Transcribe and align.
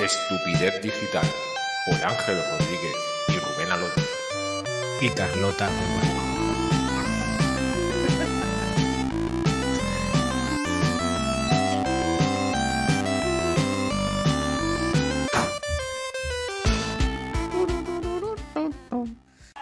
Estupidez 0.00 0.82
Digital 0.82 1.24
por 1.86 1.94
Ángel 1.94 2.36
Rodríguez 2.36 2.96
y 3.28 3.38
Rubén 3.38 3.72
Alonso. 3.72 4.00
Y 5.00 5.08
Carlota. 5.08 5.70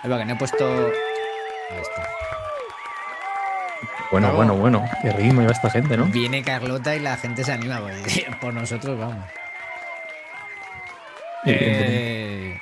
Es 0.02 0.10
que 0.10 0.24
no 0.24 0.32
he 0.32 0.36
puesto. 0.36 0.66
Ahí 0.66 1.80
está. 1.80 2.08
Bueno, 4.10 4.32
bueno, 4.32 4.54
bueno. 4.56 4.84
Qué 5.00 5.12
ritmo 5.12 5.42
lleva 5.42 5.52
esta 5.52 5.70
gente, 5.70 5.96
¿no? 5.96 6.06
Viene 6.06 6.42
Carlota 6.42 6.96
y 6.96 7.00
la 7.00 7.16
gente 7.16 7.44
se 7.44 7.52
anima. 7.52 7.80
Por 8.40 8.52
nosotros, 8.52 8.98
vamos. 8.98 9.24
Eh, 11.46 12.58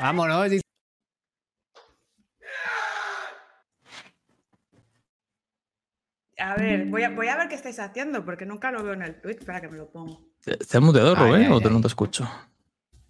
vámonos. 0.00 0.50
A 6.40 6.54
ver, 6.54 6.86
voy 6.86 7.02
a, 7.02 7.10
voy 7.10 7.26
a 7.28 7.36
ver 7.36 7.48
qué 7.48 7.56
estáis 7.56 7.80
haciendo, 7.80 8.24
porque 8.24 8.46
nunca 8.46 8.70
lo 8.70 8.82
veo 8.84 8.92
en 8.92 9.02
el 9.02 9.20
Twitch. 9.20 9.38
Espera 9.40 9.60
que 9.60 9.68
me 9.68 9.76
lo 9.76 9.90
pongo. 9.90 10.20
¿Te 10.44 10.52
has 10.54 10.80
muteado, 10.82 11.14
Ay, 11.16 11.24
Rubén, 11.24 11.42
ay, 11.46 11.52
o 11.52 11.60
te 11.60 11.68
no 11.68 11.80
te 11.80 11.88
escucho? 11.88 12.30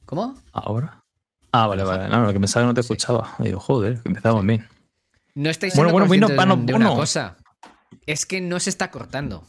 ¿Cómo? 0.06 0.34
¿Ahora? 0.52 1.04
Ah, 1.52 1.66
vale, 1.66 1.82
vale. 1.84 2.08
No, 2.08 2.24
lo 2.24 2.32
que 2.32 2.40
pensaba 2.40 2.64
que 2.64 2.68
no 2.68 2.74
te 2.74 2.80
escuchaba. 2.80 3.34
Y 3.40 3.44
digo, 3.44 3.60
joder, 3.60 4.00
que 4.02 4.08
empezamos 4.08 4.44
bien. 4.46 4.66
No 5.34 5.50
estáis 5.50 5.74
Bueno, 5.77 5.90
siendo 5.90 5.92
bueno, 5.92 6.08
bueno, 6.08 6.27
conscientes 6.27 6.36
bueno, 6.36 6.66
de 6.66 6.74
una 6.74 6.86
bueno. 6.88 7.00
cosa. 7.00 7.36
Es 8.06 8.24
que 8.24 8.40
no 8.40 8.58
se 8.60 8.70
está 8.70 8.90
cortando. 8.90 9.44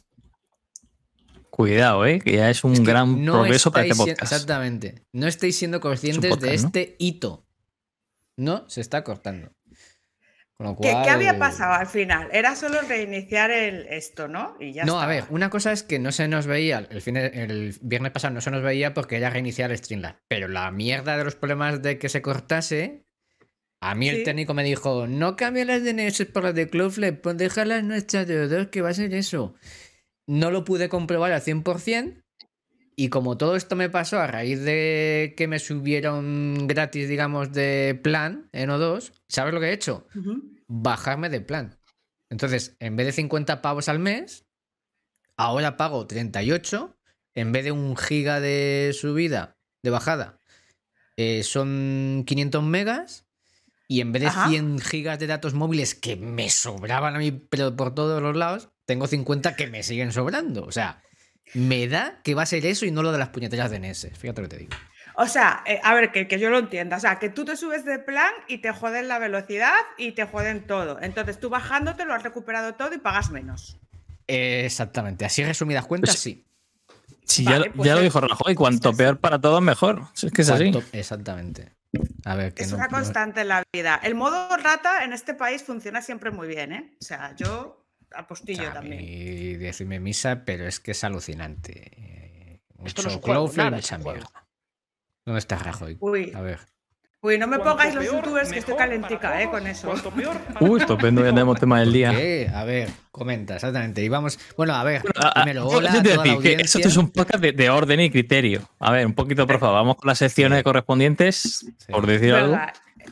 Cuidado, 1.59 2.05
¿eh? 2.05 2.19
Que 2.21 2.37
ya 2.37 2.49
es 2.49 2.63
un 2.63 2.71
Es 2.71 2.79
que 2.79 2.85
gran 2.85 3.25
no 3.25 3.33
progreso 3.33 3.69
para 3.69 3.83
este 3.83 3.97
podcast. 3.97 4.21
Exactamente. 4.21 5.03
No 5.11 5.27
estáis 5.27 5.57
siendo 5.57 5.81
conscientes 5.81 6.29
podcast, 6.29 6.51
de 6.53 6.57
¿no? 6.57 6.67
este 6.67 6.95
hito. 6.99 7.45
No 8.37 8.69
se 8.69 8.79
está 8.79 9.03
cortando. 9.03 9.51
Con 10.55 10.67
lo 10.67 10.75
¿Qué, 10.77 10.89
cual... 10.89 11.03
qué 11.03 11.09
había 11.09 11.37
pasado 11.37 11.73
al 11.73 11.87
final? 11.87 12.29
Era 12.31 12.55
solo 12.55 12.79
reiniciar 12.87 13.51
el, 13.51 13.87
esto, 13.89 14.29
¿no? 14.29 14.55
Y 14.57 14.71
ya 14.71 14.85
No, 14.85 14.93
estaba. 14.93 15.03
a 15.03 15.07
ver, 15.07 15.25
una 15.31 15.49
cosa 15.49 15.73
es 15.73 15.83
que 15.83 15.99
no 15.99 16.13
se 16.13 16.29
nos 16.29 16.47
veía, 16.47 16.87
el, 16.89 17.01
fin 17.01 17.15
de- 17.15 17.27
el 17.27 17.75
viernes 17.81 18.13
pasado 18.13 18.33
no 18.33 18.39
se 18.39 18.51
nos 18.51 18.63
veía 18.63 18.93
porque 18.93 19.17
era 19.17 19.29
reiniciar 19.29 19.69
el 19.71 19.77
Streamlab. 19.79 20.15
Pero 20.29 20.47
la 20.47 20.71
mierda 20.71 21.17
de 21.17 21.25
los 21.25 21.35
problemas 21.35 21.81
de 21.81 21.97
que 21.99 22.07
se 22.07 22.21
cortase, 22.21 23.05
a 23.81 23.95
mí 23.95 24.07
el 24.07 24.23
técnico 24.23 24.53
me 24.53 24.63
dijo, 24.63 25.07
no 25.07 25.35
cambie 25.35 25.65
las 25.65 25.83
DNS 25.83 26.25
por 26.33 26.45
las 26.45 26.55
de 26.55 26.69
Cloudflare, 26.69 27.13
pues 27.17 27.35
déjalas 27.35 27.83
nuestras 27.83 28.27
de 28.27 28.47
dos 28.47 28.67
que 28.67 28.81
va 28.81 28.91
a 28.91 28.93
ser 28.93 29.13
eso. 29.13 29.55
No 30.29 30.51
lo 30.51 30.63
pude 30.63 30.89
comprobar 30.89 31.31
al 31.31 31.41
100%. 31.41 32.21
Y 32.95 33.09
como 33.09 33.35
todo 33.35 33.55
esto 33.55 33.75
me 33.75 33.89
pasó 33.89 34.19
a 34.19 34.27
raíz 34.27 34.61
de 34.61 35.33
que 35.35 35.47
me 35.47 35.57
subieron 35.57 36.67
gratis, 36.67 37.09
digamos, 37.09 37.51
de 37.51 37.99
plan 38.03 38.47
en 38.51 38.69
O2, 38.69 39.11
¿sabes 39.27 39.55
lo 39.55 39.59
que 39.59 39.69
he 39.69 39.73
hecho? 39.73 40.05
Bajarme 40.67 41.29
de 41.29 41.41
plan. 41.41 41.79
Entonces, 42.29 42.75
en 42.79 42.95
vez 42.95 43.07
de 43.07 43.11
50 43.13 43.63
pavos 43.63 43.89
al 43.89 43.97
mes, 43.97 44.45
ahora 45.35 45.77
pago 45.77 46.05
38. 46.05 46.95
En 47.33 47.51
vez 47.51 47.63
de 47.63 47.71
un 47.71 47.97
giga 47.97 48.39
de 48.39 48.91
subida, 48.93 49.57
de 49.81 49.89
bajada, 49.89 50.37
eh, 51.17 51.41
son 51.41 52.23
500 52.27 52.63
megas. 52.63 53.25
Y 53.87 54.01
en 54.01 54.11
vez 54.11 54.21
de 54.21 54.27
Ajá. 54.27 54.47
100 54.47 54.77
gigas 54.77 55.17
de 55.17 55.25
datos 55.25 55.55
móviles 55.55 55.95
que 55.95 56.15
me 56.17 56.51
sobraban 56.51 57.15
a 57.15 57.17
mí, 57.17 57.31
pero 57.31 57.75
por 57.75 57.95
todos 57.95 58.21
los 58.21 58.35
lados, 58.35 58.69
tengo 58.89 59.05
50 59.05 59.55
que 59.55 59.67
me 59.67 59.83
siguen 59.83 60.11
sobrando. 60.11 60.65
O 60.65 60.71
sea, 60.71 61.03
me 61.53 61.87
da 61.87 62.19
que 62.23 62.33
va 62.33 62.41
a 62.41 62.45
ser 62.47 62.65
eso 62.65 62.87
y 62.87 62.91
no 62.91 63.03
lo 63.03 63.11
de 63.11 63.19
las 63.19 63.29
puñeteras 63.29 63.69
DNS. 63.69 64.09
Fíjate 64.17 64.41
lo 64.41 64.49
que 64.49 64.55
te 64.55 64.61
digo. 64.63 64.75
O 65.13 65.27
sea, 65.27 65.63
eh, 65.67 65.79
a 65.83 65.93
ver, 65.93 66.11
que, 66.11 66.27
que 66.27 66.39
yo 66.39 66.49
lo 66.49 66.57
entienda. 66.57 66.97
O 66.97 66.99
sea, 66.99 67.19
que 67.19 67.29
tú 67.29 67.45
te 67.45 67.55
subes 67.55 67.85
de 67.85 67.99
plan 67.99 68.31
y 68.47 68.57
te 68.59 68.71
joden 68.71 69.07
la 69.07 69.19
velocidad 69.19 69.75
y 69.99 70.13
te 70.13 70.25
joden 70.25 70.65
todo. 70.65 70.99
Entonces 71.01 71.39
tú 71.39 71.49
bajándote 71.49 72.03
lo 72.05 72.15
has 72.15 72.23
recuperado 72.23 72.73
todo 72.73 72.95
y 72.95 72.97
pagas 72.97 73.29
menos. 73.29 73.77
Eh, 74.27 74.63
exactamente. 74.65 75.23
Así 75.25 75.43
resumidas 75.43 75.85
cuentas, 75.85 76.15
Pues- 76.15 76.21
sí. 76.21 76.45
Vale, 77.45 77.67
ya, 77.67 77.73
pues 77.73 77.87
ya 77.87 77.93
lo 77.95 78.01
dijo 78.01 78.19
Rajoy, 78.21 78.55
cuanto 78.55 78.89
es- 78.89 78.97
peor 78.97 79.19
para 79.19 79.39
todos, 79.39 79.61
mejor. 79.61 80.01
Si 80.15 80.25
Es 80.27 80.33
que 80.33 80.41
es 80.41 80.49
así. 80.49 80.71
¿Cuánto- 80.71 80.97
Exactamente. 80.97 81.73
A 82.25 82.33
ver, 82.35 82.53
que 82.55 82.63
Es 82.63 82.71
no- 82.71 82.77
una 82.77 82.87
no- 82.87 82.91
constante 82.97 83.41
en 83.41 83.49
la 83.49 83.61
vida. 83.71 83.99
El 84.01 84.15
modo 84.15 84.57
rata 84.57 85.03
en 85.03 85.13
este 85.13 85.35
país 85.35 85.61
funciona 85.63 86.01
siempre 86.01 86.31
muy 86.31 86.47
bien, 86.47 86.71
¿eh? 86.73 86.95
O 86.99 87.05
sea, 87.05 87.35
yo 87.35 87.78
apostillo 88.15 88.69
a 88.69 88.73
también. 88.73 88.97
mí 88.97 89.55
decirme 89.55 89.99
misa, 89.99 90.43
pero 90.45 90.67
es 90.67 90.79
que 90.79 90.91
es 90.91 91.03
alucinante. 91.03 91.91
Eh, 91.97 92.59
Esto 92.85 93.01
no 93.03 93.09
es 93.09 93.15
Mucho 93.15 93.25
Cloudflare 93.25 93.69
y 93.69 93.75
mucha 93.75 93.95
juego. 93.97 94.11
mierda. 94.13 94.47
¿Dónde 95.25 95.39
está 95.39 95.57
Rajoy? 95.57 95.97
Uy. 95.99 96.31
A 96.35 96.41
ver. 96.41 96.59
Uy, 97.21 97.37
no 97.37 97.47
me 97.47 97.59
pongáis 97.59 97.93
los 97.93 98.05
peor, 98.05 98.15
youtubers 98.23 98.49
que 98.49 98.59
estoy 98.59 98.77
calentica, 98.77 99.41
¿eh? 99.41 99.49
Con 99.49 99.67
eso. 99.67 99.93
Peor, 100.15 100.37
Uy, 100.61 100.79
estupendo, 100.79 101.21
ya 101.21 101.31
tenemos 101.31 101.59
tema 101.59 101.81
del 101.81 101.91
día. 101.91 102.11
¿Qué? 102.11 102.49
A 102.53 102.63
ver, 102.63 102.89
comenta, 103.11 103.55
exactamente. 103.55 104.01
Y 104.01 104.07
vamos. 104.07 104.39
Bueno, 104.55 104.73
a 104.73 104.83
ver, 104.85 105.01
primero, 105.35 105.69
yo- 105.69 105.77
hola 105.77 105.91
yo 105.91 105.99
a 105.99 106.03
te 106.03 106.09
toda 106.11 106.15
la 106.15 106.23
decir 106.23 106.41
que 106.41 106.49
audiencia. 106.53 106.77
esto 106.79 106.87
es 106.87 106.95
un 106.97 107.11
podcast 107.11 107.41
de, 107.43 107.51
de 107.51 107.69
orden 107.69 107.99
y 107.99 108.09
criterio. 108.09 108.61
A 108.79 108.93
ver, 108.93 109.05
un 109.05 109.13
poquito, 109.13 109.45
por 109.45 109.59
favor, 109.59 109.75
vamos 109.75 109.97
con 109.97 110.07
las 110.07 110.17
secciones 110.17 110.59
Sí. 110.59 110.63
correspondientes, 110.63 111.65
por 111.89 112.07
decir 112.07 112.33
algo. 112.33 112.57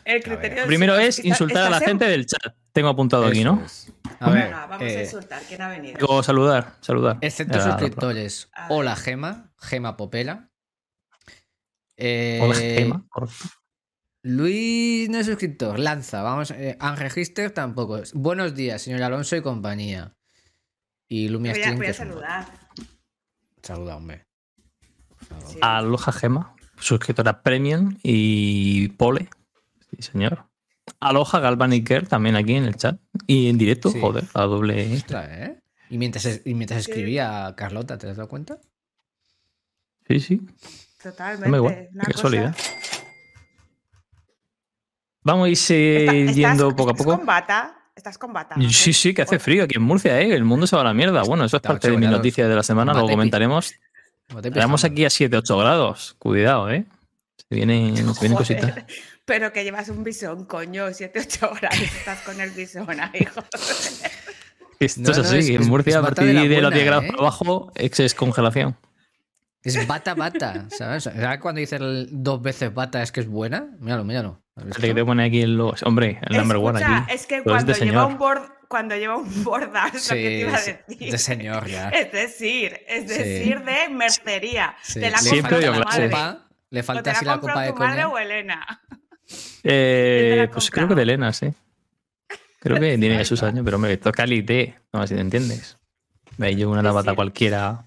El 0.05 0.23
criterio 0.23 0.61
es- 0.61 0.67
Primero 0.67 0.95
es 0.97 1.19
insultar 1.25 1.63
a 1.65 1.69
la 1.69 1.81
gente 1.81 2.05
del 2.05 2.25
chat. 2.27 2.55
Tengo 2.71 2.87
apuntado 2.87 3.25
aquí, 3.25 3.43
¿no? 3.43 3.61
es. 3.65 3.91
A 4.19 4.29
ver, 4.29 4.45
Venga, 4.45 4.65
vamos 4.67 4.81
a 4.81 4.89
eh, 4.89 5.03
insultar. 5.03 5.41
¿Quién 5.47 5.61
ha 5.61 5.69
venido? 5.69 5.97
Digo, 5.99 6.23
saludar, 6.23 6.75
saludar. 6.81 7.17
excepto 7.21 7.61
suscriptores. 7.61 8.49
Hola, 8.69 8.95
Gema. 8.95 9.51
Gema 9.59 9.97
Popela. 9.97 10.49
Eh, 11.95 12.39
Hola, 12.41 12.55
Gema. 12.55 13.05
correcto. 13.09 13.45
Luis 14.23 15.09
no 15.09 15.19
es 15.19 15.25
suscriptor. 15.25 15.79
Lanza, 15.79 16.21
vamos. 16.21 16.51
Eh, 16.51 16.77
Unregister 16.81 17.51
tampoco. 17.51 18.01
Buenos 18.13 18.55
días, 18.55 18.81
señor 18.81 19.03
Alonso 19.03 19.35
y 19.35 19.41
compañía. 19.41 20.15
Y 21.07 21.29
Lumia 21.29 21.53
Voy 21.53 21.63
a, 21.63 21.75
voy 21.75 21.87
a 21.87 21.93
saludar. 21.93 22.45
Saluda, 23.61 23.95
hombre. 23.95 24.25
Sí. 25.45 25.57
Aloha 25.61 26.11
Gema, 26.11 26.55
suscriptora 26.79 27.41
Premium 27.41 27.97
y 28.03 28.89
Pole. 28.89 29.29
Sí, 29.91 30.01
señor. 30.01 30.45
Aloha 30.99 31.39
Galvanic 31.39 31.87
Girl 31.87 32.07
también 32.07 32.35
aquí 32.35 32.55
en 32.55 32.65
el 32.65 32.75
chat. 32.75 32.99
Y 33.27 33.49
en 33.49 33.57
directo, 33.57 33.89
Sí. 33.91 33.99
joder, 33.99 34.23
la 34.33 34.43
doble. 34.43 34.95
Ostras, 34.95 35.27
¿eh? 35.31 35.59
Y 35.89 35.97
mientras, 35.97 36.41
y 36.45 36.53
mientras 36.53 36.81
escribía 36.81 37.53
Carlota, 37.55 37.97
¿te 37.97 38.09
has 38.09 38.17
dado 38.17 38.27
cuenta? 38.29 38.57
Sí, 40.07 40.19
sí. 40.19 40.41
Totalmente. 41.01 41.49
No 41.93 42.03
Qué 42.03 42.11
cosa- 42.11 42.11
casualidad. 42.13 42.55
Vamos 45.23 45.45
a 45.45 45.49
ir 45.49 45.97
Está- 45.97 46.13
estás- 46.15 46.35
yendo 46.35 46.75
poco 46.75 46.89
a 46.89 46.91
estás 46.93 47.05
poco. 47.05 47.17
con 47.17 47.25
bata? 47.25 47.73
¿Estás 47.95 48.17
con 48.17 48.31
bata? 48.33 48.55
Sí, 48.69 48.93
sí, 48.93 49.13
que 49.13 49.23
hace 49.23 49.39
frío 49.39 49.63
aquí 49.63 49.75
en 49.75 49.81
Murcia, 49.83 50.21
¿eh? 50.21 50.33
El 50.33 50.43
mundo 50.45 50.67
se 50.67 50.75
va 50.75 50.83
a 50.83 50.85
la 50.85 50.93
mierda. 50.93 51.23
Bueno, 51.23 51.43
eso 51.45 51.57
es 51.57 51.59
Está 51.61 51.69
parte 51.69 51.89
de 51.89 51.97
mis 51.97 52.01
grados. 52.03 52.19
noticias 52.19 52.47
de 52.47 52.55
la 52.55 52.63
semana, 52.63 52.93
lo 52.93 53.07
comentaremos. 53.07 53.73
¿Cómo 54.29 54.41
te 54.41 54.49
Estamos 54.49 54.83
aquí 54.83 55.03
a 55.05 55.09
7, 55.09 55.35
8 55.37 55.57
grados. 55.57 56.15
Cuidado, 56.19 56.69
¿eh? 56.69 56.85
Se 57.49 57.55
vienen, 57.55 57.95
se 57.97 58.19
vienen 58.21 58.37
cositas. 58.37 58.73
Pero 59.27 59.51
que 59.53 59.63
llevas 59.63 59.89
un 59.89 60.03
bisón, 60.03 60.45
coño, 60.45 60.91
7, 60.93 61.19
8 61.19 61.51
horas 61.51 61.79
y 61.79 61.83
estás 61.83 62.21
con 62.21 62.39
el 62.41 62.49
bisón 62.51 62.89
ahí, 62.99 63.25
joder. 63.25 63.49
Esto 64.79 65.01
No, 65.01 65.11
es 65.11 65.17
no, 65.17 65.23
así. 65.23 65.37
es- 65.39 65.49
en 65.49 65.61
es- 65.61 65.67
Murcia, 65.67 65.89
es 65.91 65.95
a 65.97 66.01
partir 66.01 66.25
de 66.27 66.33
de, 66.33 66.33
la 66.33 66.41
los 66.43 66.49
buena, 66.61 66.69
10 66.75 66.85
grados 66.85 67.03
¿eh? 67.03 67.07
para 67.09 67.19
abajo, 67.19 67.71
ex 67.75 67.99
es 67.99 68.13
congelación. 68.15 68.77
Es 69.63 69.85
bata 69.85 70.13
bata, 70.15 70.65
¿sabes? 70.69 71.03
¿Sabes 71.03 71.39
cuando 71.41 71.59
dices 71.59 71.81
dos 72.09 72.41
veces 72.41 72.73
bata 72.73 73.01
es 73.03 73.11
que 73.11 73.19
es 73.19 73.27
buena? 73.27 73.67
Míralo, 73.79 74.05
míralo. 74.05 74.41
Que 74.79 74.93
te 74.93 75.03
pone 75.03 75.25
aquí 75.25 75.41
el 75.41 75.57
logo. 75.57 75.75
Hombre, 75.83 76.19
el 76.29 76.37
number 76.37 76.57
one 76.57 76.79
Escucha, 76.79 76.97
aquí. 76.99 77.13
es 77.13 77.27
que 77.27 77.35
es 77.37 77.43
cuando 77.43 77.73
de 77.73 77.79
lleva 77.79 77.85
señor. 77.91 78.07
un 78.07 78.17
bord, 78.17 78.41
cuando 78.69 78.95
lleva 78.95 79.17
un 79.17 79.43
bordas, 79.43 79.93
lo 80.09 80.15
que 80.15 80.21
te 80.23 80.39
iba 80.39 80.53
a 80.55 80.57
Sí, 80.59 80.71
decir. 80.87 81.11
de 81.11 81.17
señor 81.17 81.67
ya. 81.67 81.89
Es 81.89 82.11
decir, 82.13 82.79
es 82.87 83.11
Sí. 83.11 83.17
decir, 83.17 83.61
de 83.63 83.89
mercería. 83.89 84.75
Sí, 84.83 85.01
Te 85.01 85.11
la 85.11 85.17
Siempre 85.17 85.41
falta 85.41 85.57
dio 85.59 85.71
la 85.79 85.85
madre. 85.85 86.09
copa, 86.09 86.47
le 86.69 86.83
falta 86.83 87.11
la 87.11 87.17
así 87.17 87.25
ha 87.25 87.31
la 87.35 87.39
copa 87.41 87.61
de 87.63 87.67
tu 87.73 87.75
madre 87.77 88.03
coña. 88.03 88.07
o 88.09 88.17
Elena. 88.19 88.81
Eh, 89.63 90.19
¿Quién 90.19 90.31
te 90.31 90.35
la 90.37 90.43
ha 90.43 90.51
pues 90.51 90.71
creo 90.71 90.87
que 90.87 90.95
de 90.95 91.01
Elena, 91.01 91.33
sí. 91.33 91.47
Creo 92.59 92.79
que 92.79 92.97
tiene 92.97 93.17
ya 93.17 93.25
sus 93.25 93.43
años, 93.43 93.63
pero 93.63 93.75
hombre, 93.77 93.93
esto 93.93 94.09
es 94.09 94.15
calité. 94.15 94.75
No 94.93 95.01
sé 95.01 95.09
si 95.09 95.15
te 95.15 95.21
entiendes. 95.21 95.77
Veis 96.37 96.57
yo 96.57 96.69
una 96.69 96.83
tabata 96.83 97.15
cualquiera. 97.15 97.85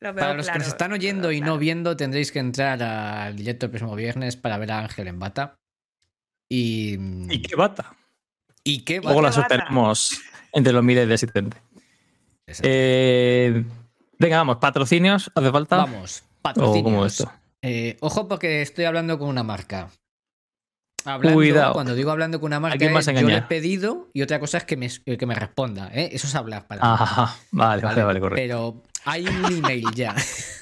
Lo 0.00 0.14
Para 0.14 0.34
los 0.34 0.48
que 0.48 0.58
nos 0.58 0.68
están 0.68 0.92
oyendo 0.92 1.32
y 1.32 1.40
no 1.40 1.58
viendo, 1.58 1.96
tendréis 1.96 2.30
que 2.30 2.38
entrar 2.38 2.80
al 2.82 3.34
directo 3.34 3.66
el 3.66 3.70
próximo 3.70 3.96
viernes 3.96 4.36
para 4.36 4.56
ver 4.56 4.70
a 4.70 4.78
Ángel 4.78 5.08
en 5.08 5.18
bata. 5.18 5.58
Y. 6.48 6.96
¿Y 7.28 7.42
qué 7.42 7.56
bata? 7.56 7.94
¿Y 8.62 8.82
qué 8.82 9.00
Luego 9.00 9.20
la 9.22 9.30
bata? 9.30 9.40
sortearemos 9.40 10.20
entre 10.52 10.72
los 10.72 10.84
miles 10.84 11.08
de 11.08 11.14
asistentes. 11.14 11.60
Eh, 12.62 13.64
venga, 14.18 14.38
vamos, 14.38 14.56
patrocinios, 14.58 15.30
¿hace 15.34 15.50
falta? 15.50 15.76
Vamos, 15.78 16.22
¿O 16.22 16.42
patrocinios. 16.42 16.84
cómo 16.84 17.04
es 17.06 17.12
esto? 17.20 17.32
Eh, 17.60 17.96
ojo 18.00 18.28
porque 18.28 18.62
estoy 18.62 18.84
hablando 18.84 19.18
con 19.18 19.28
una 19.28 19.42
marca. 19.42 19.90
Hablando, 21.04 21.36
Cuidado. 21.36 21.72
Cuando 21.72 21.94
digo 21.94 22.10
hablando 22.10 22.40
con 22.40 22.48
una 22.48 22.60
marca, 22.60 22.84
es, 22.84 23.06
yo 23.06 23.28
le 23.28 23.36
he 23.36 23.42
pedido 23.42 24.08
y 24.12 24.22
otra 24.22 24.40
cosa 24.40 24.58
es 24.58 24.64
que 24.64 24.76
me, 24.76 24.88
que 24.88 25.26
me 25.26 25.34
responda. 25.34 25.90
¿eh? 25.92 26.10
Eso 26.12 26.26
es 26.26 26.34
hablar 26.34 26.66
para 26.66 26.80
Ajá, 26.82 27.36
vale, 27.50 27.82
vale, 27.82 28.02
¿vale? 28.02 28.20
correcto. 28.20 28.42
Pero 28.42 28.82
hay 29.04 29.26
un 29.26 29.44
email 29.46 29.86
ya 29.94 30.14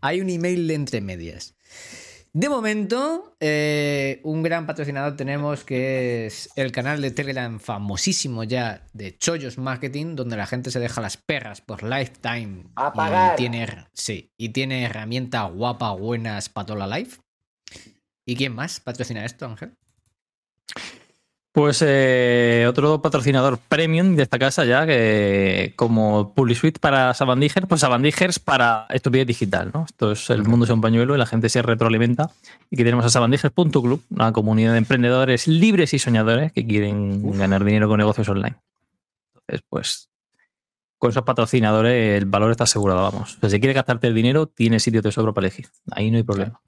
Hay 0.00 0.20
un 0.20 0.30
email 0.30 0.66
de 0.66 0.74
entre 0.74 1.00
medias. 1.00 1.54
De 2.32 2.48
momento, 2.48 3.36
eh, 3.40 4.20
un 4.22 4.44
gran 4.44 4.64
patrocinador 4.64 5.16
tenemos 5.16 5.64
que 5.64 6.26
es 6.26 6.48
el 6.54 6.70
canal 6.70 7.02
de 7.02 7.10
Telegram 7.10 7.58
famosísimo 7.58 8.44
ya 8.44 8.86
de 8.92 9.18
Chollos 9.18 9.58
Marketing, 9.58 10.14
donde 10.14 10.36
la 10.36 10.46
gente 10.46 10.70
se 10.70 10.78
deja 10.78 11.00
las 11.00 11.16
perras 11.16 11.60
por 11.60 11.82
Lifetime. 11.82 12.66
A 12.76 12.92
pagar. 12.92 13.34
Y 13.34 13.36
tiene, 13.36 13.66
sí, 13.92 14.32
y 14.36 14.50
tiene 14.50 14.84
herramientas 14.84 15.50
guapas, 15.52 15.98
buenas 15.98 16.48
para 16.48 16.66
toda 16.66 16.86
la 16.86 16.98
live. 16.98 17.10
¿Y 18.30 18.36
quién 18.36 18.54
más 18.54 18.78
patrocina 18.78 19.24
esto, 19.24 19.44
Ángel? 19.44 19.72
Pues 21.50 21.82
eh, 21.84 22.64
otro 22.68 23.02
patrocinador 23.02 23.58
premium 23.58 24.14
de 24.14 24.22
esta 24.22 24.38
casa 24.38 24.64
ya, 24.64 24.86
que 24.86 25.72
como 25.74 26.32
PubliSuite 26.32 26.78
para 26.78 27.12
Sabandijers, 27.12 27.66
pues 27.66 27.80
Sabandijers 27.80 28.38
para 28.38 28.86
estupidez 28.90 29.26
digital, 29.26 29.72
¿no? 29.74 29.84
Esto 29.84 30.12
es 30.12 30.30
el 30.30 30.44
mundo 30.44 30.64
es 30.64 30.70
un 30.70 30.80
pañuelo 30.80 31.16
y 31.16 31.18
la 31.18 31.26
gente 31.26 31.48
se 31.48 31.60
retroalimenta. 31.60 32.30
Y 32.70 32.76
que 32.76 32.84
tenemos 32.84 33.04
a 33.04 33.10
sabandijers.club, 33.10 34.00
una 34.10 34.30
comunidad 34.30 34.74
de 34.74 34.78
emprendedores 34.78 35.48
libres 35.48 35.92
y 35.92 35.98
soñadores 35.98 36.52
que 36.52 36.64
quieren 36.64 37.24
Uf. 37.24 37.36
ganar 37.36 37.64
dinero 37.64 37.88
con 37.88 37.98
negocios 37.98 38.28
online. 38.28 38.54
Entonces, 39.34 39.66
pues 39.68 40.08
con 40.98 41.10
esos 41.10 41.24
patrocinadores 41.24 42.16
el 42.16 42.26
valor 42.26 42.52
está 42.52 42.62
asegurado, 42.62 43.02
vamos. 43.02 43.38
O 43.38 43.40
sea, 43.40 43.50
si 43.50 43.58
quieres 43.58 43.74
gastarte 43.74 44.06
el 44.06 44.14
dinero, 44.14 44.46
tienes 44.46 44.84
sitio 44.84 45.02
de 45.02 45.10
sobra 45.10 45.32
para 45.32 45.48
elegir. 45.48 45.66
Ahí 45.90 46.12
no 46.12 46.18
hay 46.18 46.22
problema. 46.22 46.60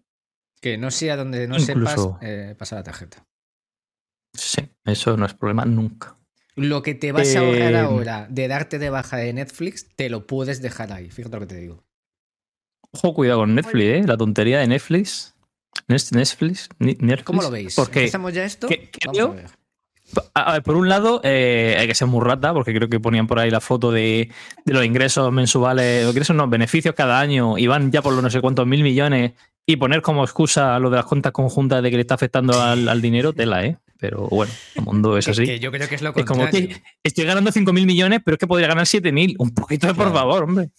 Que 0.63 0.79
no 0.79 0.91
sea 0.91 1.17
donde 1.17 1.47
no 1.49 1.59
Incluso- 1.59 2.19
sepas, 2.19 2.19
eh, 2.23 2.55
pasa 2.57 2.77
la 2.77 2.83
tarjeta. 2.85 3.27
Sí, 4.33 4.63
eso 4.85 5.17
no 5.17 5.27
es 5.27 5.35
problema 5.35 5.65
nunca. 5.67 6.17
Lo 6.55 6.83
que 6.83 6.95
te 6.95 7.13
vas 7.13 7.35
a 7.35 7.41
ahorrar 7.41 7.73
Eh, 7.73 7.79
ahora 7.79 8.27
de 8.31 8.47
darte 8.49 8.79
de 8.79 8.89
baja 8.89 9.17
de 9.17 9.33
Netflix, 9.33 9.89
te 9.97 10.09
lo 10.09 10.27
puedes 10.27 10.63
dejar 10.63 10.93
ahí. 10.93 11.11
Fíjate 11.11 11.35
lo 11.37 11.41
que 11.41 11.47
te 11.47 11.57
digo. 11.57 11.85
Ojo, 12.93 13.13
cuidado 13.15 13.41
con 13.41 13.55
Netflix, 13.55 13.85
¿eh? 13.85 14.03
La 14.07 14.17
tontería 14.17 14.61
de 14.61 14.69
Netflix. 14.69 15.35
Netflix. 15.89 16.69
Netflix. 16.79 17.23
¿Cómo 17.25 17.43
lo 17.43 17.51
veis? 17.51 17.75
Porque 17.75 18.01
¿Empezamos 18.01 18.33
ya 18.35 18.45
esto? 18.45 18.69
que- 18.69 18.91
Vamos 19.07 19.21
a 19.21 19.27
ver. 19.29 19.51
A 20.35 20.43
a 20.43 20.53
ver, 20.55 20.63
por 20.63 20.77
un 20.77 20.91
lado, 20.91 21.23
eh, 21.25 21.75
hay 21.79 21.87
que 21.87 21.95
ser 21.95 22.07
muy 22.07 22.23
rata, 22.23 22.53
porque 22.53 22.75
creo 22.75 22.89
que 22.91 23.01
ponían 23.01 23.27
por 23.27 23.39
ahí 23.39 23.51
la 23.51 23.61
foto 23.63 23.91
de, 23.91 24.31
de 24.65 24.73
los 24.75 24.85
ingresos 24.85 25.33
mensuales, 25.33 26.03
los 26.05 26.13
ingresos 26.13 26.37
no, 26.37 26.47
beneficios 26.49 26.95
cada 26.95 27.19
año, 27.19 27.57
y 27.57 27.67
van 27.67 27.91
ya 27.91 28.03
por 28.03 28.13
los 28.13 28.23
no 28.23 28.29
sé 28.29 28.43
cuántos 28.43 28.67
mil 28.67 28.83
millones, 28.83 29.33
y 29.67 29.77
poner 29.77 30.03
como 30.03 30.25
excusa 30.25 30.79
lo 30.79 30.91
de 30.91 30.97
las 30.97 31.07
cuentas 31.07 31.33
conjuntas 31.33 31.83
de 31.83 31.91
que 31.91 31.97
le 31.97 32.03
está 32.03 32.15
afectando 32.15 32.61
al, 32.61 32.89
al 32.89 33.01
dinero, 33.03 33.33
tela, 33.33 33.65
¿eh? 33.65 33.79
Pero 33.99 34.27
bueno, 34.29 34.53
el 34.75 34.83
mundo 34.83 35.17
es 35.17 35.29
así. 35.29 35.45
que 35.45 35.61
yo 35.61 35.71
creo 35.71 35.89
que 35.89 35.95
es 35.95 36.03
lo 36.03 36.13
Es 36.17 36.25
como 36.25 36.49
que 36.51 36.83
estoy 37.05 37.25
ganando 37.25 37.53
5 37.53 37.73
mil 37.73 37.87
millones, 37.87 38.21
pero 38.25 38.35
es 38.35 38.41
que 38.41 38.49
podría 38.49 38.67
ganar 38.67 38.85
7 38.85 39.13
mil. 39.13 39.37
Un 39.39 39.55
poquito 39.55 39.87
de 39.87 39.95
por 39.95 40.07
Claro. 40.11 40.19
favor, 40.19 40.43
hombre. 40.43 40.71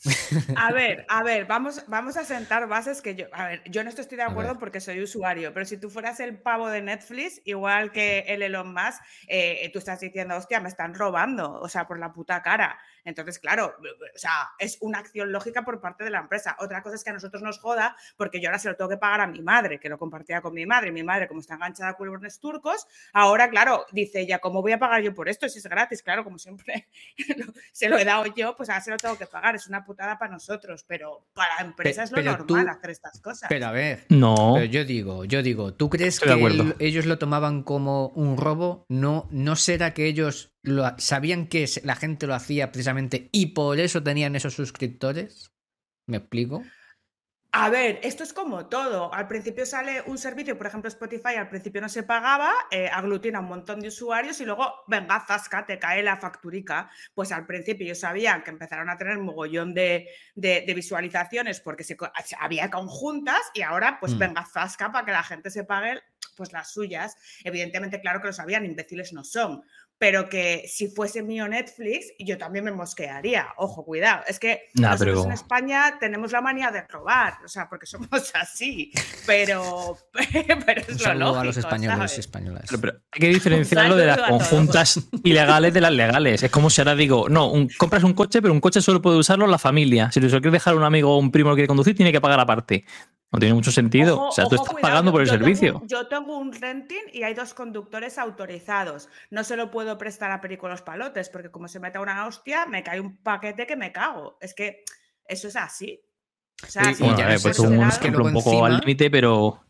A 0.58 0.74
ver, 0.74 1.06
a 1.08 1.24
ver, 1.24 1.46
vamos, 1.46 1.86
vamos 1.88 2.18
a 2.18 2.26
sentar 2.26 2.68
bases 2.68 3.02
que 3.02 3.16
yo. 3.16 3.28
A 3.32 3.48
ver, 3.48 3.64
yo 3.72 3.80
esto 3.80 4.02
estoy 4.02 4.18
de 4.18 4.24
A 4.24 4.28
acuerdo 4.28 4.60
porque 4.60 4.82
soy 4.82 5.02
usuario, 5.02 5.54
pero 5.54 5.66
si 5.66 5.78
tú 5.78 5.90
fueras 5.90 6.20
el 6.20 6.38
pavo 6.38 6.68
de 6.70 6.82
Netflix, 6.82 7.40
igual 7.46 7.94
que 7.94 8.26
el 8.28 8.42
Elon 8.42 8.74
Musk, 8.74 9.02
eh, 9.30 9.70
tú 9.72 9.80
estás 9.80 10.02
diciendo, 10.02 10.36
hostia, 10.36 10.60
me 10.60 10.68
están 10.68 10.94
robando, 10.94 11.62
o 11.62 11.70
sea, 11.70 11.88
por 11.88 12.00
la 12.00 12.12
puta 12.12 12.42
cara. 12.42 12.78
Entonces, 13.06 13.40
claro, 13.40 13.76
o 13.80 14.18
sea, 14.18 14.52
es 14.60 14.78
una 14.82 15.00
acción 15.00 15.32
lógica 15.32 15.64
por 15.64 15.82
parte 15.82 16.04
de 16.04 16.10
la 16.10 16.20
empresa. 16.20 16.56
Otra 16.60 16.82
cosa 16.82 16.96
es 16.96 17.04
que 17.04 17.10
a 17.10 17.14
nosotros 17.14 17.42
nos 17.42 17.60
joda 17.60 17.96
porque 18.18 18.40
yo 18.42 18.50
ahora 18.50 18.60
se 18.60 18.70
lo 18.70 18.76
tengo 18.76 18.90
que 18.90 18.98
pagar 18.98 19.22
a 19.22 19.28
mi 19.28 19.42
madre, 19.42 19.80
que 19.80 19.90
lo 19.90 19.98
compartía 19.98 20.42
con 20.42 20.54
mi 20.54 20.66
madre. 20.66 20.92
Mi 20.92 21.04
madre, 21.04 21.28
como 21.28 21.40
está 21.42 21.56
enganchada 21.56 21.90
a 21.92 21.94
culebrones 21.96 22.40
turcos, 22.40 22.88
ahora, 23.14 23.50
claro, 23.50 23.86
dice 23.92 24.22
ella, 24.22 24.40
¿cómo 24.40 24.62
voy 24.62 24.72
a 24.72 24.80
pagar 24.80 25.02
yo 25.02 25.14
por 25.14 25.28
esto? 25.30 25.50
Si 25.50 25.60
es 25.60 25.66
gratis, 25.68 26.02
claro, 26.02 26.24
como 26.24 26.38
siempre 26.40 26.88
se 27.72 27.90
lo 27.90 27.98
he 27.98 28.06
dado 28.06 28.26
yo, 28.36 28.56
pues 28.56 28.70
ahora 28.70 28.82
se 28.82 28.92
lo 28.92 28.98
tengo 28.98 29.18
que 29.18 29.26
pagar. 29.28 29.56
Es 29.56 29.68
una 29.68 29.84
putada 29.86 30.18
para 30.18 30.32
nosotros, 30.32 30.84
pero 30.88 31.26
para 31.34 31.56
la 31.56 31.62
empresa 31.66 32.04
es 32.04 32.12
lo 32.12 32.22
normal 32.22 32.48
tú- 32.48 32.58
hacer 32.58 32.90
estas 32.90 33.20
cosas. 33.20 33.50
Pero 33.50 33.68
a 33.68 33.72
ver, 33.72 34.06
No. 34.10 34.54
pero 34.56 34.66
yo 34.66 34.86
digo, 34.86 35.26
yo 35.26 35.42
digo, 35.44 35.74
¿tú 35.74 35.90
crees 35.90 36.16
Estoy 36.22 36.40
que 36.40 36.46
el- 36.48 36.76
ellos 36.80 37.06
lo 37.06 37.18
tomaban 37.18 37.64
como 37.64 38.08
un 38.10 38.38
robo? 38.38 38.86
No, 38.90 39.28
¿no 39.32 39.56
será 39.56 39.94
que 39.94 40.06
ellos 40.06 40.53
lo 40.64 40.96
sabían 40.98 41.48
que 41.48 41.68
la 41.84 41.96
gente 41.96 42.26
lo 42.26 42.36
hacía 42.36 42.72
precisamente 42.72 43.30
y 43.32 43.48
por 43.48 43.80
eso 43.80 44.02
tenían 44.02 44.36
esos 44.36 44.54
suscriptores? 44.54 45.52
¿Me 46.08 46.18
explico? 46.18 46.64
A 47.56 47.70
ver, 47.70 48.00
esto 48.02 48.24
es 48.24 48.34
como 48.34 48.66
todo. 48.68 49.14
Al 49.14 49.28
principio 49.28 49.64
sale 49.68 50.02
un 50.08 50.18
servicio, 50.18 50.58
por 50.58 50.66
ejemplo 50.66 50.88
Spotify, 50.88 51.36
al 51.38 51.50
principio 51.50 51.82
no 51.82 51.90
se 51.90 52.02
pagaba, 52.02 52.52
eh, 52.72 52.88
aglutina 52.92 53.42
un 53.42 53.46
montón 53.46 53.80
de 53.80 53.90
usuarios 53.90 54.42
y 54.42 54.46
luego, 54.46 54.74
venga, 54.88 55.24
zasca, 55.28 55.64
te 55.64 55.78
cae 55.78 56.02
la 56.02 56.18
facturica. 56.18 56.90
Pues 57.14 57.32
al 57.32 57.46
principio 57.46 57.86
ellos 57.86 58.00
sabían 58.00 58.42
que 58.44 58.50
empezaron 58.50 58.90
a 58.90 58.98
tener 58.98 59.20
mogollón 59.20 59.76
de, 59.76 60.08
de- 60.34 60.64
de 60.66 60.74
visualizaciones 60.74 61.60
porque 61.60 61.84
se 61.84 61.96
había 62.40 62.72
conjuntas 62.72 63.42
y 63.54 63.62
ahora, 63.62 63.98
pues 64.00 64.16
Mm. 64.16 64.18
venga, 64.20 64.46
zasca 64.52 64.92
para 64.92 65.06
que 65.06 65.12
la 65.12 65.24
gente 65.24 65.52
se 65.52 65.64
pague 65.64 66.02
pues 66.36 66.52
las 66.54 66.72
suyas. 66.74 67.16
Evidentemente, 67.44 68.02
claro 68.02 68.20
que 68.20 68.28
lo 68.28 68.34
sabían, 68.34 68.66
imbéciles 68.66 69.14
no 69.14 69.24
son. 69.24 69.62
Pero 70.04 70.28
que 70.28 70.66
si 70.68 70.90
fuese 70.90 71.24
mío 71.24 71.48
Netflix, 71.48 72.08
yo 72.20 72.38
también 72.38 72.66
me 72.66 72.74
mosquearía. 72.74 73.48
Ojo, 73.56 73.86
cuidado. 73.86 74.22
Es 74.28 74.38
que 74.38 74.64
Nah, 74.74 74.90
nosotros 74.92 75.20
pero- 75.20 75.26
en 75.28 75.32
España 75.32 75.98
tenemos 75.98 76.34
la 76.34 76.42
manía 76.42 76.72
de 76.72 76.82
robar, 76.90 77.36
o 77.46 77.48
sea, 77.48 77.70
porque 77.70 77.86
somos 77.86 78.10
así. 78.36 78.92
Pero, 79.26 79.98
pero 80.66 80.82
es 80.82 80.90
Un 80.90 80.94
lo 80.96 81.00
saludo 81.00 81.40
a 81.40 81.46
los 81.46 81.56
lógico, 81.56 81.60
españoles 81.60 81.96
y 81.96 82.00
¿sabes? 82.00 82.18
españolas. 82.20 82.64
Pero, 82.68 82.82
pero 82.82 82.94
hay 83.14 83.20
que 83.22 83.28
diferenciarlo 83.30 83.96
de 83.96 84.06
las 84.08 84.18
conjuntas 84.30 85.00
ilegales 85.24 85.74
de 85.74 85.80
las 85.80 85.92
legales. 85.94 86.44
Es 86.44 86.52
como 86.52 86.70
si 86.70 86.82
ahora 86.82 86.96
digo, 86.96 87.30
no, 87.30 87.50
un- 87.50 87.70
compras 87.78 88.04
un 88.04 88.14
coche, 88.14 88.42
pero 88.42 88.54
un 88.54 88.60
coche 88.60 88.82
solo 88.82 89.02
puede 89.02 89.18
usarlo 89.18 89.48
la 89.48 89.58
familia. 89.58 90.12
Si 90.12 90.20
lo 90.20 90.28
quiere 90.30 90.52
dejar 90.52 90.76
un 90.76 90.84
amigo 90.84 91.16
o 91.16 91.18
un 91.18 91.32
primo 91.32 91.52
que 91.52 91.56
quiere 91.56 91.68
conducir, 91.68 91.96
tiene 91.96 92.12
que 92.12 92.20
pagar 92.20 92.42
aparte. 92.42 92.84
No 93.34 93.40
tiene 93.40 93.56
mucho 93.56 93.72
sentido. 93.72 94.16
Ojo, 94.16 94.28
o 94.30 94.32
sea, 94.32 94.44
tú 94.46 94.56
ojo, 94.56 94.64
estás 94.64 94.74
cuidado, 94.76 94.92
pagando 94.94 95.12
por 95.12 95.22
el 95.22 95.28
tengo 95.28 95.40
servicio. 95.44 95.82
yo 95.88 96.08
tengo 96.08 96.38
un 96.38 96.54
renting 96.54 97.02
y 97.12 97.24
hay 97.24 97.34
dos 97.34 97.54
conductores 97.56 98.18
autorizados. 98.20 99.10
No 99.32 99.44
se 99.44 99.58
lo 99.58 99.72
puedo 99.72 99.98
prestar 99.98 100.32
a 100.32 100.40
Perico 100.40 100.70
los 100.70 100.82
palotes, 100.84 101.30
porque 101.30 101.50
como 101.50 101.68
se 101.68 101.80
meta 101.80 102.00
una 102.00 102.28
hostia, 102.28 102.66
me 102.68 102.84
cae 102.84 103.00
un 103.02 103.18
paquete 103.18 103.66
que 103.66 103.76
me 103.76 103.92
cago. 103.92 104.38
Es 104.40 104.54
que 104.54 104.84
eso 105.26 105.48
es 105.48 105.56
así. 105.56 106.00
O 106.64 106.68
sea, 106.68 106.92
Y- 106.92 106.96
si 106.96 107.04
Bueno, 107.04 107.18
ya 107.18 107.26
ver, 107.26 107.36
es 107.38 107.42
pues 107.44 107.60
un 107.60 107.82
es 107.84 107.98
que 107.98 108.08
un 108.10 108.14
poco 108.14 108.66
al 108.66 108.74
encima- 108.74 108.80
límite, 108.80 109.10
pero 109.10 109.64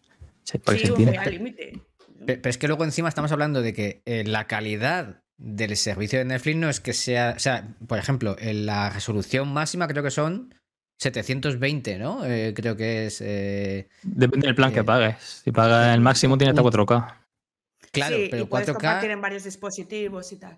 se, 0.44 0.58
Sí, 0.58 0.78
se 0.86 0.92
un 0.92 1.18
al 1.18 1.32
límite. 1.32 1.82
Pe- 2.26 2.38
Pero 2.38 2.50
es 2.50 2.58
que 2.58 2.68
luego 2.68 2.84
encima 2.84 3.08
estamos 3.10 3.32
hablando 3.32 3.62
de 3.62 3.74
que 3.74 4.02
eh, 4.06 4.24
la 4.26 4.46
calidad 4.48 5.22
del 5.38 5.76
servicio 5.78 6.20
de 6.20 6.26
Netflix 6.26 6.58
no 6.58 6.70
es 6.70 6.80
que 6.82 6.94
sea. 6.94 7.34
O 7.36 7.40
sea, 7.40 7.76
por 7.88 7.98
ejemplo, 7.98 8.36
en 8.40 8.66
la 8.66 8.90
resolución 8.90 9.52
máxima 9.54 9.88
creo 9.88 10.04
que 10.04 10.12
son 10.12 10.54
720, 11.04 11.98
¿no? 12.00 12.26
Eh, 12.26 12.54
creo 12.56 12.76
que 12.76 13.06
es. 13.08 13.22
eh, 13.22 13.88
Depende 14.04 14.48
del 14.48 14.56
plan 14.56 14.72
Eh, 14.72 14.74
que 14.74 14.84
pagues. 14.84 15.42
Si 15.44 15.52
pagas 15.52 15.94
el 15.94 16.02
máximo, 16.02 16.38
tiene 16.38 16.52
hasta 16.52 16.62
un- 16.62 16.72
4K. 16.72 17.22
claro, 17.92 18.16
sí, 18.16 18.28
pero 18.32 18.44
y 18.44 18.46
puedes 18.48 18.68
4K. 18.68 18.74
compartir 18.74 19.12
en 19.12 19.22
varios 19.22 19.44
dispositivos 19.44 20.32
y 20.32 20.38
tal. 20.38 20.58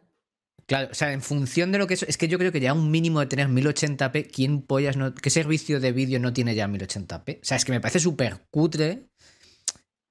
Claro, 0.68 0.88
o 0.92 0.96
sea, 0.96 1.12
en 1.14 1.22
función 1.22 1.72
de 1.72 1.78
lo 1.78 1.86
que 1.86 1.94
es. 1.94 2.04
Es 2.04 2.18
que 2.18 2.28
yo 2.28 2.40
creo 2.40 2.52
que 2.52 2.60
ya 2.60 2.74
un 2.74 2.90
mínimo 2.90 3.20
de 3.20 3.28
tener 3.28 3.50
1080p, 3.50 4.24
¿quién 4.32 4.62
pollas 4.64 4.98
no. 4.98 5.14
¿Qué 5.14 5.30
servicio 5.30 5.80
de 5.80 5.92
vídeo 5.92 6.20
no 6.20 6.34
tiene 6.34 6.56
ya 6.56 6.68
1080p? 6.68 7.36
O 7.42 7.46
sea, 7.46 7.58
es 7.58 7.66
que 7.66 7.72
me 7.72 7.82
parece 7.82 8.00
súper 8.00 8.46
cutre 8.50 9.04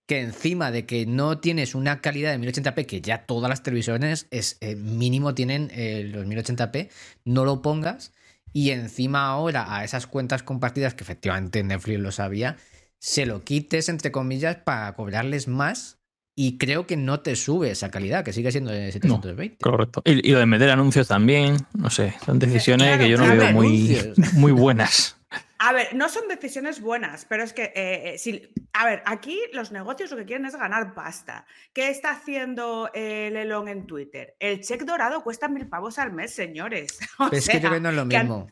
que 0.07 0.21
encima 0.21 0.71
de 0.71 0.85
que 0.87 1.07
no 1.07 1.39
tienes 1.41 1.75
una 1.75 2.01
calidad 2.03 2.31
de 2.31 2.39
1080p, 2.39 2.85
que 2.87 3.01
ya 3.01 3.25
todas 3.25 3.49
las 3.49 3.63
televisiones 3.63 4.27
es 4.31 4.59
eh, 4.61 4.77
mínimo 4.77 5.35
tienen 5.35 5.71
eh, 5.73 6.05
los 6.05 6.27
1080p, 6.27 6.91
no 7.25 7.45
lo 7.45 7.63
pongas. 7.63 8.13
Y 8.55 8.71
encima 8.71 9.27
ahora 9.27 9.77
a 9.77 9.85
esas 9.85 10.07
cuentas 10.07 10.43
compartidas, 10.43 10.95
que 10.95 11.05
efectivamente 11.05 11.63
Netflix 11.63 11.99
lo 12.01 12.13
sabía, 12.13 12.57
se 12.99 13.27
lo 13.27 13.43
quites, 13.45 13.89
entre 13.91 14.13
comillas, 14.13 14.57
para 14.57 14.95
cobrarles 14.95 15.49
más. 15.49 15.99
Y 16.37 16.57
creo 16.59 16.87
que 16.87 16.97
no 16.97 17.21
te 17.21 17.37
sube 17.37 17.71
esa 17.71 17.91
calidad, 17.91 18.25
que 18.25 18.33
sigue 18.33 18.51
siendo 18.51 18.71
de 18.73 18.91
720. 18.91 19.59
Correcto. 19.63 20.03
Y, 20.05 20.27
y 20.29 20.33
lo 20.33 20.39
de 20.39 20.47
meter 20.47 20.71
anuncios 20.71 21.07
también, 21.09 21.59
no 21.75 21.91
sé, 21.91 22.15
son 22.25 22.39
decisiones 22.41 22.89
Claro, 22.89 23.03
que 23.05 23.11
yo 23.11 23.19
no 23.19 23.25
claro, 23.25 23.41
veo 23.41 23.53
muy, 23.53 23.97
anuncios. 23.97 24.33
muy 24.35 24.53
buenas. 24.53 25.17
A 25.67 25.73
ver, 25.73 25.95
no 25.95 26.09
son 26.11 26.29
decisiones 26.29 26.81
buenas, 26.81 27.25
pero 27.25 27.43
es 27.43 27.53
que, 27.55 27.65
eh, 27.75 28.13
eh, 28.15 28.19
si- 28.19 28.53
a 28.75 28.85
ver, 28.85 29.03
aquí 29.07 29.41
los 29.53 29.73
negocios 29.73 30.11
lo 30.11 30.17
que 30.19 30.27
quieren 30.27 30.45
es 30.45 30.57
ganar 30.57 30.93
pasta. 30.95 31.47
¿Qué 31.73 31.89
está 31.89 32.11
haciendo 32.11 32.91
eh, 32.93 33.29
el 33.29 33.37
Elon 33.37 33.69
en 33.69 33.87
Twitter? 33.87 34.37
El 34.41 34.61
cheque 34.61 34.85
dorado 34.85 35.23
cuesta 35.23 35.49
mil 35.49 35.67
pavos 35.67 35.99
al 35.99 36.13
mes, 36.13 36.35
señores. 36.35 36.99
O 37.19 37.27
es 37.27 37.47
yo 37.47 37.53
sea, 37.53 37.61
creo 37.61 37.73
que 37.73 37.81
no 37.81 37.89
es 37.89 37.95
lo 37.95 38.07
que 38.09 38.17
al- 38.17 38.25
mismo. 38.27 38.47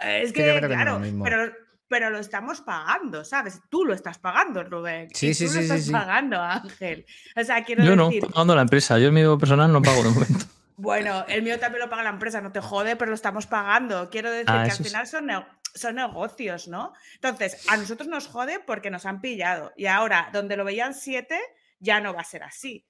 Es 0.00 0.32
que 0.32 0.46
yo 0.46 0.54
que, 0.54 0.58
creo 0.58 0.60
que 0.60 0.60
no 0.60 0.66
es 0.66 0.70
lo 0.70 0.84
claro, 0.84 0.98
mismo. 1.00 1.24
pero, 1.24 1.52
pero 1.88 2.08
lo 2.10 2.18
estamos 2.18 2.60
pagando, 2.62 3.24
¿sabes? 3.24 3.60
Tú 3.68 3.84
lo 3.84 3.92
estás 3.92 4.18
pagando, 4.18 4.64
Rubén. 4.64 5.08
Sí, 5.14 5.34
sí, 5.34 5.44
tú 5.44 5.50
sí, 5.50 5.56
lo 5.56 5.60
sí, 5.62 5.66
estás 5.68 5.84
sí. 5.84 5.92
pagando, 5.92 6.40
Ángel. 6.40 7.04
O 7.36 7.44
sea, 7.44 7.62
quiero 7.62 7.84
Yo 7.84 7.94
no, 7.94 8.06
decir, 8.06 8.20
estoy 8.20 8.32
pagando 8.32 8.54
la 8.56 8.62
empresa. 8.62 8.98
Yo 8.98 9.08
en 9.08 9.14
mi 9.14 9.36
personal 9.38 9.70
no 9.70 9.82
pago 9.82 10.02
de 10.02 10.08
momento. 10.10 10.46
bueno, 10.76 11.26
el 11.28 11.42
mío 11.42 11.58
también 11.60 11.82
lo 11.84 11.90
paga 11.90 12.04
la 12.04 12.10
empresa, 12.10 12.40
no 12.40 12.50
te 12.52 12.60
jode, 12.60 12.96
pero 12.96 13.10
lo 13.10 13.14
estamos 13.16 13.46
pagando. 13.46 14.08
Quiero 14.08 14.30
decir 14.30 14.46
Ah, 14.48 14.62
que 14.64 14.70
al 14.70 14.76
sí. 14.78 14.84
final 14.84 15.06
son, 15.06 15.26
ne- 15.26 15.44
son 15.74 15.96
negocios, 15.96 16.68
¿no? 16.68 16.92
Entonces, 17.14 17.64
a 17.68 17.76
nosotros 17.76 18.08
nos 18.08 18.26
jode 18.28 18.60
porque 18.60 18.90
nos 18.90 19.06
han 19.06 19.20
pillado. 19.20 19.72
Y 19.76 19.86
ahora, 19.86 20.30
donde 20.32 20.56
lo 20.56 20.64
veían 20.64 20.94
siete, 20.94 21.38
ya 21.80 22.00
no 22.00 22.14
va 22.14 22.20
a 22.20 22.24
ser 22.24 22.42
así. 22.42 22.86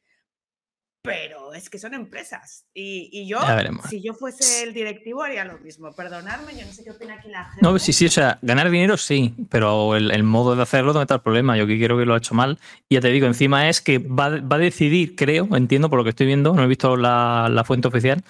pero 1.05 1.53
es 1.53 1.69
que 1.69 1.81
son 1.81 1.95
empresas. 1.95 2.65
Y, 2.73 3.09
y 3.13 3.27
yo, 3.27 3.41
si 3.89 4.01
yo 4.01 4.15
fuese 4.15 4.63
el 4.63 4.73
directivo, 4.73 5.23
haría 5.25 5.45
lo 5.45 5.59
mismo. 5.59 5.93
Perdonadme, 5.93 6.55
yo 6.57 6.65
no 6.65 6.73
sé 6.73 6.85
qué 6.85 6.93
opina 6.93 7.15
aquí 7.15 7.29
la 7.29 7.45
gente. 7.47 7.59
No, 7.61 7.77
sí, 7.81 7.93
sí, 7.93 8.07
o 8.07 8.11
sea, 8.11 8.39
ganar 8.41 8.71
dinero 8.71 8.97
sí, 8.97 9.35
pero 9.51 9.97
el, 9.97 10.13
el 10.13 10.23
modo 10.23 10.55
de 10.55 10.63
hacerlo, 10.63 10.93
¿dónde 10.93 11.03
está 11.05 11.17
el 11.17 11.21
problema? 11.23 11.57
Yo 11.57 11.67
que 11.67 11.77
quiero 11.77 11.99
que 11.99 12.07
lo 12.07 12.15
ha 12.15 12.19
hecho 12.19 12.35
mal. 12.35 12.61
Y 12.89 12.95
ya 12.95 13.01
te 13.01 13.09
digo, 13.09 13.27
encima 13.27 13.69
es 13.69 13.81
que 13.81 13.99
va, 13.99 14.39
va 14.41 14.57
a 14.57 14.59
decidir, 14.61 15.17
creo, 15.17 15.49
entiendo 15.57 15.91
por 15.91 15.99
lo 15.99 16.05
que 16.05 16.11
estoy 16.11 16.27
viendo, 16.29 16.55
no 16.55 16.63
he 16.63 16.69
visto 16.69 16.97
la, 16.97 17.49
la 17.51 17.65
fuente 17.65 17.89
oficial, 17.89 18.23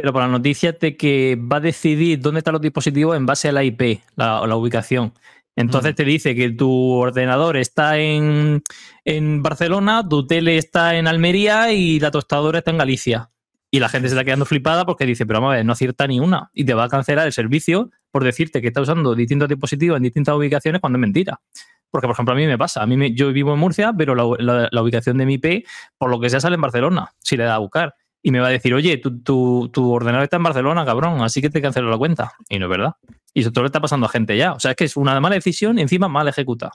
pero 0.00 0.12
por 0.12 0.22
la 0.22 0.28
noticia 0.28 0.72
de 0.72 0.96
que 0.96 1.36
va 1.40 1.56
a 1.56 1.60
decidir 1.60 2.20
dónde 2.20 2.38
están 2.38 2.52
los 2.52 2.60
dispositivos 2.62 3.16
en 3.16 3.26
base 3.26 3.48
a 3.48 3.52
la 3.52 3.64
IP, 3.64 4.00
la, 4.16 4.46
la 4.46 4.54
ubicación. 4.56 5.12
Entonces 5.56 5.92
Mm. 5.92 5.94
te 5.96 6.04
dice 6.04 6.34
que 6.36 6.50
tu 6.50 6.92
ordenador 6.92 7.56
está 7.56 7.98
en, 7.98 8.62
en 9.04 9.42
Barcelona, 9.42 10.06
tu 10.08 10.24
tele 10.24 10.56
está 10.56 10.94
en 10.96 11.08
Almería 11.08 11.72
y 11.72 11.98
la 11.98 12.12
tostadora 12.12 12.58
está 12.58 12.70
en 12.70 12.78
Galicia. 12.78 13.30
Y 13.70 13.80
la 13.80 13.88
gente 13.88 14.08
se 14.08 14.14
está 14.14 14.24
quedando 14.24 14.44
flipada 14.46 14.86
porque 14.86 15.04
dice, 15.04 15.26
pero 15.26 15.40
vamos 15.40 15.54
a 15.54 15.56
ver, 15.56 15.66
no 15.66 15.72
acierta 15.72 16.06
ni 16.06 16.20
una. 16.20 16.48
Y 16.54 16.64
te 16.64 16.74
va 16.74 16.84
a 16.84 16.88
cancelar 16.88 17.26
el 17.26 17.32
servicio 17.32 17.90
por 18.12 18.22
decirte 18.22 18.62
que 18.62 18.68
está 18.68 18.80
usando 18.80 19.14
distintos 19.16 19.48
dispositivos 19.48 19.96
en 19.96 20.04
distintas 20.04 20.34
ubicaciones 20.36 20.80
cuando 20.80 20.96
es 20.96 21.00
mentira. 21.00 21.40
Porque, 21.90 22.06
por 22.06 22.14
ejemplo, 22.14 22.34
a 22.34 22.36
mí 22.36 22.46
me 22.46 22.56
pasa. 22.56 22.82
A 22.82 22.86
mí 22.86 22.96
me- 22.96 23.12
yo 23.12 23.32
vivo 23.32 23.52
en 23.52 23.58
Murcia, 23.58 23.92
pero 23.98 24.14
la, 24.14 24.24
la- 24.38 24.68
la 24.70 24.82
ubicación 24.82 25.18
de 25.18 25.26
mi 25.26 25.34
IP, 25.34 25.64
por 25.98 26.08
lo 26.08 26.20
que 26.20 26.30
sea, 26.30 26.38
sale 26.38 26.54
en 26.54 26.60
Barcelona, 26.60 27.10
si 27.18 27.36
le 27.36 27.44
da 27.44 27.56
a 27.56 27.58
buscar. 27.58 27.94
Y 28.22 28.30
me 28.32 28.40
va 28.40 28.48
a 28.48 28.50
decir, 28.50 28.74
oye, 28.74 28.96
tu, 28.98 29.20
tu- 29.22 29.68
tu 29.72 29.92
ordenador 29.92 30.24
está 30.24 30.36
en 30.36 30.42
Barcelona, 30.42 30.84
cabrón, 30.84 31.20
así 31.22 31.40
que 31.40 31.50
te 31.50 31.62
cancelo 31.62 31.88
la 31.90 31.96
cuenta. 31.98 32.32
Y 32.48 32.58
no 32.58 32.66
es 32.66 32.70
verdad. 32.70 32.92
Y 33.32 33.40
eso 33.42 33.52
todo 33.52 33.62
le 33.64 33.68
está 33.68 33.80
pasando 33.80 34.06
a 34.06 34.08
gente 34.08 34.36
ya. 34.36 34.52
O 34.52 34.60
sea, 34.60 34.72
es 34.72 34.76
que 34.76 34.84
es 34.84 34.96
una 34.96 35.18
mala 35.20 35.36
decisión 35.36 35.78
y 35.78 35.82
encima 35.82 36.08
mal 36.08 36.26
ejecutada. 36.28 36.72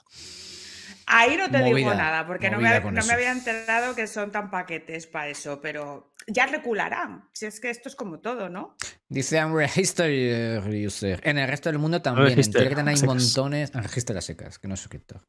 Ahí 1.06 1.36
no 1.36 1.50
te 1.50 1.62
digo 1.62 1.92
nada, 1.94 2.26
porque 2.26 2.50
no 2.50 2.58
me, 2.58 2.80
no 2.80 3.04
me 3.04 3.12
había 3.12 3.30
enterado 3.30 3.94
que 3.94 4.06
son 4.06 4.32
tan 4.32 4.50
paquetes 4.50 5.06
para 5.06 5.28
eso, 5.28 5.60
pero 5.60 6.10
ya 6.26 6.46
recularán. 6.46 7.28
Si 7.34 7.44
es 7.44 7.60
que 7.60 7.68
esto 7.68 7.90
es 7.90 7.94
como 7.94 8.20
todo, 8.20 8.48
¿no? 8.48 8.74
Dice 9.10 9.36
I'm 9.36 9.54
History 9.76 10.86
User. 10.86 11.20
En 11.22 11.36
el 11.36 11.46
resto 11.46 11.68
del 11.68 11.78
mundo 11.78 12.00
también. 12.00 12.28
En 12.28 12.36
Register, 12.36 12.62
Telegram 12.62 12.88
hay 12.88 12.94
a 12.94 12.96
secas. 12.96 13.14
montones. 13.14 13.70
Ah, 13.74 13.82
Register 13.82 14.16
a 14.16 14.20
secas, 14.22 14.58
que 14.58 14.66
no 14.66 14.74
es 14.74 14.80
suscriptor. 14.80 15.20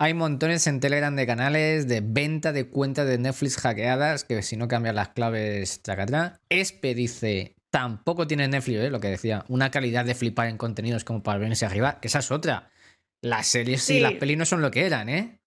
Hay 0.00 0.14
montones 0.14 0.64
en 0.68 0.78
Telegram 0.78 1.16
de 1.16 1.26
canales 1.26 1.88
de 1.88 2.00
venta 2.00 2.52
de 2.52 2.68
cuentas 2.68 3.04
de 3.08 3.18
Netflix 3.18 3.56
hackeadas 3.56 4.22
que 4.22 4.42
si 4.42 4.56
no 4.56 4.68
cambian 4.68 4.94
las 4.94 5.08
claves, 5.08 5.82
tracatra. 5.82 6.40
Espe 6.48 6.94
dice, 6.94 7.56
tampoco 7.70 8.28
tiene 8.28 8.46
Netflix, 8.46 8.78
¿eh? 8.78 8.90
lo 8.90 9.00
que 9.00 9.08
decía, 9.08 9.44
una 9.48 9.72
calidad 9.72 10.04
de 10.04 10.14
flipar 10.14 10.46
en 10.46 10.56
contenidos 10.56 11.02
como 11.02 11.24
para 11.24 11.40
venirse 11.40 11.66
arriba. 11.66 11.98
que 12.00 12.06
Esa 12.06 12.20
es 12.20 12.30
otra. 12.30 12.70
Las 13.22 13.48
series 13.48 13.90
y 13.90 13.98
las 13.98 14.12
pelis 14.12 14.38
no 14.38 14.44
son 14.44 14.62
lo 14.62 14.70
que 14.70 14.86
eran, 14.86 15.08
¿eh? 15.08 15.37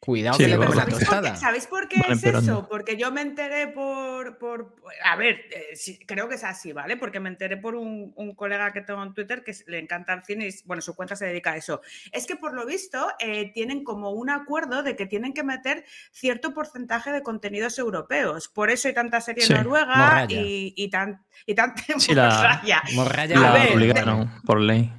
Cuidado 0.00 0.38
Sí, 0.38 0.44
que 0.44 0.48
le 0.48 0.56
la 0.56 0.66
¿Sabéis 0.66 0.84
por, 0.86 0.98
qué, 0.98 1.04
tostada. 1.04 1.36
sabéis 1.36 1.66
por 1.66 1.86
qué 1.86 2.00
es 2.08 2.24
eso? 2.24 2.66
Porque 2.70 2.96
yo 2.96 3.12
me 3.12 3.20
enteré 3.20 3.68
por. 3.68 4.38
por 4.38 4.74
a 5.04 5.14
ver, 5.16 5.42
eh, 5.50 5.76
sí, 5.76 5.98
creo 6.06 6.26
que 6.26 6.36
es 6.36 6.44
así, 6.44 6.72
¿vale? 6.72 6.96
Porque 6.96 7.20
me 7.20 7.28
enteré 7.28 7.58
por 7.58 7.74
un, 7.74 8.14
un 8.16 8.34
colega 8.34 8.72
que 8.72 8.80
tengo 8.80 9.02
en 9.02 9.12
Twitter 9.12 9.44
que 9.44 9.54
le 9.66 9.78
encanta 9.78 10.14
el 10.14 10.24
cine 10.24 10.48
y, 10.48 10.54
bueno, 10.64 10.80
su 10.80 10.96
cuenta 10.96 11.16
se 11.16 11.26
dedica 11.26 11.52
a 11.52 11.56
eso. 11.58 11.82
Es 12.12 12.26
que 12.26 12.34
por 12.36 12.54
lo 12.54 12.64
visto 12.64 13.08
eh, 13.18 13.52
tienen 13.52 13.84
como 13.84 14.12
un 14.12 14.30
acuerdo 14.30 14.82
de 14.82 14.96
que 14.96 15.04
tienen 15.04 15.34
que 15.34 15.42
meter 15.44 15.84
cierto 16.12 16.54
porcentaje 16.54 17.12
de 17.12 17.22
contenidos 17.22 17.78
europeos. 17.78 18.48
Por 18.48 18.70
eso 18.70 18.88
hay 18.88 18.94
tanta 18.94 19.20
serie 19.20 19.44
Sí, 19.44 19.52
noruega 19.52 20.24
y, 20.30 20.72
y 20.78 20.88
tan. 20.88 21.22
Y 21.44 21.54
tan 21.54 21.74
Sí, 21.98 22.14
la- 22.14 22.28
morralla. 22.30 22.82
Morralla 22.94 23.36
A 23.38 23.40
La 23.42 23.52
ver, 23.52 23.74
obligaron 23.74 24.30
por 24.46 24.60
ley. 24.62 24.90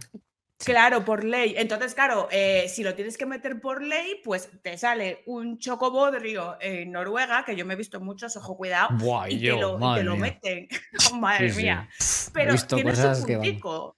Claro, 0.66 1.04
por 1.06 1.24
ley. 1.24 1.56
Entonces, 1.58 1.94
claro, 1.96 2.28
eh, 2.32 2.68
si 2.70 2.84
lo 2.84 2.94
tienes 2.96 3.18
que 3.18 3.26
meter 3.26 3.60
por 3.60 3.82
ley, 3.82 4.22
pues 4.24 4.50
te 4.62 4.78
sale 4.78 5.24
un 5.26 5.58
chocobodrio 5.60 6.58
en 6.62 6.92
Noruega, 6.92 7.44
que 7.46 7.56
yo 7.56 7.66
me 7.66 7.74
he 7.74 7.78
visto 7.78 8.00
muchos, 8.00 8.36
ojo, 8.38 8.56
cuidado, 8.58 8.90
Buah, 8.98 9.30
y 9.30 9.40
yo, 9.40 9.56
te 9.56 9.62
lo, 9.62 9.76
y 9.76 9.80
madre 9.80 10.00
te 10.02 10.06
lo 10.06 10.16
mía. 10.16 10.22
meten. 10.22 10.68
Oh, 11.12 11.16
madre 11.20 11.50
Sí, 11.50 11.56
sí. 11.56 11.62
mía. 11.64 11.90
Pero 12.34 12.56
tiene 12.56 12.96
su 12.96 13.26
que 13.26 13.36
puntico. 13.36 13.98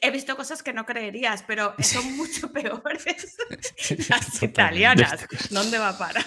He 0.00 0.10
visto 0.12 0.36
cosas 0.36 0.62
que 0.62 0.72
no 0.72 0.86
creerías, 0.86 1.42
pero 1.42 1.74
son 1.80 2.16
mucho 2.16 2.52
peores. 2.52 3.36
Las 4.08 4.42
italianas. 4.42 5.26
¿Dónde 5.50 5.78
va 5.78 5.88
a 5.90 5.98
parar? 5.98 6.24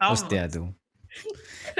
Vamos. 0.00 0.22
Hostia, 0.22 0.48
tú. 0.48 0.74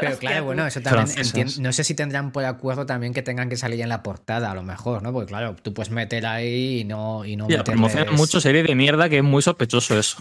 Pero 0.01 0.19
claro, 0.19 0.45
bueno, 0.45 0.67
eso 0.67 0.81
también 0.81 1.49
No 1.61 1.73
sé 1.73 1.85
si 1.85 1.95
tendrán 1.95 2.33
por 2.33 2.45
acuerdo 2.45 2.87
también 2.87 3.15
que 3.15 3.23
tengan 3.23 3.49
que 3.49 3.57
salir 3.57 3.81
en 3.81 3.89
la 3.89 4.03
portada, 4.03 4.51
a 4.51 4.55
lo 4.55 4.63
mejor, 4.63 5.03
¿no? 5.03 5.13
Porque 5.13 5.29
claro, 5.29 5.57
tú 5.63 5.73
puedes 5.75 5.91
meter 5.91 6.27
ahí 6.27 6.81
y 6.81 6.85
no. 6.85 7.25
Y 7.25 7.37
no 7.37 7.49
Ya, 7.49 7.59
meterles- 7.59 7.65
promocionan 7.65 8.15
mucho 8.15 8.41
serie 8.41 8.63
de 8.63 8.75
mierda 8.75 9.09
que 9.09 9.19
es 9.19 9.25
muy 9.25 9.43
sospechoso 9.43 9.99
eso. 9.99 10.19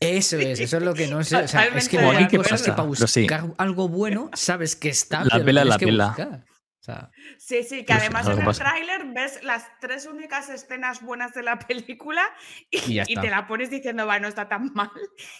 Eso 0.00 0.36
es, 0.38 0.60
eso 0.60 0.76
es 0.76 0.82
lo 0.82 0.94
que 0.94 1.06
no 1.06 1.22
sé. 1.24 1.36
O 1.36 1.48
sea, 1.48 1.64
es 1.64 1.88
que 1.88 1.98
hay 1.98 2.24
de 2.24 2.28
que 2.28 2.38
para 2.38 2.56
Pero 2.56 3.06
sí. 3.06 3.20
buscar 3.22 3.44
algo 3.58 3.88
bueno, 3.88 4.30
sabes 4.34 4.76
que 4.76 4.88
está. 4.90 5.24
La 5.24 5.30
pero 5.32 5.44
pela 5.44 5.64
la 5.64 5.78
pela. 5.78 6.06
buscar. 6.08 6.40
O 6.86 6.92
sea, 6.92 7.10
Sí, 7.36 7.64
sí, 7.64 7.84
que 7.84 7.94
sí, 7.94 7.98
además 7.98 8.28
en 8.28 8.40
el 8.40 8.54
tráiler 8.54 9.06
ves 9.06 9.42
las 9.42 9.66
tres 9.80 10.06
únicas 10.06 10.48
escenas 10.48 11.02
buenas 11.02 11.34
de 11.34 11.42
la 11.42 11.58
película 11.66 12.22
y, 12.70 13.02
te 13.02 13.28
la 13.28 13.48
pones 13.48 13.70
diciendo, 13.70 14.06
va, 14.06 14.20
no 14.20 14.28
está 14.28 14.48
tan 14.48 14.72
mal. 14.72 14.92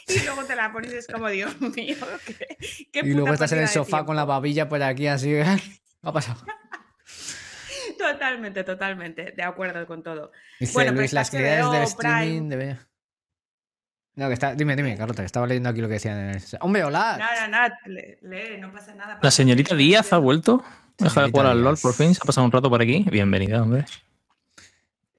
Y 0.08 0.24
luego 0.24 0.44
te 0.44 0.56
la 0.56 0.72
pones 0.72 0.92
y 0.92 0.96
es 0.96 1.06
como, 1.06 1.28
Dios 1.28 1.60
mío, 1.60 1.96
qué, 2.26 2.88
qué 2.92 3.00
y 3.00 3.14
luego 3.14 3.32
estás 3.32 3.52
en 3.52 3.60
el 3.60 3.68
sofá 3.68 4.04
con 4.04 4.16
la 4.16 4.22
tiempo". 4.22 4.32
babilla 4.32 4.68
por 4.68 4.82
aquí 4.82 5.06
así. 5.06 5.28
¿qué 5.28 5.44
ha 6.02 6.12
pasado? 6.12 6.44
Totalmente, 7.96 8.64
totalmente, 8.64 9.32
de 9.36 9.42
acuerdo 9.44 9.86
con 9.86 10.02
todo. 10.02 10.32
Dice 10.58 10.72
Bueno, 10.72 10.92
Luis, 10.92 11.12
las 11.12 11.30
calidades 11.30 11.70
del 11.70 11.82
streaming. 11.84 12.74
No, 14.16 14.26
que 14.26 14.34
está. 14.34 14.54
Dime, 14.54 14.74
dime, 14.74 14.96
Carlota, 14.96 15.22
que 15.22 15.26
estaba 15.26 15.46
leyendo 15.46 15.68
aquí 15.68 15.80
lo 15.80 15.86
que 15.86 15.94
decían 15.94 16.18
en 16.18 16.30
el. 16.30 16.42
Hombre, 16.60 16.82
hola. 16.82 17.16
Nada, 17.18 17.46
nada, 17.46 17.78
lee, 17.84 18.16
lee, 18.22 18.58
no 18.58 18.72
pasa 18.72 18.94
nada. 18.94 19.20
La 19.22 19.30
señorita 19.30 19.76
Díaz 19.76 20.12
ha 20.12 20.18
vuelto. 20.18 20.64
Deja 20.98 21.22
de 21.22 21.30
jugar 21.30 21.46
al 21.46 21.62
LOL 21.62 21.76
por 21.76 21.94
fin. 21.94 22.14
Se 22.14 22.20
ha 22.22 22.26
pasado 22.26 22.44
un 22.44 22.52
rato 22.52 22.70
por 22.70 22.80
aquí. 22.80 23.04
Bienvenida, 23.10 23.62
hombre. 23.62 23.84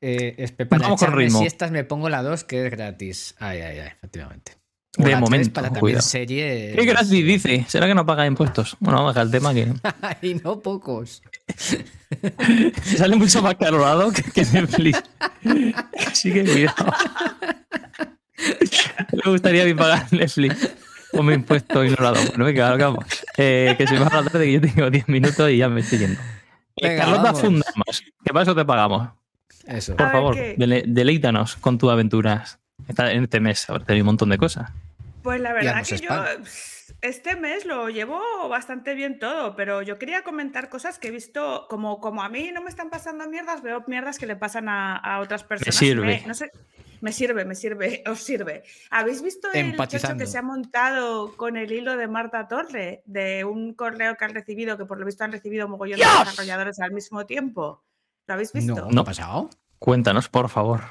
Eh, 0.01 0.51
para 0.69 0.81
Vamos 0.83 0.99
con 0.99 1.13
ritmo. 1.13 1.39
siestas 1.39 1.71
me 1.71 1.83
pongo 1.83 2.09
la 2.09 2.21
2, 2.23 2.43
que 2.43 2.65
es 2.65 2.71
gratis. 2.71 3.35
Ay, 3.39 3.61
ay, 3.61 3.79
ay, 3.79 3.87
efectivamente. 3.87 4.53
De 4.97 5.15
momento, 5.15 5.53
para 5.53 5.71
también 5.71 6.01
series. 6.01 6.75
¿Qué 6.75 6.85
gratis 6.85 7.09
dice? 7.09 7.65
¿Será 7.67 7.85
que 7.85 7.93
no 7.93 8.05
paga 8.05 8.25
impuestos? 8.25 8.75
Bueno, 8.79 8.97
vamos 8.97 9.15
a 9.15 9.23
dejar 9.23 9.25
el 9.27 9.31
tema 9.31 9.53
que 9.53 10.27
y 10.27 10.33
no 10.35 10.59
pocos. 10.59 11.21
sale 12.97 13.15
mucho 13.15 13.43
más 13.43 13.55
calorado 13.55 14.11
que, 14.11 14.23
que 14.23 14.43
Netflix. 14.45 15.03
Así 16.07 16.33
que 16.33 16.43
cuidado. 16.43 16.91
Me 19.11 19.31
gustaría 19.31 19.63
a 19.63 19.65
mí 19.65 19.75
pagar 19.75 20.11
Netflix 20.11 20.67
con 21.17 21.25
mi 21.25 21.33
impuesto 21.33 21.79
hago. 21.81 22.15
Bueno, 22.29 22.45
venga, 22.45 22.69
ahora 22.69 22.85
vamos. 22.85 23.05
Eh, 23.37 23.75
que 23.77 23.87
se 23.87 23.93
me 23.93 23.99
va 23.99 24.21
la 24.21 24.29
tarde 24.29 24.45
que 24.45 24.53
yo 24.53 24.61
tengo 24.61 24.89
10 24.89 25.07
minutos 25.09 25.49
y 25.49 25.57
ya 25.57 25.69
me 25.69 25.81
estoy 25.81 25.99
yendo. 25.99 26.19
Venga, 26.81 26.97
Carlota 26.97 27.23
vamos. 27.23 27.41
Funda 27.41 27.65
más. 27.75 28.01
Que 28.01 28.33
para 28.33 28.43
eso 28.43 28.55
te 28.55 28.65
pagamos. 28.65 29.09
Eso. 29.65 29.95
Por 29.95 30.05
A 30.05 30.11
favor, 30.11 30.35
deleítanos 30.57 31.55
con 31.57 31.77
tus 31.77 31.91
aventuras. 31.91 32.59
En 32.87 33.23
este 33.23 33.39
mes 33.39 33.69
habrá 33.69 33.83
tenido 33.83 34.03
un 34.03 34.07
montón 34.07 34.29
de 34.29 34.37
cosas. 34.37 34.71
Pues 35.23 35.41
la 35.41 35.51
verdad 35.51 35.83
que 35.83 35.97
yo 35.97 36.09
este 37.01 37.35
mes 37.35 37.65
lo 37.65 37.89
llevo 37.89 38.21
bastante 38.49 38.95
bien 38.95 39.19
todo, 39.19 39.55
pero 39.55 39.81
yo 39.81 39.99
quería 39.99 40.23
comentar 40.23 40.69
cosas 40.69 40.97
que 40.97 41.09
he 41.09 41.11
visto, 41.11 41.67
como, 41.69 41.99
como 41.99 42.23
a 42.23 42.29
mí 42.29 42.51
no 42.53 42.61
me 42.61 42.69
están 42.69 42.89
pasando 42.89 43.27
mierdas, 43.29 43.61
veo 43.61 43.83
mierdas 43.87 44.17
que 44.17 44.25
le 44.25 44.35
pasan 44.35 44.67
a, 44.67 44.95
a 44.95 45.19
otras 45.19 45.43
personas. 45.43 45.75
sirve. 45.75 46.05
Me, 46.05 46.23
no 46.25 46.33
sé, 46.33 46.51
me 47.01 47.11
sirve, 47.11 47.45
me 47.45 47.55
sirve, 47.55 48.03
os 48.09 48.19
sirve. 48.19 48.63
¿Habéis 48.89 49.21
visto 49.21 49.47
el 49.53 49.75
chocho 49.75 50.17
que 50.17 50.25
se 50.27 50.37
ha 50.37 50.41
montado 50.41 51.35
con 51.35 51.57
el 51.57 51.71
hilo 51.71 51.97
de 51.97 52.07
Marta 52.07 52.47
Torre, 52.47 53.01
de 53.05 53.43
un 53.43 53.73
correo 53.73 54.15
que 54.15 54.25
han 54.25 54.33
recibido, 54.33 54.77
que 54.77 54.85
por 54.85 54.99
lo 54.99 55.05
visto 55.05 55.23
han 55.23 55.31
recibido 55.31 55.67
mogollón 55.67 55.99
de 55.99 56.05
desarrolladores 56.05 56.79
al 56.79 56.91
mismo 56.91 57.25
tiempo? 57.25 57.83
¿Lo 58.27 58.33
habéis 58.33 58.51
visto? 58.53 58.75
No, 58.75 58.81
No. 58.85 58.91
no 58.91 59.01
ha 59.01 59.05
pasado. 59.05 59.49
Cuéntanos, 59.79 60.27
por 60.29 60.49
favor. 60.49 60.81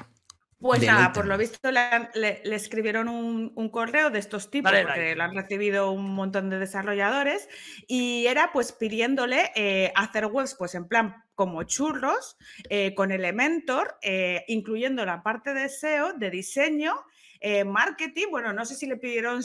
Pues 0.59 0.81
nada, 0.87 1.13
por 1.13 1.25
lo 1.27 1.37
visto 1.37 1.71
le, 1.71 1.79
han- 1.79 2.09
le- 2.15 2.41
le 2.43 2.55
escribieron 2.55 3.07
un, 3.09 3.51
un 3.55 3.69
correo 3.69 4.09
de 4.09 4.17
estos 4.19 4.49
tipos, 4.49 4.71
Dale 4.71 4.85
porque 4.85 5.15
lo 5.15 5.23
han 5.23 5.35
recibido 5.35 5.91
un 5.91 6.13
montón 6.15 6.49
de 6.49 6.57
desarrolladores, 6.57 7.47
y 7.87 8.25
era 8.25 8.51
pues 8.51 8.71
pidiéndole 8.71 9.51
eh, 9.55 9.91
hacer 9.95 10.25
webs 10.25 10.55
pues 10.57 10.73
en 10.73 10.87
plan 10.87 11.23
como 11.35 11.61
churros, 11.63 12.37
eh, 12.69 12.95
con 12.95 13.11
Elementor, 13.11 13.97
eh, 14.01 14.43
incluyendo 14.47 15.05
la 15.05 15.21
parte 15.21 15.53
de 15.53 15.65
SEO, 15.69 16.13
de 16.13 16.31
diseño, 16.31 16.95
eh, 17.39 17.63
marketing, 17.63 18.27
bueno, 18.31 18.53
no 18.53 18.65
sé 18.65 18.75
si 18.75 18.85
le 18.87 18.97
pidieron 18.97 19.41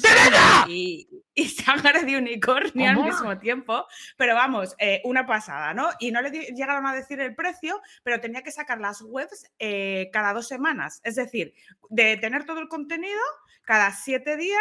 y, 0.68 1.08
y 1.34 1.44
sangre 1.48 2.04
de 2.04 2.16
unicornio 2.16 2.88
al 2.88 2.96
¿Cómo? 2.96 3.06
mismo 3.08 3.38
tiempo, 3.38 3.86
pero 4.16 4.34
vamos, 4.34 4.74
eh, 4.78 5.00
una 5.04 5.26
pasada, 5.26 5.74
¿no? 5.74 5.88
Y 6.00 6.10
no 6.12 6.20
le 6.22 6.30
llegaron 6.30 6.86
a 6.86 6.94
decir 6.94 7.20
el 7.20 7.34
precio, 7.34 7.80
pero 8.02 8.20
tenía 8.20 8.42
que 8.42 8.50
sacar 8.52 8.80
las 8.80 9.02
webs 9.02 9.50
eh, 9.58 10.10
cada 10.12 10.32
dos 10.32 10.48
semanas. 10.48 11.00
Es 11.04 11.16
decir, 11.16 11.54
de 11.90 12.16
tener 12.16 12.44
todo 12.44 12.60
el 12.60 12.68
contenido, 12.68 13.20
cada 13.64 13.92
siete 13.92 14.36
días 14.36 14.58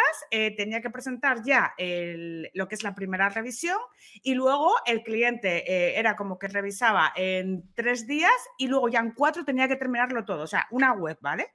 tenía 0.56 0.80
que 0.80 0.88
presentar 0.90 1.42
ya 1.44 1.74
el- 1.76 2.50
lo 2.54 2.68
que 2.68 2.76
es 2.76 2.84
la 2.84 2.94
primera 2.94 3.28
revisión 3.30 3.78
y 4.22 4.34
luego 4.34 4.72
el 4.86 5.02
cliente 5.02 5.98
era 5.98 6.14
como 6.14 6.38
que 6.38 6.46
revisaba 6.46 7.12
en 7.16 7.64
tres 7.74 8.06
días 8.06 8.30
y 8.58 8.68
luego 8.68 8.88
ya 8.88 9.00
en 9.00 9.10
cuatro 9.10 9.44
tenía 9.44 9.66
que 9.66 9.74
terminarlo 9.74 10.24
todo. 10.24 10.44
O 10.44 10.46
sea, 10.46 10.68
una 10.70 10.92
web, 10.92 11.18
¿vale? 11.20 11.52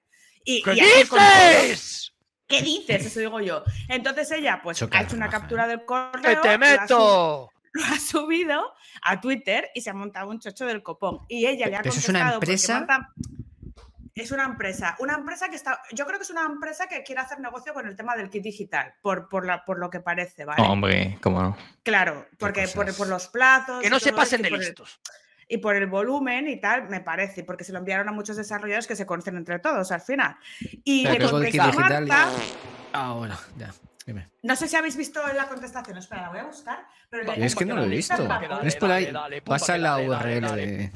Y, 0.47 0.63
y 0.65 0.79
así 0.79 1.07
con 1.07 1.19
todo. 1.19 1.27
¿Qué 2.47 2.61
dices? 2.61 3.05
Eso 3.05 3.19
digo 3.19 3.41
yo. 3.41 3.63
Entonces 3.89 4.31
ella, 4.31 4.61
pues, 4.63 4.81
ha 4.81 5.01
hecho 5.01 5.15
una 5.17 5.25
roja, 5.25 5.39
captura 5.39 5.67
del 5.67 5.83
correo. 5.83 6.21
¡Que 6.23 6.35
te 6.37 6.47
lo 6.47 6.53
ha 6.53 6.57
meto! 6.57 7.51
lo 7.73 7.83
ha 7.85 7.99
subido 7.99 8.73
a 9.03 9.19
Twitter 9.19 9.69
y 9.75 9.81
se 9.81 9.89
ha 9.89 9.93
montado 9.93 10.29
un 10.29 10.39
chocho 10.39 10.65
del 10.65 10.81
copón. 10.81 11.19
Y 11.27 11.45
ella 11.45 11.67
le 11.67 11.75
ha 11.75 11.79
Pero 11.79 11.89
eso 11.91 11.99
es 11.99 12.09
una 12.09 12.31
contestado 12.31 12.39
porque 12.39 12.53
empresa. 12.53 12.79
Marta- 12.79 13.13
es 14.15 14.31
una 14.31 14.45
empresa, 14.45 14.95
una 14.99 15.13
empresa 15.15 15.49
que 15.49 15.57
está, 15.57 15.79
yo 15.91 16.07
creo 16.07 16.17
que 16.17 16.23
es 16.23 16.31
una 16.31 16.41
empresa 16.45 16.87
que 16.87 17.03
quiere 17.03 17.21
hacer 17.21 17.39
negocio 17.39 17.71
con 17.73 17.85
el 17.85 17.95
tema 17.95 18.15
del 18.15 18.31
kit 18.31 18.41
digital, 18.41 18.95
por, 19.03 19.29
por, 19.29 19.45
la, 19.45 19.63
por 19.63 19.77
lo 19.77 19.91
que 19.91 19.99
parece, 19.99 20.43
¿vale? 20.43 20.63
Hombre, 20.63 21.19
cómo 21.21 21.39
no. 21.43 21.57
Claro, 21.83 22.25
porque 22.39 22.67
por, 22.69 23.07
los 23.07 23.27
plazos. 23.27 23.79
Que 23.81 23.91
no 23.91 23.99
se 23.99 24.13
pasen 24.13 24.41
de 24.41 24.47
el- 24.47 24.57
listos. 24.59 24.99
Y 25.47 25.57
por 25.59 25.75
el 25.75 25.87
volumen 25.87 26.47
y 26.47 26.59
tal, 26.59 26.89
me 26.89 26.99
parece, 27.01 27.43
porque 27.43 27.63
se 27.63 27.71
lo 27.71 27.79
enviaron 27.79 28.09
a 28.09 28.11
muchos 28.11 28.35
desarrolladores 28.35 28.87
que 28.87 28.95
se 28.95 29.05
conocen 29.05 29.37
entre 29.37 29.59
todos 29.59 29.91
al 29.91 30.01
final. 30.01 30.35
Y 30.83 31.05
Pero 31.07 31.25
le 31.25 31.31
contestó 31.31 31.65
digital. 31.65 32.07
Marta, 32.07 32.29
Ah, 32.93 33.13
bueno, 33.17 33.35
ya. 33.57 33.71
Dime. 34.05 34.29
no 34.43 34.55
sé 34.55 34.67
si 34.69 34.75
habéis 34.77 34.95
visto 34.95 35.21
la 35.33 35.47
contestación, 35.49 35.97
espera, 35.97 36.21
la 36.23 36.29
voy 36.29 36.39
a 36.39 36.45
buscar. 36.45 36.79
Pero 37.09 37.23
le- 37.33 37.45
Es 37.45 37.55
que 37.55 37.65
no 37.65 37.75
lo 37.75 37.83
he 37.83 37.87
visto. 37.89 38.15
es 38.63 38.75
por 38.77 38.89
ahí. 38.91 39.05
dale, 39.05 39.13
dale, 39.19 39.41
pumba, 39.41 39.55
Pasa 39.55 39.77
la 39.77 39.97
URL 39.97 40.55
de. 40.55 40.91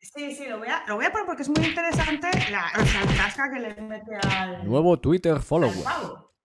Sí, 0.00 0.34
sí, 0.34 0.46
lo 0.48 0.58
voy, 0.58 0.66
a, 0.68 0.82
lo 0.88 0.96
voy 0.96 1.04
a 1.04 1.12
poner 1.12 1.24
porque 1.26 1.42
es 1.42 1.48
muy 1.48 1.64
interesante 1.64 2.28
la, 2.50 2.66
o 2.80 2.84
sea, 2.84 3.02
el 3.02 3.16
casca 3.16 3.48
que 3.52 3.60
le 3.60 3.74
mete 3.80 4.16
al, 4.28 4.66
Nuevo 4.66 4.98
Twitter 4.98 5.38
follower. 5.40 5.72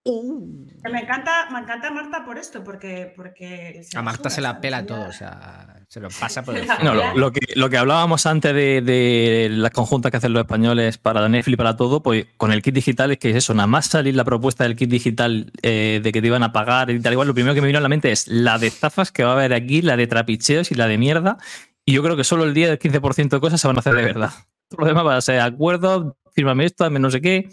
Que 0.03 0.89
Me 0.91 0.99
encanta, 1.01 1.49
me 1.49 1.59
encanta 1.59 1.89
Marta 1.89 2.23
por 2.23 2.37
esto, 2.37 2.63
porque. 2.63 3.11
porque 3.15 3.81
A 3.95 4.01
Marta 4.03 4.29
se 4.29 4.41
la 4.41 4.61
pela 4.61 4.85
todo, 4.85 5.07
o 5.07 5.11
sea, 5.11 5.74
se 5.87 5.99
lo 5.99 6.09
pasa 6.09 6.43
por 6.43 6.57
el. 6.57 6.67
No, 6.83 6.93
lo, 6.93 7.15
lo 7.15 7.31
que, 7.31 7.39
lo 7.55 7.69
que 7.69 7.77
hablábamos 7.77 8.25
antes 8.25 8.53
de, 8.53 8.81
de 8.81 9.49
las 9.51 9.71
conjuntas 9.71 10.11
que 10.11 10.17
hacen 10.17 10.33
los 10.33 10.41
españoles 10.41 10.97
para 10.97 11.27
Netflix 11.29 11.53
y 11.53 11.57
para 11.57 11.77
todo, 11.77 12.01
pues 12.01 12.25
con 12.37 12.51
el 12.51 12.61
kit 12.61 12.75
digital 12.75 13.11
es 13.11 13.17
que 13.17 13.29
es 13.31 13.35
eso, 13.35 13.53
nada 13.53 13.67
más 13.67 13.87
salir 13.87 14.15
la 14.15 14.23
propuesta 14.23 14.63
del 14.63 14.75
kit 14.75 14.89
digital 14.89 15.51
eh, 15.61 15.99
de 16.03 16.11
que 16.11 16.21
te 16.21 16.27
iban 16.27 16.43
a 16.43 16.51
pagar 16.51 16.89
y 16.89 16.99
tal 16.99 17.13
igual, 17.13 17.27
lo 17.27 17.33
primero 17.33 17.53
que 17.53 17.61
me 17.61 17.67
vino 17.67 17.79
a 17.79 17.81
la 17.81 17.89
mente 17.89 18.11
es 18.11 18.27
la 18.27 18.57
de 18.57 18.67
estafas 18.67 19.11
que 19.11 19.23
va 19.23 19.31
a 19.31 19.33
haber 19.33 19.53
aquí, 19.53 19.81
la 19.81 19.97
de 19.97 20.07
trapicheos 20.07 20.71
y 20.71 20.75
la 20.75 20.87
de 20.87 20.97
mierda. 20.97 21.37
Y 21.85 21.93
yo 21.93 22.01
creo 22.01 22.17
que 22.17 22.23
solo 22.23 22.45
el 22.45 22.53
10 22.53 22.69
del 22.69 22.79
15% 22.79 23.29
de 23.29 23.39
cosas 23.39 23.61
se 23.61 23.67
van 23.67 23.75
a 23.75 23.79
hacer 23.79 23.93
de 23.93 24.01
verdad. 24.01 24.31
Todo 24.69 24.81
lo 24.81 24.87
demás 24.87 25.05
va 25.05 25.17
a 25.17 25.21
ser 25.21 25.39
acuerdos, 25.39 26.13
fírmame 26.33 26.65
esto, 26.65 26.83
dame 26.83 26.99
no 26.99 27.11
sé 27.11 27.21
qué, 27.21 27.47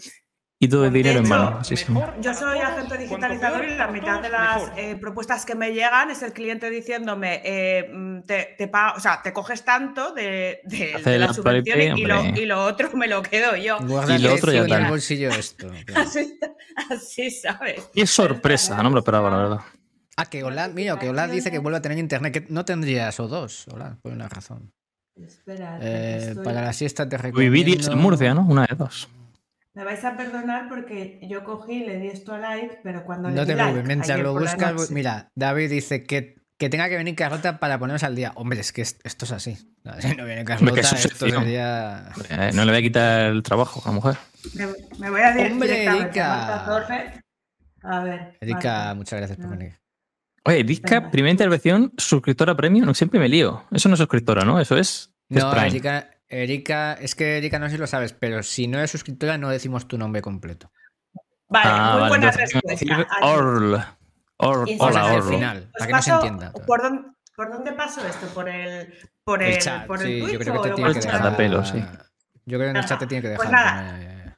y 0.63 0.67
todo 0.67 0.85
el 0.85 0.93
De 0.93 0.97
dinero 0.99 1.19
en 1.19 1.29
mano. 1.29 1.63
Sí, 1.63 1.75
sí. 1.75 1.91
Mejor 1.91 2.13
Yo 2.21 2.33
soy 2.33 2.59
agente 2.59 2.97
digitalizador 2.97 3.65
y 3.65 3.75
la 3.75 3.87
mitad 3.87 4.21
de 4.21 4.29
las 4.29 4.63
eh, 4.77 4.95
propuestas 4.99 5.45
que 5.45 5.55
me 5.55 5.73
llegan 5.73 6.09
es 6.11 6.21
el 6.23 6.33
cliente 6.33 6.69
diciéndome, 6.69 7.41
eh, 7.43 8.21
te, 8.25 8.55
te 8.57 8.67
pago- 8.67 8.97
o 8.97 8.99
sea, 8.99 9.21
te 9.23 9.33
coges 9.33 9.63
tanto 9.63 10.13
de, 10.13 10.61
de- 10.65 11.01
de 11.03 11.17
la 11.19 11.27
la 11.27 11.33
subvención 11.33 11.97
y, 11.97 12.05
lo, 12.05 12.19
hombre. 12.21 12.41
y 12.41 12.45
lo 12.45 12.63
otro 12.65 12.91
me 12.93 13.07
lo 13.07 13.21
quedo 13.21 13.55
yo. 13.55 13.77
Y 13.81 14.17
lo 14.19 14.33
otro 14.33 14.51
ya 14.51 14.65
tal. 14.67 14.89
bolsillo 14.89 15.29
esto. 15.29 15.69
claro. 15.85 16.01
Así, 16.07 16.39
así, 16.89 17.31
¿sabes? 17.31 17.89
Y 17.93 18.01
es 18.01 18.09
sorpresa, 18.09 18.77
no 18.77 18.89
me 18.89 18.93
lo 18.95 18.99
esperaba, 18.99 19.29
la 19.29 19.37
verdad. 19.37 19.59
Ah, 20.15 20.25
que 20.27 20.43
Hola, 20.43 20.67
mira, 20.67 20.99
que 20.99 21.09
Hola 21.09 21.27
dice 21.27 21.49
que 21.49 21.57
vuelve 21.57 21.77
a 21.79 21.81
tener 21.81 21.97
internet, 21.97 22.31
que 22.33 22.45
no 22.49 22.65
tendrías 22.65 23.19
o 23.19 23.27
dos, 23.27 23.65
Hola, 23.73 23.97
por 24.01 24.11
una 24.11 24.29
razón. 24.29 24.71
Espera, 25.15 25.77
Eh, 25.81 26.35
para 26.43 26.61
la 26.61 26.73
siesta 26.73 27.07
te 27.07 27.17
recomiendo... 27.17 27.51
Vivirías 27.53 27.87
en 27.87 27.97
Murcia, 27.97 28.33
¿no? 28.33 28.41
Una 28.41 28.65
de 28.65 28.75
dos. 28.75 29.07
Me 29.75 29.83
vais 29.83 30.03
a 30.05 30.15
perdonar 30.15 30.69
porque 30.69 31.19
yo 31.23 31.43
cogí 31.43 31.83
y 31.83 31.85
le 31.85 31.97
di 31.99 32.07
esto 32.07 32.33
a 32.33 32.37
like, 32.37 32.79
pero 32.83 33.03
cuando 33.05 33.29
le 33.29 33.35
No 33.35 33.41
di 33.41 33.47
te 33.47 33.55
like 33.55 33.71
preocupes, 33.71 33.87
mientras 33.87 34.19
lo 34.19 34.33
buscas, 34.33 34.73
noche- 34.73 34.93
mira, 34.93 35.29
David 35.35 35.71
dice 35.71 36.03
que, 36.03 36.35
que 36.59 36.69
tenga 36.69 36.89
que 36.89 36.95
venir 36.97 37.15
Carlota 37.15 37.57
para 37.59 37.79
ponernos 37.79 38.03
al 38.03 38.15
día. 38.15 38.33
Hombre, 38.35 38.59
es 38.59 38.71
que 38.71 38.83
es- 38.83 38.99
esto 39.03 39.25
es 39.25 39.31
así. 39.31 39.57
No, 39.83 39.99
Si 39.99 40.15
no 40.15 40.23
viene 40.25 40.45
Carlota, 40.45 40.79
es 40.79 41.05
esto 41.05 41.27
sería... 41.27 42.05
Eh, 42.29 42.51
no 42.53 42.63
le 42.63 42.71
voy 42.71 42.79
a 42.79 42.81
quitar 42.83 43.31
el 43.31 43.43
trabajo 43.43 43.81
a 43.83 43.89
la 43.89 43.95
mujer. 43.95 44.15
Me, 44.53 44.67
me 44.99 45.09
voy 45.09 45.21
a 45.21 45.33
decir 45.33 45.51
Hombre, 45.51 45.83
Erika. 45.85 46.63
Torre. 46.65 47.21
A 47.81 47.99
ver. 48.01 48.37
Erika, 48.39 48.59
Marta. 48.73 48.93
muchas 48.95 49.17
gracias 49.19 49.37
por 49.37 49.47
No. 49.47 49.51
venir. 49.57 49.75
Oye, 50.45 50.63
Venga. 50.63 51.11
primera 51.11 51.31
intervención, 51.31 51.91
suscriptora 51.97 52.55
premium, 52.55 52.85
no 52.85 52.93
siempre 52.93 53.19
me 53.19 53.27
lío. 53.27 53.65
Eso 53.71 53.89
no 53.89 53.95
es 53.95 53.99
suscriptora, 53.99 54.45
¿no? 54.45 54.59
Eso 54.59 54.77
es, 54.77 55.11
es 55.29 55.43
No, 55.43 55.51
Prime. 55.51 55.67
Erika, 55.67 56.09
Erika, 56.33 56.93
es 56.93 57.15
que 57.15 57.37
Erika 57.37 57.59
no 57.59 57.67
sé 57.67 57.73
si 57.73 57.77
lo 57.77 57.87
sabes, 57.87 58.13
pero 58.13 58.43
si 58.43 58.67
no 58.67 58.77
eres 58.79 58.91
suscriptora 58.91 59.37
no 59.37 59.49
decimos 59.49 59.87
tu 59.87 59.97
nombre 59.97 60.21
completo. 60.21 60.71
Vale, 61.47 61.69
ah, 61.71 61.89
muy 61.91 62.01
vale, 62.01 62.09
buena 62.09 62.31
respuesta. 62.31 63.07
Orl. 63.21 63.85
Or- 64.37 64.67
Y 64.69 64.77
hola, 64.79 65.05
Orl. 65.13 65.29
final, 65.29 65.57
¿os 65.57 65.71
para 65.73 65.85
que 65.87 65.91
no 65.93 66.01
se 66.01 66.11
entienda 66.11 66.51
todo. 66.51 66.65
¿por 66.65 66.81
dónde, 66.81 67.09
¿Por 67.35 67.51
dónde 67.51 67.71
pasó 67.73 68.05
esto? 68.07 68.27
¿Por 68.33 68.49
el, 68.49 68.93
por 69.23 69.41
El 69.43 69.53
el, 69.53 69.57
chat, 69.59 69.85
por 69.87 70.01
el 70.01 70.07
sí, 70.07 70.19
yo 70.33 70.39
creo 70.39 70.61
que 70.61 70.69
te 70.69 70.75
tiene 70.75 70.93
que 70.93 70.99
dejar. 70.99 71.27
a 71.27 71.37
pelo, 71.37 71.63
sí. 71.63 71.79
Yo 72.45 72.57
creo 72.57 72.59
que 72.59 72.69
en 72.71 72.75
el 72.77 72.85
chat 72.85 72.99
te 72.99 73.05
Nada, 73.05 73.07
tiene 73.07 73.21
que 73.29 73.35
pues 73.35 73.49
dejar. 73.49 73.65
nada. 73.75 74.01
ya, 74.01 74.25
ya. 74.25 74.37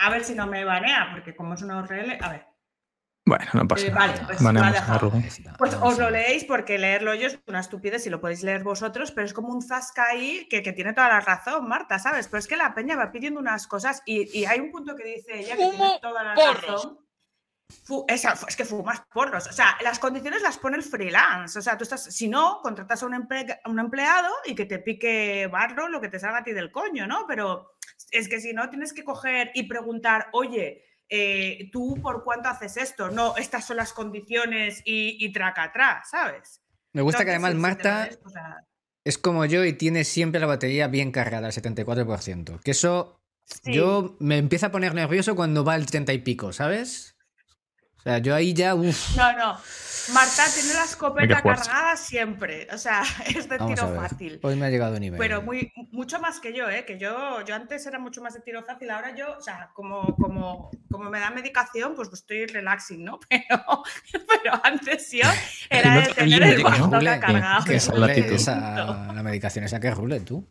A 0.00 0.10
ver 0.10 0.24
si 0.24 0.34
no 0.34 0.46
me 0.46 0.64
banea, 0.64 1.08
porque 1.12 1.34
como 1.34 1.54
es 1.54 1.62
una 1.62 1.78
URL. 1.82 2.18
A 2.20 2.28
ver. 2.30 2.46
Bueno, 3.26 3.46
no 3.54 3.66
pasa 3.66 3.86
Eh, 3.86 3.90
nada. 3.90 4.06
vale, 4.06 4.20
pues 4.26 4.40
a 4.44 5.26
está, 5.26 5.54
Pues 5.56 5.74
os 5.80 5.98
lo 5.98 6.10
leéis 6.10 6.44
porque 6.44 6.76
leerlo 6.78 7.14
yo 7.14 7.28
es 7.28 7.38
una 7.46 7.60
estupidez 7.60 8.06
y 8.06 8.10
lo 8.10 8.20
podéis 8.20 8.42
leer 8.42 8.62
vosotros, 8.62 9.12
pero 9.12 9.24
es 9.26 9.32
como 9.32 9.48
un 9.48 9.62
zasca 9.62 10.04
ahí 10.10 10.46
que, 10.50 10.62
que 10.62 10.72
tiene 10.74 10.92
toda 10.92 11.08
la 11.08 11.20
razón, 11.20 11.66
Marta, 11.66 11.98
¿sabes? 11.98 12.28
Pero 12.28 12.38
es 12.40 12.46
que 12.46 12.56
la 12.58 12.74
peña 12.74 12.96
va 12.96 13.10
pidiendo 13.10 13.40
unas 13.40 13.66
cosas 13.66 14.02
y, 14.04 14.38
y 14.38 14.44
hay 14.44 14.60
un 14.60 14.70
punto 14.70 14.94
que 14.94 15.04
dice 15.04 15.38
ella 15.40 15.56
que 15.56 15.70
tiene 15.70 15.98
toda 16.02 16.22
la 16.22 16.34
porros. 16.34 16.66
razón. 16.66 16.98
Fu- 17.84 18.04
esa- 18.08 18.34
es 18.46 18.56
que 18.56 18.66
fumas 18.66 19.00
porros. 19.10 19.46
O 19.46 19.52
sea, 19.52 19.78
las 19.82 19.98
condiciones 19.98 20.42
las 20.42 20.58
pone 20.58 20.76
el 20.76 20.82
freelance. 20.82 21.58
O 21.58 21.62
sea, 21.62 21.78
tú 21.78 21.84
estás, 21.84 22.04
si 22.04 22.28
no, 22.28 22.60
contratas 22.62 23.02
a 23.02 23.06
un, 23.06 23.14
emple- 23.14 23.58
a 23.64 23.70
un 23.70 23.78
empleado 23.80 24.30
y 24.44 24.54
que 24.54 24.66
te 24.66 24.80
pique 24.80 25.46
barro 25.50 25.88
lo 25.88 26.02
que 26.02 26.10
te 26.10 26.18
salga 26.20 26.38
a 26.40 26.44
ti 26.44 26.52
del 26.52 26.70
coño, 26.70 27.06
¿no? 27.06 27.24
Pero 27.26 27.70
es 28.10 28.28
que 28.28 28.38
si 28.38 28.52
no, 28.52 28.68
tienes 28.68 28.92
que 28.92 29.02
coger 29.02 29.50
y 29.54 29.62
preguntar, 29.62 30.28
oye, 30.32 30.84
eh, 31.08 31.70
¿tú 31.72 31.98
por 32.02 32.24
cuánto 32.24 32.48
haces 32.48 32.76
esto? 32.76 33.10
No, 33.10 33.36
estas 33.36 33.66
son 33.66 33.76
las 33.76 33.92
condiciones 33.92 34.82
y, 34.84 35.24
y 35.24 35.32
traca 35.32 35.64
atrás, 35.64 36.08
¿sabes? 36.10 36.60
Me 36.92 37.02
gusta 37.02 37.24
que 37.24 37.30
además 37.30 37.52
si 37.52 37.58
Marta 37.58 38.06
ves, 38.08 38.20
o 38.24 38.30
sea, 38.30 38.64
es 39.04 39.18
como 39.18 39.44
yo 39.44 39.64
y 39.64 39.74
tiene 39.74 40.04
siempre 40.04 40.40
la 40.40 40.46
batería 40.46 40.88
bien 40.88 41.12
cargada, 41.12 41.46
al 41.46 41.52
74%. 41.52 42.60
Que 42.60 42.70
eso 42.70 43.20
sí. 43.44 43.72
yo 43.72 44.16
me 44.18 44.38
empiezo 44.38 44.66
a 44.66 44.72
poner 44.72 44.94
nervioso 44.94 45.36
cuando 45.36 45.64
va 45.64 45.74
al 45.74 45.86
30 45.86 46.12
y 46.14 46.18
pico, 46.18 46.52
¿sabes? 46.52 47.13
O 48.04 48.10
sea, 48.10 48.18
yo 48.18 48.34
ahí 48.34 48.52
ya, 48.52 48.74
uff. 48.74 49.16
No, 49.16 49.32
no. 49.32 49.58
Marta 50.12 50.42
tiene 50.52 50.74
la 50.74 50.84
escopeta 50.84 51.36
que 51.36 51.42
cargada 51.48 51.96
siempre. 51.96 52.68
O 52.70 52.76
sea, 52.76 53.02
es 53.34 53.48
de 53.48 53.56
Vamos 53.56 53.74
tiro 53.74 53.94
fácil. 53.94 54.40
Hoy 54.42 54.56
me 54.56 54.66
ha 54.66 54.68
llegado 54.70 54.92
un 54.94 55.00
nivel. 55.00 55.18
Pero 55.18 55.40
muy, 55.40 55.72
mucho 55.90 56.20
más 56.20 56.38
que 56.38 56.52
yo, 56.52 56.68
¿eh? 56.68 56.84
Que 56.84 56.98
yo, 56.98 57.40
yo 57.46 57.54
antes 57.54 57.86
era 57.86 57.98
mucho 57.98 58.20
más 58.20 58.34
de 58.34 58.40
tiro 58.40 58.62
fácil, 58.62 58.90
ahora 58.90 59.14
yo, 59.16 59.38
o 59.38 59.40
sea, 59.40 59.70
como, 59.72 60.14
como, 60.16 60.70
como 60.90 61.08
me 61.08 61.18
da 61.18 61.30
medicación, 61.30 61.94
pues 61.94 62.10
estoy 62.12 62.44
relaxing, 62.44 63.02
¿no? 63.04 63.18
Pero, 63.30 63.82
pero 64.12 64.60
antes 64.62 65.10
yo 65.10 65.20
era 65.70 66.00
de 66.00 66.06
te 66.08 66.14
tener 66.14 66.42
el 66.42 66.62
bastón 66.62 66.90
cargado. 67.04 67.64
que 67.64 67.76
actitud. 67.76 68.32
esa- 68.34 69.12
la 69.14 69.22
medicación 69.22 69.64
esa 69.64 69.80
que 69.80 69.90
rule 69.90 70.20
tú. 70.20 70.46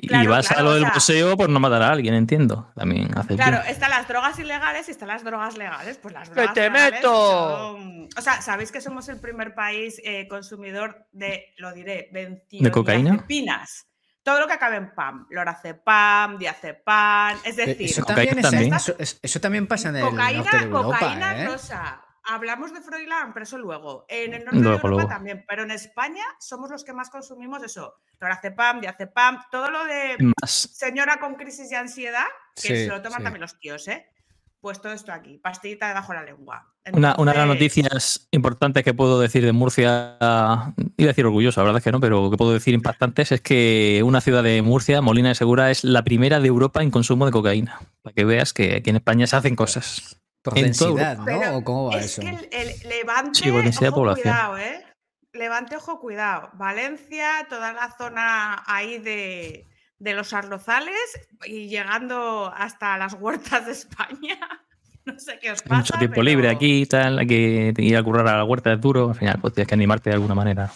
Y 0.00 0.08
vas 0.26 0.48
claro, 0.48 0.60
a 0.60 0.64
lo 0.64 0.70
o 0.70 0.74
del 0.74 0.82
sea- 0.84 0.92
museo 0.94 1.36
por 1.36 1.48
no 1.48 1.58
matar 1.60 1.82
a 1.82 1.90
alguien, 1.90 2.14
entiendo. 2.14 2.70
También 2.76 3.16
haces 3.16 3.36
Claro, 3.36 3.58
bien. 3.62 3.72
están 3.72 3.90
las 3.90 4.06
drogas 4.08 4.38
ilegales 4.38 4.88
y 4.88 4.90
están 4.90 5.08
las 5.08 5.24
drogas 5.24 5.56
legales. 5.56 5.98
Pues 5.98 6.14
las 6.14 6.28
¡Que 6.28 6.34
drogas 6.34 6.54
te 6.54 6.60
legales 6.62 6.92
meto! 6.92 7.56
son- 7.56 8.08
O 8.16 8.20
sea, 8.20 8.40
¿sabéis 8.42 8.72
que 8.72 8.80
somos 8.80 9.08
el 9.08 9.20
primer 9.20 9.54
país 9.54 10.00
eh, 10.04 10.26
consumidor 10.28 11.06
de, 11.12 11.54
lo 11.58 11.72
diré, 11.72 12.08
¿De 12.12 12.70
cocaína? 12.70 13.10
benzodiazepinas? 13.10 13.86
Todo 14.22 14.40
lo 14.40 14.46
que 14.48 14.54
acabe 14.54 14.76
en 14.76 14.92
PAM, 14.92 15.26
lorazepam, 15.30 16.36
diazepam, 16.38 17.38
es 17.44 17.56
Eh, 17.58 17.66
decir, 17.66 17.90
Eso 17.90 18.02
también, 18.04 18.38
es- 18.38 18.42
también. 18.42 18.74
eso, 18.74 18.94
es- 18.98 19.18
eso 19.22 19.40
también 19.40 19.66
pasa 19.68 19.88
en 19.90 19.96
el 19.96 20.02
cocaína, 20.08 20.42
norte 20.42 20.56
de 20.56 20.62
Europa, 20.64 20.98
cocaína 20.98 21.42
¿eh? 21.42 21.46
rosa. 21.46 22.02
Hablamos 22.28 22.72
de 22.74 22.80
Froilán, 22.80 23.32
pero 23.32 23.44
eso 23.44 23.56
luego. 23.58 24.04
En 24.08 24.34
el 24.34 24.44
norte 24.44 24.58
Luego, 24.58 24.68
de 24.70 24.74
Europa 24.76 24.88
luego. 24.88 25.08
también, 25.08 25.44
pero 25.48 25.62
en 25.62 25.70
España 25.70 26.24
somos 26.40 26.70
los 26.70 26.84
que 26.84 26.92
más 26.92 27.08
consumimos 27.10 27.62
eso. 27.62 27.94
Lorazepam, 28.20 28.80
diazepam, 28.80 29.42
todo 29.50 29.70
lo 29.70 29.84
de 29.84 30.16
Más. 30.42 30.50
señora 30.50 31.18
con 31.20 31.34
crisis 31.36 31.70
de 31.70 31.76
ansiedad, 31.76 32.24
que 32.54 32.62
Sí, 32.62 32.68
se 32.68 32.86
lo 32.88 33.00
toman 33.02 33.18
sí. 33.18 33.24
también 33.24 33.40
los 33.42 33.58
tíos, 33.58 33.86
¿eh? 33.88 34.06
Pues 34.60 34.80
todo 34.80 34.92
esto 34.92 35.12
aquí, 35.12 35.38
pastillita 35.38 35.86
debajo 35.86 36.12
de 36.12 36.18
la 36.18 36.24
lengua. 36.24 36.72
Una, 36.92 37.14
una 37.18 37.32
de 37.32 37.38
las 37.38 37.46
noticias 37.46 38.26
importantes 38.32 38.82
que 38.82 38.94
puedo 38.94 39.20
decir 39.20 39.44
de 39.44 39.52
Murcia, 39.52 40.16
iba 40.18 40.74
a 40.74 40.74
decir 40.96 41.26
orgullosa, 41.26 41.60
la 41.60 41.66
verdad 41.66 41.78
es 41.78 41.84
que 41.84 41.92
no, 41.92 42.00
pero 42.00 42.30
que 42.30 42.36
puedo 42.36 42.52
decir 42.52 42.74
impactantes 42.74 43.30
es 43.32 43.40
que 43.40 44.02
una 44.04 44.20
ciudad 44.20 44.42
de 44.42 44.62
Murcia, 44.62 45.00
Molina 45.02 45.28
de 45.28 45.34
Segura, 45.36 45.70
es 45.70 45.84
la 45.84 46.02
primera 46.02 46.40
de 46.40 46.48
Europa 46.48 46.82
en 46.82 46.90
consumo 46.90 47.26
de 47.26 47.32
cocaína. 47.32 47.80
Para 48.02 48.14
que 48.14 48.24
veas 48.24 48.52
que 48.52 48.76
aquí 48.76 48.90
en 48.90 48.96
España 48.96 49.26
se 49.28 49.36
hacen 49.36 49.54
cosas. 49.54 50.20
Por 50.50 50.58
en 50.64 50.72
toda 50.76 50.90
densidad, 50.90 51.18
¿no? 51.18 51.24
Pero 51.24 51.56
¿O 51.58 51.64
cómo 51.64 51.86
va 51.90 51.98
es 51.98 52.06
eso? 52.06 52.22
que 52.22 52.28
el, 52.30 52.48
el 52.52 52.88
Levante, 52.88 53.38
Sí, 53.42 53.50
por 53.50 53.62
densidad 53.62 53.80
de 53.82 53.88
ojo, 53.88 53.96
población. 54.00 54.22
cuidado, 54.22 54.58
¿eh? 54.58 54.84
Levante, 55.32 55.76
ojo, 55.76 56.00
cuidado. 56.00 56.50
Valencia, 56.54 57.46
toda 57.48 57.72
la 57.72 57.94
zona 57.96 58.62
ahí 58.66 58.98
de, 58.98 59.66
de 59.98 60.14
los 60.14 60.32
arrozales 60.32 60.94
y 61.44 61.68
llegando 61.68 62.52
hasta 62.56 62.96
las 62.98 63.14
huertas 63.14 63.66
de 63.66 63.72
España. 63.72 64.38
No 65.06 65.16
sé 65.20 65.38
qué 65.40 65.52
os 65.52 65.62
pasa. 65.62 65.76
Mucho 65.76 65.94
tiempo 65.98 66.14
pero- 66.16 66.24
libre 66.24 66.48
aquí 66.50 66.82
y 66.82 66.86
tal, 66.86 67.20
hay 67.20 67.26
que 67.28 67.72
ir 67.78 67.96
a 67.96 68.02
currar 68.02 68.26
a 68.26 68.38
la 68.38 68.44
huerta 68.44 68.70
de 68.70 68.76
duro. 68.78 69.10
Al 69.10 69.14
final, 69.14 69.38
pues 69.40 69.54
tienes 69.54 69.68
que 69.68 69.74
animarte 69.74 70.10
de 70.10 70.14
alguna 70.14 70.34
manera. 70.34 70.72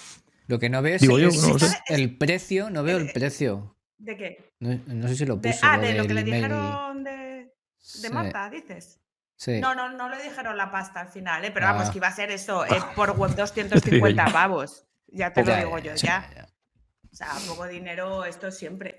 Lo 0.47 0.61
que 0.61 0.69
no 0.71 0.81
veo 0.83 0.95
es, 0.95 1.03
Digo 1.03 1.19
yo, 1.19 1.31
es 1.31 1.43
no 1.43 1.55
lo 1.55 1.59
sé. 1.59 1.77
el 1.89 2.17
precio, 2.17 2.71
no 2.71 2.85
veo 2.85 2.99
el 2.99 3.11
precio. 3.11 3.77
¿De 3.99 4.17
qué? 4.17 4.53
No, 4.61 4.79
no 4.87 5.09
sé 5.09 5.17
si 5.17 5.27
lo 5.27 5.35
De- 5.35 5.51
puso. 5.51 5.67
ah, 5.67 5.77
lo 5.79 5.83
de 5.83 5.95
lo 5.95 6.07
que 6.07 6.15
le 6.15 6.23
dijeron 6.23 7.03
de, 7.03 7.11
de 7.11 7.51
Sí. 7.81 8.09
Marta, 8.13 8.49
dices. 8.51 9.01
Sí. 9.41 9.59
No, 9.59 9.75
no, 9.75 9.89
no 9.89 10.11
le 10.11 10.23
dijeron 10.23 10.55
la 10.59 10.71
pasta 10.71 11.01
al 11.01 11.09
final, 11.09 11.43
¿eh? 11.47 11.51
pero 11.51 11.65
vamos, 11.67 11.89
Ah. 11.89 11.91
que 11.93 11.97
iba 11.97 12.09
a 12.09 12.13
ser 12.13 12.31
eso, 12.31 12.67
eh, 12.67 12.69
por 12.95 13.13
web 13.13 13.35
250 13.37 14.27
pavos. 14.27 14.85
Ya 15.09 15.33
te 15.33 15.41
lo 15.41 15.47
Ya, 15.49 15.57
digo 15.61 15.79
ya, 15.79 15.85
yo, 15.93 15.97
sí, 15.97 16.07
ya. 16.07 16.47
O 17.11 17.17
sea, 17.17 17.29
poco 17.49 17.67
dinero, 17.67 18.27
esto 18.27 18.51
siempre. 18.53 18.97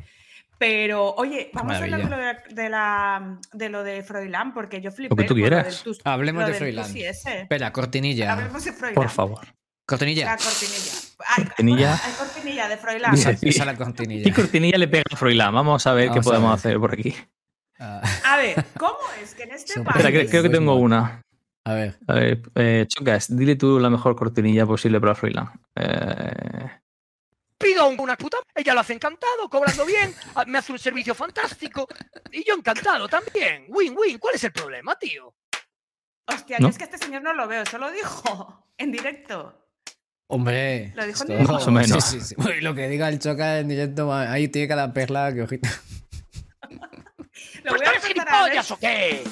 Pero, 0.58 1.14
oye, 1.16 1.52
vamos 1.54 1.74
a 1.76 1.78
hablar 1.78 2.02
de 2.04 2.10
lo 2.10 2.18
de, 2.18 2.36
de 2.64 2.70
la, 2.70 3.40
de 3.54 3.70
lo 3.70 3.84
de 3.84 4.02
Froilán, 4.04 4.52
porque 4.54 4.82
yo 4.82 4.92
flipé. 4.92 5.24
tú 5.26 5.36
lo 5.36 5.42
quieras. 5.42 5.66
del 5.66 5.84
tus- 5.84 6.02
Hablemos 6.04 6.42
lo 6.42 6.48
de 6.50 6.54
Froilán. 6.56 6.98
Espera, 6.98 7.72
cortinilla. 7.72 8.34
Hablemos 8.34 8.64
de 8.66 8.74
Froilán. 8.74 8.96
Por 8.96 9.10
favor. 9.10 9.48
Cortinilla. 9.86 10.26
La 10.26 10.38
cortinilla. 10.38 10.92
Ay, 11.28 11.44
Cortinilla. 11.46 11.94
Hay 12.04 12.12
cortinilla 12.14 12.68
de 12.68 12.78
Froilán. 12.78 13.14
Esa, 13.14 13.32
esa 13.32 13.46
es 13.48 13.66
la 13.66 13.76
cortinilla. 13.76 14.24
¿Qué 14.24 14.34
cortinilla 14.34 14.78
le 14.78 14.88
pega 14.88 15.04
a 15.12 15.16
Froilán? 15.16 15.54
Vamos 15.54 15.86
a 15.88 15.94
ver 15.94 16.10
Vamos 16.10 16.16
qué 16.24 16.30
a 16.30 16.32
podemos 16.32 16.50
ver. 16.52 16.58
hacer 16.60 16.80
por 16.80 16.94
aquí. 16.94 17.16
Ah, 17.80 18.02
A 18.21 18.21
ver, 18.42 18.66
¿cómo 18.78 18.98
es 19.22 19.34
que 19.36 19.44
en 19.44 19.52
este 19.52 19.74
Son- 19.74 19.84
país... 19.84 19.98
Espera, 19.98 20.12
creo, 20.20 20.30
creo 20.30 20.44
que 20.44 20.50
tengo 20.50 20.76
una. 20.76 21.22
a 21.66 21.74
ver. 21.74 21.98
A 22.08 22.14
ver, 22.16 22.42
eh, 22.56 22.86
Chocas, 22.88 23.36
dile 23.36 23.56
tú 23.56 23.80
la 23.80 23.90
mejor 23.90 24.16
cortinilla 24.16 24.66
posible 24.66 25.00
para 25.00 25.16
Froilán. 25.16 25.52
Eh, 25.76 26.70
pido 27.58 27.88
un- 27.88 28.00
una 28.00 28.18
puta, 28.18 28.38
ella 28.56 28.74
lo 28.74 28.80
hace 28.80 28.94
encantado, 28.94 29.48
cobrando 29.50 29.86
bien, 29.86 30.14
a- 30.36 30.46
me 30.46 30.58
hace 30.58 30.72
un 30.72 30.80
servicio 30.80 31.14
fantástico 31.16 31.88
y 32.32 32.44
yo 32.44 32.56
encantado 32.56 33.08
también. 33.08 33.66
Win-win, 33.70 34.18
¿cuál 34.18 34.36
es 34.36 34.44
el 34.44 34.52
problema, 34.52 34.96
tío? 34.98 35.34
Hostia, 36.28 36.58
¿No? 36.60 36.68
yo 36.68 36.70
es 36.72 36.78
que 36.78 36.84
este 36.86 36.98
señor 36.98 37.22
no 37.24 37.34
lo 37.34 37.48
veo, 37.48 37.66
solo 37.66 37.92
dijo 37.92 38.66
en 38.78 38.92
directo. 38.92 39.58
Hombre. 40.28 40.94
Lo 40.96 41.06
dijo 41.06 41.24
en 41.24 41.28
directo. 41.28 41.52
Más 41.54 41.68
o 41.68 41.72
menos. 41.72 42.04
Sí, 42.06 42.20
sí, 42.22 42.26
sí. 42.28 42.36
Uy, 42.38 42.62
lo 42.62 42.74
que 42.74 42.88
diga 42.88 43.10
el 43.10 43.20
choca 43.20 43.60
en 43.60 43.68
directo, 43.68 44.14
ahí 44.14 44.48
tiene 44.48 44.68
cada 44.70 44.94
perla 44.94 45.34
que 45.34 45.42
ojito. 45.42 45.68
Lo 47.64 47.70
¿Pues 47.72 47.82
voy 47.82 47.88
a 47.88 47.96
empezar 47.96 48.30
a 48.30 48.44
ver. 48.46 48.60
o 48.70 48.78
qué? 48.80 49.24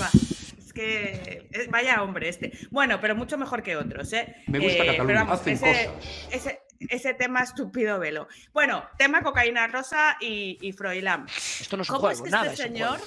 Va, 0.00 0.10
Es 0.58 0.72
que 0.72 1.48
eh, 1.52 1.66
vaya 1.70 2.02
hombre 2.02 2.28
este. 2.28 2.52
Bueno, 2.70 3.00
pero 3.00 3.14
mucho 3.14 3.36
mejor 3.38 3.62
que 3.62 3.76
otros, 3.76 4.12
¿eh? 4.12 4.36
Me 4.46 4.58
gusta 4.58 4.74
Eh, 4.84 4.86
Cataluña, 4.86 5.06
pero 5.06 5.18
vamos, 5.20 5.40
hacen 5.40 5.54
ese, 5.54 5.86
cosas. 5.94 6.28
ese, 6.30 6.60
ese 6.88 7.14
tema 7.14 7.40
estúpido 7.42 7.98
velo. 7.98 8.26
Bueno, 8.52 8.88
tema 8.98 9.22
cocaína 9.22 9.66
rosa 9.68 10.16
y, 10.20 10.58
y 10.60 10.72
Froilán. 10.72 11.26
Esto 11.60 11.76
no 11.76 11.82
es 11.82 11.90
un 11.90 11.96
¿Cómo 11.96 12.10
es 12.10 12.18
juego, 12.18 12.24
que 12.24 12.30
nada 12.30 12.50
este 12.52 12.62
es 12.62 12.68
señor, 12.68 12.98
juego. 12.98 13.04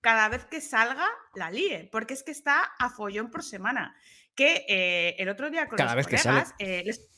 cada 0.00 0.28
vez 0.28 0.44
que 0.46 0.60
salga, 0.60 1.06
la 1.34 1.50
líe? 1.50 1.88
Porque 1.90 2.14
es 2.14 2.22
que 2.22 2.32
está 2.32 2.60
a 2.78 2.90
follón 2.90 3.30
por 3.30 3.42
semana. 3.42 3.96
Que 4.34 4.66
eh, 4.68 5.16
el 5.18 5.28
otro 5.30 5.48
día 5.48 5.66
con 5.68 5.78
Cada 5.78 5.94
los 5.94 6.04
vez 6.04 6.06
que 6.08 6.18
sale. 6.18 6.40
colegas, 6.42 6.54
eh, 6.58 6.82
les- 6.84 7.08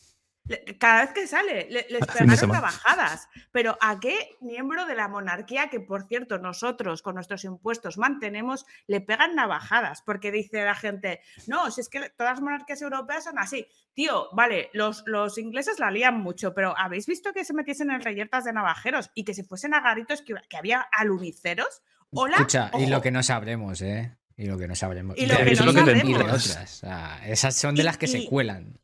cada 0.79 1.03
vez 1.03 1.13
que 1.13 1.27
sale, 1.27 1.67
le- 1.71 1.87
les 1.91 2.07
pegaron 2.07 2.51
navajadas. 2.51 3.29
Pero 3.53 3.77
¿a 3.81 3.99
qué 4.01 4.37
miembro 4.41 4.87
de 4.87 4.95
la 4.95 5.09
monarquía, 5.09 5.69
que 5.69 5.81
por 5.81 6.07
cierto 6.07 6.39
nosotros 6.39 7.03
con 7.03 7.15
nuestros 7.15 7.45
impuestos 7.45 7.99
mantenemos, 7.99 8.67
le 8.87 9.01
pegan 9.01 9.35
navajadas? 9.35 10.03
Porque 10.03 10.31
dice 10.33 10.65
la 10.65 10.75
gente, 10.75 11.21
no, 11.47 11.71
si 11.71 11.81
es 11.83 11.89
que 11.89 12.11
todas 12.11 12.35
las 12.35 12.41
monarquías 12.41 12.81
europeas 12.83 13.25
son 13.25 13.39
así. 13.39 13.67
Tío, 13.95 14.29
vale, 14.33 14.71
los, 14.75 15.03
los 15.07 15.39
ingleses 15.39 15.79
la 15.79 15.91
lían 15.91 16.21
mucho, 16.21 16.55
pero 16.55 16.75
¿habéis 16.79 17.07
visto 17.07 17.33
que 17.33 17.45
se 17.45 17.53
metiesen 17.55 17.91
en 17.91 18.01
reyertas 18.01 18.45
de 18.45 18.53
navajeros 18.53 19.11
y 19.15 19.25
que 19.25 19.35
se 19.35 19.45
fuesen 19.45 19.75
a 19.75 19.81
garitos 19.81 20.23
que, 20.23 20.35
que 20.49 20.57
había 20.57 20.81
aluniceros? 20.93 21.83
Hola. 22.11 22.37
Escucha, 22.37 22.71
y 22.79 22.87
lo 22.87 23.03
que 23.03 23.11
no 23.11 23.23
sabremos, 23.23 23.83
¿eh? 23.83 24.17
Y 24.37 24.47
lo 24.47 24.57
que 24.57 24.69
no 24.69 24.77
sabremos. 24.77 25.17
Y 25.19 25.27
lo 25.27 25.37
que 25.37 25.55
no 25.57 26.25
otras. 26.25 26.57
O 26.63 26.67
sea, 26.67 27.21
esas 27.27 27.57
son 27.57 27.75
de 27.75 27.83
Y- 27.83 27.85
las 27.85 27.99
que 27.99 28.07
se 28.07 28.19
y- 28.21 28.27
cuelan. 28.29 28.79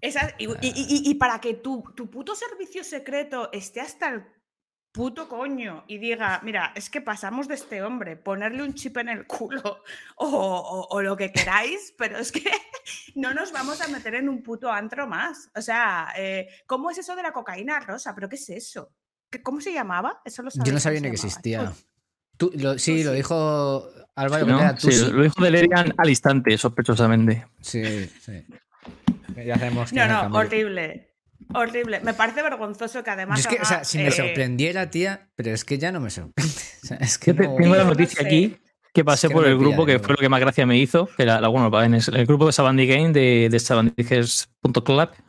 Esas- 0.00 0.34
y, 0.38 0.44
y- 0.46 0.56
y- 0.62 1.10
y 1.10 1.14
para 1.14 1.40
que 1.40 1.54
tu, 1.54 1.82
tu 1.94 2.10
puto 2.10 2.34
servicio 2.34 2.84
secreto 2.84 3.50
esté 3.52 3.80
hasta 3.80 4.08
el 4.10 4.24
puto 4.92 5.28
coño 5.28 5.84
y 5.88 5.98
diga, 5.98 6.40
mira, 6.42 6.72
es 6.74 6.88
que 6.88 7.00
pasamos 7.02 7.48
de 7.48 7.54
este 7.54 7.82
hombre, 7.82 8.16
ponerle 8.16 8.62
un 8.62 8.72
chip 8.74 8.96
en 8.98 9.08
el 9.10 9.26
culo 9.26 9.60
o, 10.16 10.26
o- 10.26 10.86
o 10.90 11.02
lo 11.02 11.16
que 11.16 11.32
queráis, 11.32 11.94
pero 11.98 12.18
es 12.18 12.32
que 12.32 12.42
no 13.14 13.34
nos 13.34 13.52
vamos 13.52 13.80
a 13.80 13.88
meter 13.88 14.14
en 14.14 14.28
un 14.28 14.42
puto 14.42 14.70
antro 14.70 15.06
más. 15.06 15.50
O 15.54 15.60
sea, 15.62 16.08
eh, 16.16 16.48
¿cómo 16.66 16.90
es 16.90 16.98
eso 16.98 17.14
de 17.16 17.22
la 17.22 17.32
cocaína 17.32 17.80
rosa? 17.80 18.14
¿Pero 18.14 18.28
qué 18.28 18.36
es 18.36 18.48
eso? 18.50 18.92
¿Qué- 19.30 19.42
¿Cómo 19.42 19.60
se 19.60 19.72
llamaba? 19.72 20.20
Eso 20.24 20.42
lo 20.42 20.50
Yo 20.64 20.72
no 20.72 20.80
sabía 20.80 21.00
ni 21.00 21.08
que 21.08 21.14
existía. 21.14 21.72
Tú, 22.38 22.50
lo- 22.54 22.78
sí, 22.78 23.02
lo 23.02 23.12
dijo 23.12 23.88
Álvaro 24.14 24.46
¿no? 24.46 24.56
Vera, 24.58 24.76
tú 24.76 24.90
Sí, 24.90 24.98
sí. 24.98 25.10
lo 25.10 25.22
dijo 25.22 25.42
Delerian 25.42 25.92
al 25.96 26.08
instante, 26.10 26.56
sospechosamente. 26.58 27.46
Sí, 27.60 28.06
sí. 28.20 28.44
Ya 29.44 29.56
sabemos 29.58 29.90
quién 29.90 30.08
No, 30.08 30.28
no, 30.28 30.36
horrible. 30.38 31.12
Horrible. 31.54 32.00
Me 32.00 32.14
parece 32.14 32.42
vergonzoso 32.42 33.04
que 33.04 33.10
además. 33.10 33.42
Yo 33.42 33.50
es 33.50 33.56
que, 33.56 33.62
o 33.62 33.64
sea, 33.64 33.84
si 33.84 33.98
me 33.98 34.08
eh, 34.08 34.10
sorprendiera, 34.12 34.90
tía, 34.90 35.28
pero 35.36 35.50
es 35.52 35.64
que 35.64 35.78
ya 35.78 35.92
no 35.92 36.00
me 36.00 36.10
sorprende. 36.10 36.50
O 36.82 36.86
sea, 36.88 36.98
es 36.98 37.18
que 37.18 37.32
Yo 37.32 37.36
te- 37.36 37.48
no- 37.48 37.56
tengo 37.56 37.74
la 37.74 37.82
no 37.82 37.90
noticia 37.90 38.20
sé. 38.20 38.26
aquí 38.26 38.56
que 38.94 39.04
pasé 39.04 39.26
Es 39.26 39.30
que 39.30 39.34
no 39.34 39.40
por 39.40 39.48
el 39.50 39.56
pilla, 39.58 39.68
grupo, 39.68 39.84
que 39.86 39.98
fue 39.98 40.10
lo 40.10 40.16
que 40.18 40.28
más 40.28 40.38
gracia 40.40 40.64
me 40.66 40.78
hizo, 40.78 41.08
que 41.16 41.24
era, 41.24 41.40
la- 41.40 41.48
bueno, 41.48 41.82
en 41.82 41.94
el, 41.94 42.02
el 42.14 42.26
grupo 42.26 42.46
de 42.46 42.52
Sabandy 42.52 42.86
Game 42.86 43.12
de, 43.12 43.48
de 43.50 43.58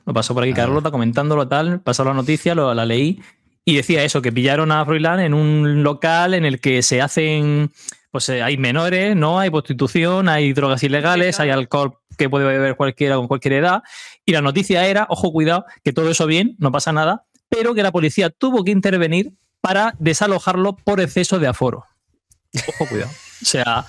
lo 0.05 0.13
pasó 0.13 0.33
por 0.35 0.43
aquí 0.43 0.51
Ah. 0.53 0.55
Carlota 0.55 0.91
comentándolo 0.91 1.47
tal, 1.47 1.81
pasó 1.81 2.03
la 2.05 2.13
noticia, 2.13 2.53
lo, 2.55 2.73
la 2.75 2.85
leí 2.85 3.21
y 3.65 3.75
decía 3.75 4.03
eso, 4.03 4.21
que 4.21 4.31
pillaron 4.31 4.71
a 4.71 4.85
Froilán 4.85 5.19
en 5.19 5.33
un 5.33 5.81
local 5.83 6.33
en 6.35 6.45
el 6.45 6.61
que 6.61 6.81
se 6.83 7.01
hacen, 7.01 7.71
pues 8.11 8.29
eh, 8.29 8.41
hay 8.41 8.57
menores, 8.57 9.15
¿no? 9.15 9.39
Hay 9.39 9.49
prostitución, 9.49 10.29
hay 10.29 10.53
drogas 10.53 10.83
ilegales, 10.83 11.39
hay 11.39 11.49
alcohol 11.49 11.99
que 12.17 12.29
puede 12.29 12.45
beber 12.45 12.75
cualquiera 12.75 13.15
con 13.15 13.27
cualquier 13.27 13.53
edad. 13.53 13.83
Y 14.25 14.31
la 14.31 14.41
noticia 14.41 14.85
era, 14.87 15.05
ojo, 15.09 15.31
cuidado, 15.31 15.65
que 15.83 15.93
todo 15.93 16.09
eso 16.09 16.25
bien, 16.25 16.55
no 16.59 16.71
pasa 16.71 16.91
nada, 16.91 17.25
pero 17.49 17.73
que 17.73 17.83
la 17.83 17.91
policía 17.91 18.29
tuvo 18.29 18.63
que 18.63 18.71
intervenir 18.71 19.33
para 19.61 19.93
desalojarlo 19.99 20.75
por 20.75 21.01
exceso 21.01 21.39
de 21.39 21.47
aforo. 21.47 21.85
Ojo, 22.67 22.87
cuidado. 22.87 23.11
O 23.41 23.45
sea, 23.45 23.85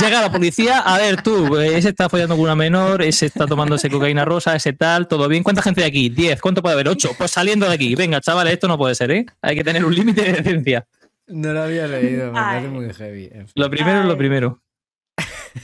llega 0.00 0.22
la 0.22 0.32
policía, 0.32 0.78
a 0.78 0.96
ver 0.98 1.20
tú, 1.22 1.58
eh, 1.58 1.76
ese 1.76 1.90
está 1.90 2.08
follando 2.08 2.36
con 2.36 2.44
una 2.44 2.54
menor, 2.54 3.02
ese 3.02 3.26
está 3.26 3.46
tomándose 3.46 3.90
cocaína 3.90 4.24
rosa, 4.24 4.56
ese 4.56 4.72
tal, 4.72 5.08
todo 5.08 5.28
bien. 5.28 5.42
¿Cuánta 5.42 5.60
gente 5.62 5.82
hay 5.82 5.88
aquí? 5.88 6.10
¿10? 6.10 6.40
¿Cuánto 6.40 6.62
puede 6.62 6.74
haber? 6.74 6.88
¿8? 6.88 7.16
Pues 7.18 7.30
saliendo 7.30 7.66
de 7.66 7.74
aquí. 7.74 7.94
Venga, 7.94 8.20
chavales, 8.20 8.54
esto 8.54 8.66
no 8.66 8.78
puede 8.78 8.94
ser, 8.94 9.10
¿eh? 9.10 9.26
Hay 9.42 9.56
que 9.56 9.64
tener 9.64 9.84
un 9.84 9.94
límite 9.94 10.22
de 10.22 10.32
decencia. 10.42 10.86
No 11.28 11.52
lo 11.52 11.62
había 11.62 11.86
leído, 11.86 12.32
me 12.32 12.40
parece 12.40 12.68
muy 12.68 12.92
heavy. 12.92 13.26
En 13.32 13.46
fin. 13.46 13.52
Lo 13.54 13.70
primero 13.70 14.00
es 14.00 14.06
lo 14.06 14.16
primero. 14.16 14.62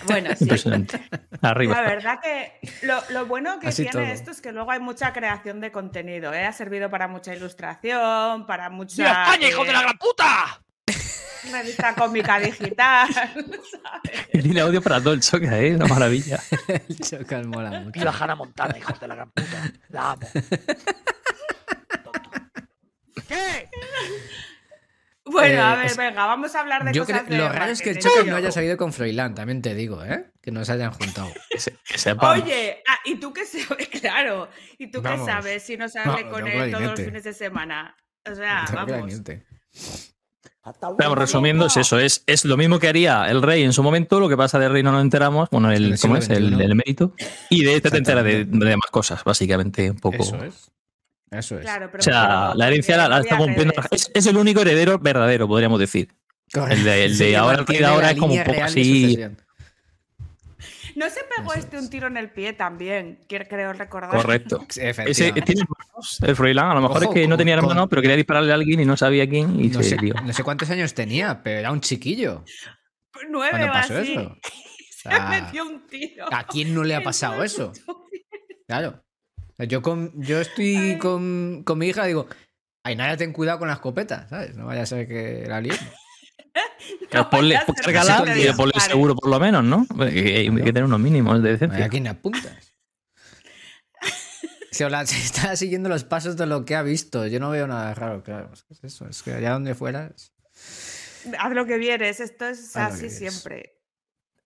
Bueno, 0.06 0.30
sí. 0.36 0.44
Impresionante. 0.44 1.00
Arriba. 1.40 1.80
La 1.80 1.88
verdad 1.88 2.18
que 2.22 2.52
lo, 2.82 3.00
lo 3.10 3.26
bueno 3.26 3.58
que 3.60 3.68
Así 3.68 3.82
tiene 3.82 3.92
todo. 3.92 4.02
esto 4.02 4.30
es 4.30 4.40
que 4.40 4.52
luego 4.52 4.70
hay 4.70 4.80
mucha 4.80 5.12
creación 5.12 5.60
de 5.60 5.70
contenido. 5.70 6.32
¿eh? 6.32 6.44
Ha 6.46 6.52
servido 6.52 6.90
para 6.90 7.06
mucha 7.08 7.34
ilustración, 7.34 8.46
para 8.46 8.70
mucha 8.70 8.96
¡Viva 8.96 9.24
España, 9.24 9.48
hijo 9.48 9.64
de 9.64 9.72
la 9.72 9.80
eh, 9.80 9.82
gran 9.82 9.98
puta! 9.98 10.60
revista 11.52 11.94
cómica 11.94 12.40
digital. 12.40 13.08
¿sabes? 13.14 14.42
Tiene 14.42 14.60
audio 14.60 14.82
para 14.82 15.00
todo 15.00 15.12
el 15.12 15.20
choque, 15.20 15.46
¿eh? 15.46 15.74
Una 15.74 15.86
maravilla. 15.86 16.40
El 16.68 16.98
chocal 16.98 17.46
mola 17.46 17.70
mucho. 17.80 18.00
Viva 18.00 18.14
Hannah 18.18 18.34
Montana, 18.34 18.78
hijos 18.78 18.98
de 18.98 19.08
la 19.08 19.14
gran 19.14 19.30
puta. 19.30 19.72
La 19.90 20.12
amo. 20.12 20.28
Tonto. 22.02 22.20
¿Qué? 23.28 23.68
Bueno, 25.26 25.62
a 25.62 25.74
Eh, 25.74 25.76
ver, 25.78 25.86
es- 25.86 25.96
venga, 25.96 26.26
vamos 26.26 26.54
a 26.54 26.60
hablar 26.60 26.84
de 26.84 26.92
Yo 26.92 27.06
cosas 27.06 27.22
creo, 27.22 27.38
de 27.38 27.44
lo 27.44 27.48
raro 27.52 27.72
es 27.72 27.80
que 27.80 27.90
el 27.90 27.98
tío. 27.98 28.10
no 28.26 28.36
haya 28.36 28.52
salido 28.52 28.76
con 28.76 28.92
Froilán, 28.92 29.34
también 29.34 29.62
te 29.62 29.74
digo, 29.74 30.04
¿eh? 30.04 30.30
Que 30.42 30.50
no 30.50 30.64
se 30.64 30.72
hayan 30.72 30.92
juntado. 30.92 31.28
Que, 31.50 31.58
se- 31.58 31.76
que 31.86 31.96
sepan. 31.98 32.42
Oye, 32.42 32.82
ah, 32.86 32.98
¿y 33.06 33.16
tú 33.16 33.32
qué 33.32 33.46
sabes? 33.46 33.88
Claro, 34.02 34.48
¿y 34.78 34.88
tú 34.90 35.00
Vamos. 35.00 35.26
qué 35.26 35.32
sabes 35.32 35.62
si 35.62 35.76
no 35.78 35.88
sale 35.88 36.24
No, 36.24 36.30
con 36.30 36.40
no 36.42 36.46
él 36.48 36.70
todos 36.72 36.84
los 36.84 37.00
fines 37.00 37.24
de 37.24 37.32
semana? 37.32 37.96
O 38.30 38.34
sea, 38.34 38.66
No, 38.70 38.86
vamos. 38.86 39.22
Vamos, 40.98 41.18
resumiendo, 41.18 41.66
es 41.66 41.76
eso, 41.76 41.98
es, 41.98 42.22
es 42.26 42.44
lo 42.46 42.56
mismo 42.56 42.78
que 42.78 42.88
haría 42.88 43.28
el 43.30 43.42
rey 43.42 43.62
en 43.64 43.72
su 43.74 43.82
momento, 43.82 44.18
lo 44.18 44.30
que 44.30 44.36
pasa 44.36 44.58
del 44.58 44.72
rey 44.72 44.82
no 44.82 44.92
nos 44.92 45.02
enteramos, 45.02 45.50
bueno, 45.50 45.70
En 45.70 45.76
el, 45.84 45.98
¿cómo 46.00 46.16
es? 46.16 46.30
El, 46.30 46.58
el 46.58 46.74
mérito, 46.74 47.14
y 47.50 47.64
de 47.64 47.76
este 47.76 47.90
te 47.90 47.98
entera 47.98 48.22
de, 48.22 48.46
de 48.46 48.76
más 48.76 48.90
cosas, 48.90 49.22
básicamente, 49.24 49.90
un 49.90 49.98
poco. 49.98 50.16
Eso 50.22 50.42
es. 50.42 50.70
Eso 51.30 51.56
es. 51.56 51.62
Claro, 51.62 51.88
pero 51.90 52.00
O 52.00 52.04
sea, 52.04 52.22
pero 52.48 52.54
la 52.58 52.66
herencia 52.68 53.08
la, 53.08 53.18
está 53.20 53.36
cumpliendo. 53.36 53.72
redes. 53.76 53.88
Es, 53.90 54.10
es 54.14 54.26
el 54.26 54.36
único 54.36 54.60
heredero 54.60 54.98
verdadero, 54.98 55.48
podríamos 55.48 55.80
decir. 55.80 56.08
El 56.70 56.84
de, 56.84 57.04
el 57.06 57.18
de 57.18 57.26
Sí, 57.28 57.34
ahora, 57.34 57.58
el 57.66 57.78
de 57.78 57.84
ahora 57.84 58.10
es 58.12 58.18
como 58.18 58.34
un 58.34 58.44
poco 58.44 58.62
así. 58.62 59.18
No 60.96 61.10
se 61.10 61.20
pegó 61.36 61.50
Eso 61.52 61.58
este 61.60 61.76
es. 61.76 61.82
un 61.82 61.90
tiro 61.90 62.06
en 62.06 62.16
el 62.16 62.30
pie 62.30 62.52
también, 62.52 63.18
quiero, 63.28 63.46
creo 63.48 63.72
recordar. 63.72 64.10
Correcto. 64.12 64.64
Ese, 64.76 65.32
tiene 65.32 65.62
hermanos, 65.62 66.18
el 66.22 66.36
Froilán. 66.36 66.70
A 66.70 66.74
lo 66.74 66.82
mejor 66.82 66.98
Ojo, 67.02 67.12
es 67.12 67.20
que 67.20 67.26
no 67.26 67.36
tenía 67.36 67.56
con- 67.56 67.64
hermano, 67.64 67.88
pero 67.88 68.00
quería 68.00 68.16
dispararle 68.16 68.52
a 68.52 68.54
alguien 68.54 68.78
y 68.78 68.84
no 68.84 68.96
sabía 68.96 69.28
quién 69.28 69.58
y 69.60 69.68
No 69.70 69.82
se 69.82 69.90
sé, 69.90 69.96
no 69.96 70.32
sé 70.32 70.44
cuántos 70.44 70.70
años 70.70 70.94
tenía, 70.94 71.42
pero 71.42 71.58
era 71.58 71.72
un 71.72 71.80
chiquillo. 71.80 72.44
Nueve 73.28 73.68
o 73.68 73.72
así. 73.72 74.12
eso. 74.12 74.36
Se 75.04 75.08
Ah, 75.10 75.28
metió 75.28 75.66
un 75.66 75.86
tiro. 75.86 76.26
¿A 76.32 76.44
quién 76.46 76.72
no 76.74 76.82
le 76.84 76.94
ha 76.94 77.00
pasado 77.02 77.42
eso? 77.44 77.72
Claro. 78.68 79.02
Yo, 79.58 79.82
con, 79.82 80.12
yo 80.20 80.40
estoy 80.40 80.98
con, 80.98 81.62
con 81.64 81.78
mi 81.78 81.88
hija 81.88 82.04
digo, 82.06 82.26
ay, 82.84 82.96
nada, 82.96 83.16
ten 83.16 83.32
cuidado 83.32 83.58
con 83.60 83.68
la 83.68 83.74
escopeta, 83.74 84.26
¿sabes? 84.28 84.56
No 84.56 84.66
vaya 84.66 84.82
a 84.82 84.86
ser 84.86 85.06
que 85.08 85.44
la 85.46 85.60
liemos. 85.60 85.80
Pues 87.10 87.24
ponle, 87.26 87.54
vaya 87.54 87.62
a 87.62 87.66
ser 87.66 87.74
que 87.74 87.92
cárgala 87.92 88.34
te 88.34 88.48
y 88.48 88.52
ponle 88.52 88.80
seguro 88.80 89.14
por 89.16 89.28
lo 89.30 89.40
menos, 89.40 89.64
¿no? 89.64 89.86
Hay 90.00 90.18
hay 90.18 90.50
que 90.56 90.62
tener 90.64 90.84
unos 90.84 91.00
mínimos 91.00 91.42
de 91.42 91.52
decencia. 91.52 91.84
a 91.84 91.88
quien 91.88 92.06
apuntas. 92.06 92.74
Se, 94.70 94.84
está 94.86 95.54
siguiendo 95.56 95.88
los 95.88 96.04
pasos 96.04 96.36
de 96.36 96.46
lo 96.46 96.64
que 96.64 96.74
ha 96.74 96.82
visto. 96.82 97.26
Yo 97.26 97.38
no 97.40 97.50
veo 97.50 97.66
nada 97.66 97.94
raro, 97.94 98.22
claro. 98.22 98.50
Es 98.70 98.82
eso, 98.82 99.08
es 99.08 99.22
que 99.22 99.32
allá 99.32 99.52
donde 99.52 99.74
fueras. 99.74 100.32
Haz 101.38 101.52
lo 101.52 101.64
que 101.66 101.78
vieres, 101.78 102.20
esto 102.20 102.46
es 102.48 102.76
Haz 102.76 102.94
así 102.94 103.08
siempre. 103.10 103.78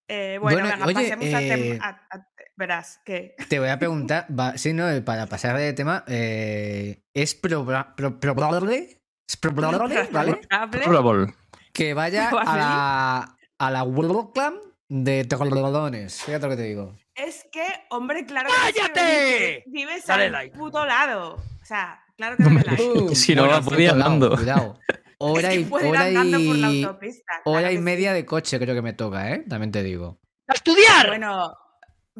Eh, 0.07 0.39
bueno, 0.41 0.61
Bueno, 0.61 0.71
venga, 0.75 0.87
oye, 0.87 0.95
pasemos 1.11 1.27
eh, 1.27 1.79
a- 1.83 1.89
a- 2.11 2.27
verás 2.59 3.01
que. 3.05 3.35
Te 3.49 3.59
voy 3.59 3.69
a 3.69 3.79
preguntar, 3.79 4.27
va, 4.39 4.59
sí, 4.59 4.73
no, 4.75 4.87
para 5.05 5.27
pasar 5.27 5.57
de 5.57 5.73
tema, 5.73 6.05
eh, 6.07 7.03
es 7.15 7.41
proba- 7.41 7.95
pro- 7.95 8.21
probable, 8.21 9.01
es 9.27 9.37
probable, 9.37 10.09
¿vale? 10.13 10.41
Probable. 10.85 11.35
Que 11.73 11.95
vaya 11.95 12.29
a 12.47 12.57
la, 12.57 13.37
a 13.59 13.71
la 13.71 13.83
World 13.85 14.33
Clan 14.35 14.55
de 14.89 15.25
Trollodones. 15.25 16.23
Fíjate 16.23 16.45
lo 16.47 16.51
que 16.51 16.57
te 16.57 16.63
digo. 16.65 16.95
Es 17.15 17.47
que, 17.51 17.65
hombre, 17.91 18.27
claro 18.27 18.49
que 18.51 18.73
¡Cállate! 18.73 19.65
vives- 19.67 20.07
Dale 20.07 20.27
al 20.27 20.33
like. 20.33 20.57
puto 20.57 20.85
lado. 20.87 21.35
O 21.35 21.65
sea, 21.65 22.01
claro 22.17 22.37
que 22.37 22.45
dale 22.45 22.57
Hombre, 22.57 22.71
like. 22.71 22.83
Uh, 22.85 23.15
Si 23.15 23.35
no, 23.35 23.47
bueno, 23.47 23.65
podía 23.65 23.91
andando. 23.93 24.37
Cuidado. 24.37 24.79
Hora 25.19 25.53
Es 25.53 25.69
que 25.69 25.77
y, 25.85 25.89
hora 25.89 26.05
andando 26.05 26.39
por 26.39 26.57
la 26.57 26.71
y, 26.71 26.85
autopista, 26.85 27.33
hora 27.45 27.61
claro 27.61 27.75
y 27.75 27.79
media 27.79 28.11
sí. 28.11 28.15
de 28.17 28.25
coche 28.27 28.59
creo 28.61 28.75
que 28.75 28.83
me 28.83 28.93
toca, 28.93 29.33
¿eh? 29.33 29.45
También 29.49 29.73
te 29.73 29.83
digo. 29.83 30.21
¡A 30.47 30.53
estudiar! 30.55 31.09
Bueno, 31.09 31.53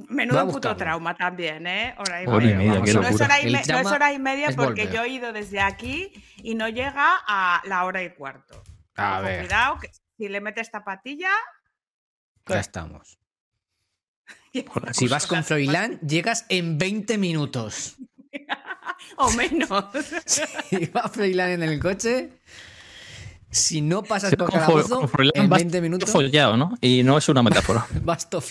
Menudo 0.09 0.49
puto 0.49 0.77
trauma 0.77 1.15
también, 1.17 1.67
¿eh? 1.67 1.95
Hora 1.99 2.23
y 2.23 2.27
Hora 2.27 2.45
y 2.45 2.55
media. 2.55 2.83
qué 2.83 2.93
no, 2.95 3.01
es 3.03 3.11
locura. 3.11 3.25
hora 3.27 3.41
y 3.41 3.45
me- 3.53 3.63
no 3.67 3.79
es 3.79 3.87
hora 3.87 4.13
y 4.13 4.19
media 4.19 4.47
porque 4.57 4.83
volver. 4.85 4.93
yo 4.93 5.03
he 5.05 5.09
ido 5.09 5.33
desde 5.33 5.61
aquí 5.61 6.13
y 6.37 6.55
no 6.55 6.69
llega 6.69 7.17
a 7.27 7.61
la 7.65 7.85
hora 7.85 8.03
y 8.03 8.15
cuarto. 8.15 8.63
A 8.97 9.15
Ojo, 9.19 9.23
ver. 9.25 9.41
Cuidado, 9.47 9.79
que 9.81 9.91
si 10.17 10.29
le 10.29 10.41
metes 10.41 10.69
esta 10.69 10.85
patilla. 10.85 11.31
Ya 12.47 12.61
estamos. 12.61 13.19
Joder, 14.69 14.95
Si 14.95 15.09
vas 15.09 15.27
con 15.27 15.45
Froilán, 15.45 16.01
llegas 16.01 16.47
en 16.49 16.79
20 16.79 17.19
minutos. 17.19 17.97
O 19.17 19.31
menos. 19.33 19.71
Si 20.27 20.87
va 20.87 21.09
Froilán 21.09 21.51
en 21.51 21.63
el 21.63 21.79
coche, 21.81 22.31
si 23.51 23.81
no 23.81 24.03
pasas 24.03 24.31
Si 24.31 24.37
por 24.37 24.51
Calabozo, 24.51 25.09
en 25.35 25.49
vas 25.49 25.61
20 25.61 25.81
minutos 25.81 26.11
follado, 26.11 26.57
¿no? 26.57 26.75
Y 26.81 27.03
no 27.05 27.17
es 27.17 27.29
una 27.29 27.43
metáfora. 27.43 27.87
vas 28.03 28.29
todo. 28.29 28.43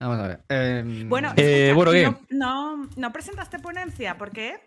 Vamos 0.00 0.18
a 0.18 0.28
ver. 0.28 0.40
em, 0.48 1.08
Bueno, 1.10 1.32
Eh, 1.36 1.68
escucha, 1.68 1.74
bueno, 1.74 1.92
¿qué? 1.92 2.04
no, 2.30 2.76
no, 2.76 2.90
no 2.96 3.12
presentaste 3.12 3.58
ponencia, 3.58 4.16
¿por 4.16 4.30
qué? 4.30 4.58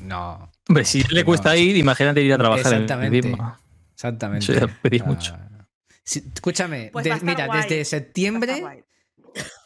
No, 0.00 0.50
Hombre, 0.68 0.84
si 0.84 1.02
le 1.04 1.24
cuesta 1.24 1.54
ir, 1.56 1.76
imagínate 1.76 2.22
ir 2.22 2.32
a 2.32 2.38
trabajar 2.38 2.72
en 2.72 2.78
el 2.78 2.82
Exactamente. 2.84 3.28
mismo. 3.28 3.56
exactamente. 3.92 4.52
Eso 4.52 4.66
ya 4.66 4.80
pedís 4.80 5.02
Ah, 5.02 5.06
mucho. 5.06 5.36
sí, 6.04 6.24
escúchame, 6.34 6.88
Pues 6.90 7.04
de- 7.04 7.20
mira, 7.20 7.46
guay, 7.46 7.60
desde 7.62 7.84
septiembre 7.84 8.84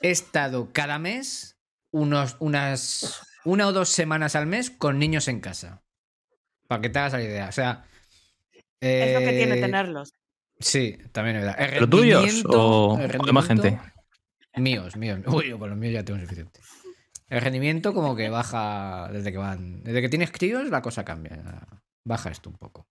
he 0.02 0.10
estado 0.10 0.72
cada 0.72 0.98
mes 0.98 1.56
unos, 1.92 2.36
unas 2.40 3.22
una 3.44 3.68
o 3.68 3.72
dos 3.72 3.90
semanas 3.90 4.34
al 4.34 4.46
mes 4.46 4.70
con 4.70 4.98
niños 4.98 5.28
en 5.28 5.38
casa. 5.40 5.82
Para 6.66 6.82
que 6.82 6.88
te 6.88 6.98
hagas 6.98 7.12
la 7.12 7.22
idea. 7.22 7.48
O 7.48 7.52
sea. 7.52 7.84
Es 8.80 9.12
lo 9.14 9.20
que 9.20 9.32
tiene 9.34 9.54
eh, 9.54 9.60
tenerlos. 9.60 10.12
Sí, 10.58 10.98
también 11.12 11.36
es 11.36 11.44
verdad. 11.44 11.56
¿Pero 11.70 11.88
tuyos 11.88 12.44
o, 12.46 12.94
o 12.94 13.26
de 13.26 13.32
más 13.32 13.46
gente? 13.46 13.78
Míos, 14.56 14.96
míos. 14.96 15.20
Uy, 15.26 15.48
yo 15.50 15.58
con 15.58 15.70
los 15.70 15.78
míos 15.78 15.94
ya 15.94 16.02
tengo 16.04 16.18
suficiente. 16.20 16.60
El 17.28 17.40
rendimiento 17.40 17.92
como 17.92 18.14
que 18.16 18.28
baja 18.28 19.08
desde 19.12 19.32
que 19.32 19.38
van. 19.38 19.82
Desde 19.82 20.00
que 20.00 20.08
tienes 20.08 20.30
críos, 20.30 20.68
la 20.70 20.80
cosa 20.82 21.04
cambia. 21.04 21.38
Baja 22.04 22.30
esto 22.30 22.50
un 22.50 22.56
poco. 22.56 22.86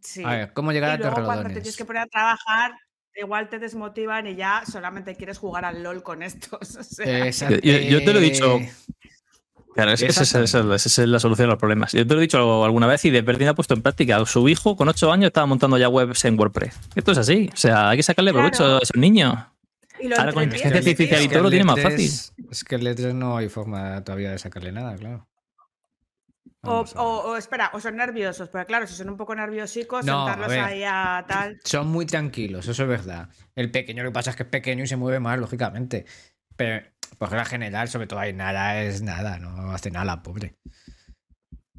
Sí. 0.00 0.22
A 0.24 0.30
ver, 0.30 0.52
¿cómo 0.52 0.72
llegar 0.72 0.90
y 0.98 1.02
a 1.02 1.06
luego 1.10 1.24
cuando 1.24 1.44
te 1.44 1.54
tienes 1.54 1.76
que 1.76 1.84
poner 1.84 2.02
a 2.02 2.06
trabajar, 2.06 2.72
igual 3.14 3.48
te 3.48 3.58
desmotivan 3.60 4.26
y 4.26 4.34
ya 4.34 4.64
solamente 4.70 5.14
quieres 5.14 5.38
jugar 5.38 5.64
al 5.64 5.82
LOL 5.82 6.02
con 6.02 6.22
estos. 6.24 6.76
o 6.76 6.82
sea, 6.82 7.26
Exacto. 7.26 7.60
Yo- 7.62 7.78
yo 7.78 8.04
te 8.04 8.12
lo 8.12 8.18
he 8.18 8.22
dicho. 8.22 8.58
Claro, 9.74 9.92
es 9.92 10.00
que 10.00 10.06
esa 10.08 10.22
es, 10.24 10.34
esa 10.34 10.58
es- 10.74 10.86
esa 10.86 11.02
es 11.02 11.08
la 11.08 11.18
solución 11.20 11.46
a 11.48 11.52
los 11.52 11.58
problemas. 11.60 11.92
Yo 11.92 12.06
te 12.06 12.12
lo 12.14 12.20
he 12.20 12.22
dicho 12.22 12.64
alguna 12.64 12.86
vez 12.88 13.04
y 13.06 13.10
de 13.10 13.22
Berlín 13.22 13.48
ha 13.48 13.54
puesto 13.54 13.72
en 13.74 13.80
práctica. 13.82 14.22
Su 14.26 14.48
hijo 14.48 14.76
con 14.76 14.88
8 14.88 15.10
años 15.12 15.28
estaba 15.28 15.46
montando 15.46 15.78
ya 15.78 15.88
webs 15.88 16.24
en 16.26 16.38
WordPress. 16.38 16.78
Esto 16.96 17.12
es 17.12 17.18
así. 17.18 17.48
O 17.52 17.56
sea, 17.56 17.88
hay 17.90 17.96
que 17.96 18.02
sacarle 18.02 18.32
provecho 18.32 18.58
Claro. 18.64 18.74
a 18.74 18.78
esos 18.82 18.96
niños. 18.96 19.38
Y 20.02 20.08
lo 20.08 20.18
ahora 20.18 20.32
con 20.32 20.42
inteligencia 20.44 20.78
artificial 20.78 21.22
y 21.22 21.28
todo 21.28 21.42
lo 21.44 21.50
tiene 21.50 21.64
más 21.64 21.80
fácil. 21.80 22.08
3 22.10 22.34
Es 22.50 22.64
que 22.64 22.74
el 22.74 22.94
3 22.94 23.14
no 23.14 23.36
hay 23.36 23.48
forma 23.48 24.02
todavía 24.04 24.30
de 24.32 24.38
sacarle 24.38 24.72
nada, 24.72 24.96
claro. 24.96 25.28
O, 26.64 27.36
espera, 27.36 27.70
o 27.74 27.80
son 27.80 27.96
nerviosos, 27.96 28.48
porque 28.48 28.66
claro, 28.66 28.86
si 28.86 28.94
son 28.94 29.08
un 29.10 29.16
poco 29.16 29.34
nerviosicos, 29.34 30.04
No, 30.04 30.22
a 30.22 30.26
sentarlos 30.32 30.48
ver. 30.48 30.60
ahí 30.60 30.82
a 30.86 31.24
tal. 31.26 31.58
Son 31.64 31.88
muy 31.88 32.06
tranquilos, 32.06 32.68
eso 32.68 32.82
es 32.82 32.88
verdad. 32.88 33.28
El 33.56 33.70
pequeño 33.72 34.04
lo 34.04 34.10
que 34.10 34.14
pasa 34.14 34.30
es 34.30 34.36
que 34.36 34.44
es 34.44 34.48
pequeño 34.48 34.84
y 34.84 34.86
se 34.86 34.96
mueve 34.96 35.18
más, 35.18 35.38
lógicamente. 35.40 36.04
Pero 36.54 36.86
por 37.18 37.30
regla 37.30 37.46
general, 37.46 37.88
sobre 37.88 38.06
todo 38.06 38.20
ahí 38.20 38.32
nada 38.32 38.80
es 38.80 39.02
nada, 39.02 39.38
no 39.40 39.72
hace 39.72 39.90
nada, 39.90 40.04
la 40.04 40.22
pobre. 40.22 40.56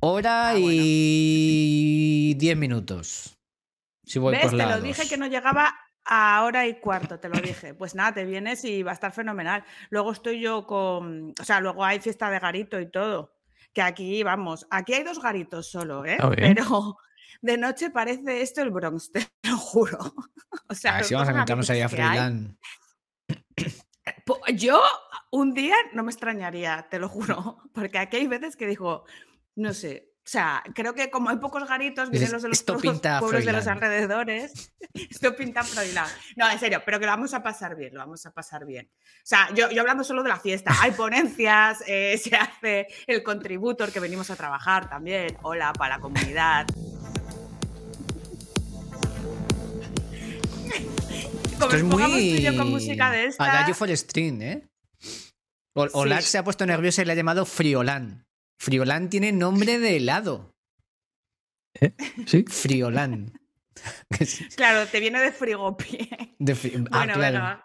Hora 0.02 0.50
Ah, 0.50 0.52
bueno. 0.54 0.68
y 0.70 2.34
10 2.38 2.58
minutos. 2.58 3.40
Si 4.06 4.20
voy 4.20 4.34
¿Ves? 4.34 4.42
por 4.42 4.52
Te 4.52 4.58
la 4.58 4.76
lo 4.76 4.82
dije 4.82 5.08
que 5.08 5.18
no 5.18 5.28
llegaba 5.28 5.74
a 6.06 6.44
hora 6.44 6.68
y 6.68 6.80
cuarto, 6.80 7.20
te 7.20 7.30
lo 7.30 7.40
dije. 7.40 7.74
Pues 7.74 7.96
nada, 7.96 8.14
te 8.14 8.26
vienes 8.26 8.64
y 8.66 8.84
va 8.84 8.92
a 8.92 8.94
estar 8.96 9.12
fenomenal. 9.12 9.64
Luego 9.90 10.12
estoy 10.12 10.40
yo 10.40 10.66
con. 10.68 11.34
O 11.40 11.44
sea, 11.44 11.60
luego 11.60 11.84
hay 11.84 12.00
fiesta 12.00 12.30
de 12.30 12.40
garito 12.40 12.80
y 12.80 12.90
todo. 12.90 13.36
Que 13.74 13.82
aquí, 13.82 14.22
vamos, 14.24 14.68
aquí 14.70 14.94
hay 14.94 15.04
dos 15.04 15.22
garitos 15.22 15.70
solo, 15.70 16.06
¿eh? 16.06 16.18
Ah. 16.20 16.32
Pero 16.36 16.98
de 17.42 17.58
noche 17.58 17.90
parece 17.90 18.42
esto 18.42 18.62
el 18.62 18.72
Bronx, 18.72 19.12
te 19.12 19.28
lo 19.50 19.58
juro. 19.58 20.00
O 20.70 20.76
sea, 20.76 20.92
A 20.92 20.94
ver 20.96 21.02
los 21.02 21.08
si 21.08 21.16
vamos 21.16 21.30
a 21.30 21.34
Yo 24.56 24.82
un 25.32 25.54
día 25.54 25.76
no 25.94 26.04
me 26.04 26.12
extrañaría, 26.12 26.88
te 26.90 27.00
lo 27.00 27.10
juro, 27.10 27.58
porque 27.74 27.98
aquí 27.98 28.18
hay 28.18 28.28
veces 28.28 28.56
que 28.56 28.68
digo, 28.68 29.06
no 29.56 29.74
sé, 29.74 30.13
o 30.26 30.30
sea, 30.30 30.64
creo 30.74 30.96
que 30.96 31.10
como 31.10 31.30
hay 31.30 31.36
pocos 31.38 31.68
garitos, 31.68 32.10
vienen 32.10 32.32
los 32.32 32.42
de 32.44 32.48
los 32.50 32.58
"Esto 32.60 32.78
pueblos, 32.78 33.02
de 33.02 33.10
los 33.52 33.64
Froilán". 33.66 33.68
alrededores, 33.70 34.74
esto 35.10 35.36
pinta 35.36 35.64
Froilán. 35.64 36.08
No, 36.38 36.50
en 36.50 36.58
serio, 36.60 36.82
pero 36.86 36.98
que 37.00 37.06
lo 37.06 37.12
vamos 37.12 37.34
a 37.34 37.44
pasar 37.44 37.76
bien, 37.76 37.94
lo 37.94 38.00
vamos 38.00 38.26
a 38.26 38.32
pasar 38.32 38.66
bien. 38.66 38.90
O 38.96 39.26
sea, 39.26 39.50
yo, 39.54 39.70
yo 39.70 39.82
hablando 39.82 40.04
solo 40.06 40.24
de 40.24 40.30
la 40.30 40.40
fiesta, 40.40 40.72
hay 40.82 40.92
ponencias, 41.04 41.84
eh, 41.88 42.18
se 42.18 42.36
hace 42.38 42.88
el 43.06 43.22
contributor 43.22 43.92
que 43.92 44.00
venimos 44.00 44.30
a 44.30 44.36
trabajar 44.38 44.90
también, 44.90 45.38
hola 45.42 45.74
para 45.74 45.98
la 45.98 46.02
comunidad. 46.02 46.68
Como 51.60 51.72
es 51.72 51.84
nos 51.84 51.92
pongamos 51.92 52.18
tú 52.18 52.24
y 52.24 52.42
yo 52.42 52.52
muy. 52.52 52.58
con 52.60 52.70
música 52.72 53.12
de 53.12 53.26
esta, 53.26 53.74
for 53.74 53.90
String, 53.96 54.42
¿eh? 54.42 54.68
O, 55.76 55.84
Sí. 55.86 55.92
Olac 55.94 56.22
se 56.22 56.38
ha 56.38 56.44
puesto 56.44 56.66
nervioso 56.66 57.02
y 57.02 57.06
le 57.06 57.14
ha 57.14 57.16
llamado 57.16 57.46
Friolán. 57.46 58.26
Friolán 58.58 59.10
tiene 59.10 59.32
nombre 59.32 59.80
de 59.80 59.98
helado. 59.98 60.54
Sí. 62.28 62.46
Friolán. 62.48 63.34
Claro, 64.56 64.86
te 64.88 65.00
viene 65.00 65.20
de 65.20 65.32
frigopié. 65.32 66.36
de 66.38 66.56
fri- 66.56 66.88
ah, 66.92 67.00
Bueno, 67.00 67.14
claro. 67.16 67.64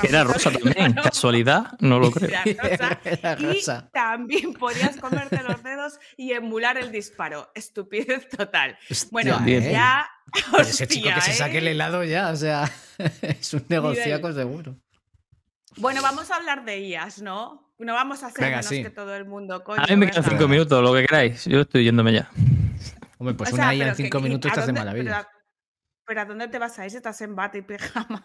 Que 0.00 0.08
era 0.08 0.24
rosa 0.24 0.50
también. 0.50 0.92
Casualidad, 0.94 1.78
no 1.80 2.00
lo 2.00 2.10
creo. 2.12 2.28
Era 2.28 2.42
rosa. 2.54 3.00
Era 3.04 3.38
Y 3.40 3.62
también 3.92 4.52
podías 4.54 4.96
comerte 4.96 5.40
los 5.44 5.62
dedos 5.62 5.98
y 6.16 6.32
emular 6.32 6.76
el 6.76 6.90
disparo. 6.90 7.50
Estupidez 7.54 8.28
total. 8.28 8.76
Hostia, 8.90 9.08
Bueno, 9.12 9.38
bien. 9.40 9.62
¿eh? 9.62 9.72
ya. 9.72 10.06
Pero 10.50 10.62
ese 10.64 10.86
chico 10.88 11.08
hostia, 11.08 11.14
que 11.14 11.20
se 11.30 11.38
saque 11.38 11.58
el 11.58 11.68
¿eh? 11.68 11.70
helado 11.70 12.02
ya, 12.02 12.30
o 12.30 12.36
sea, 12.36 12.70
es 13.22 13.54
un 13.54 13.64
negociaco 13.68 14.32
seguro. 14.32 14.76
Bueno, 15.78 16.02
vamos 16.02 16.30
a 16.30 16.36
hablar 16.36 16.64
de 16.64 16.78
IAS, 16.80 17.22
¿no? 17.22 17.72
No 17.78 17.94
vamos 17.94 18.22
a 18.22 18.26
hacer 18.28 18.40
Venga, 18.44 18.56
menos 18.58 18.66
sí. 18.66 18.82
que 18.82 18.90
todo 18.90 19.14
el 19.16 19.24
mundo, 19.24 19.62
coño. 19.64 19.82
A 19.82 19.86
mí 19.86 19.96
me 19.96 20.08
quedan 20.10 20.24
cinco 20.24 20.46
minutos, 20.48 20.82
lo 20.82 20.92
que 20.94 21.04
queráis. 21.06 21.44
Yo 21.46 21.60
estoy 21.62 21.84
yéndome 21.84 22.12
ya. 22.12 22.30
Hombre, 23.18 23.34
pues 23.34 23.52
O 23.52 23.56
sea, 23.56 23.64
una 23.66 23.74
IA 23.74 23.88
en 23.88 23.94
cinco 23.96 24.18
que- 24.18 24.24
minutos 24.24 24.50
¿a 24.50 24.54
te 24.54 24.60
hace 24.60 24.66
dónde- 24.68 24.80
maravilla. 24.80 25.10
Pero, 25.16 25.28
pero 26.06 26.20
¿a 26.20 26.24
dónde 26.24 26.48
te 26.48 26.58
vas 26.58 26.78
a 26.78 26.84
ir 26.84 26.90
si 26.92 26.96
estás 26.98 27.20
en 27.22 27.34
bata 27.34 27.58
y 27.58 27.62
pijama? 27.62 28.22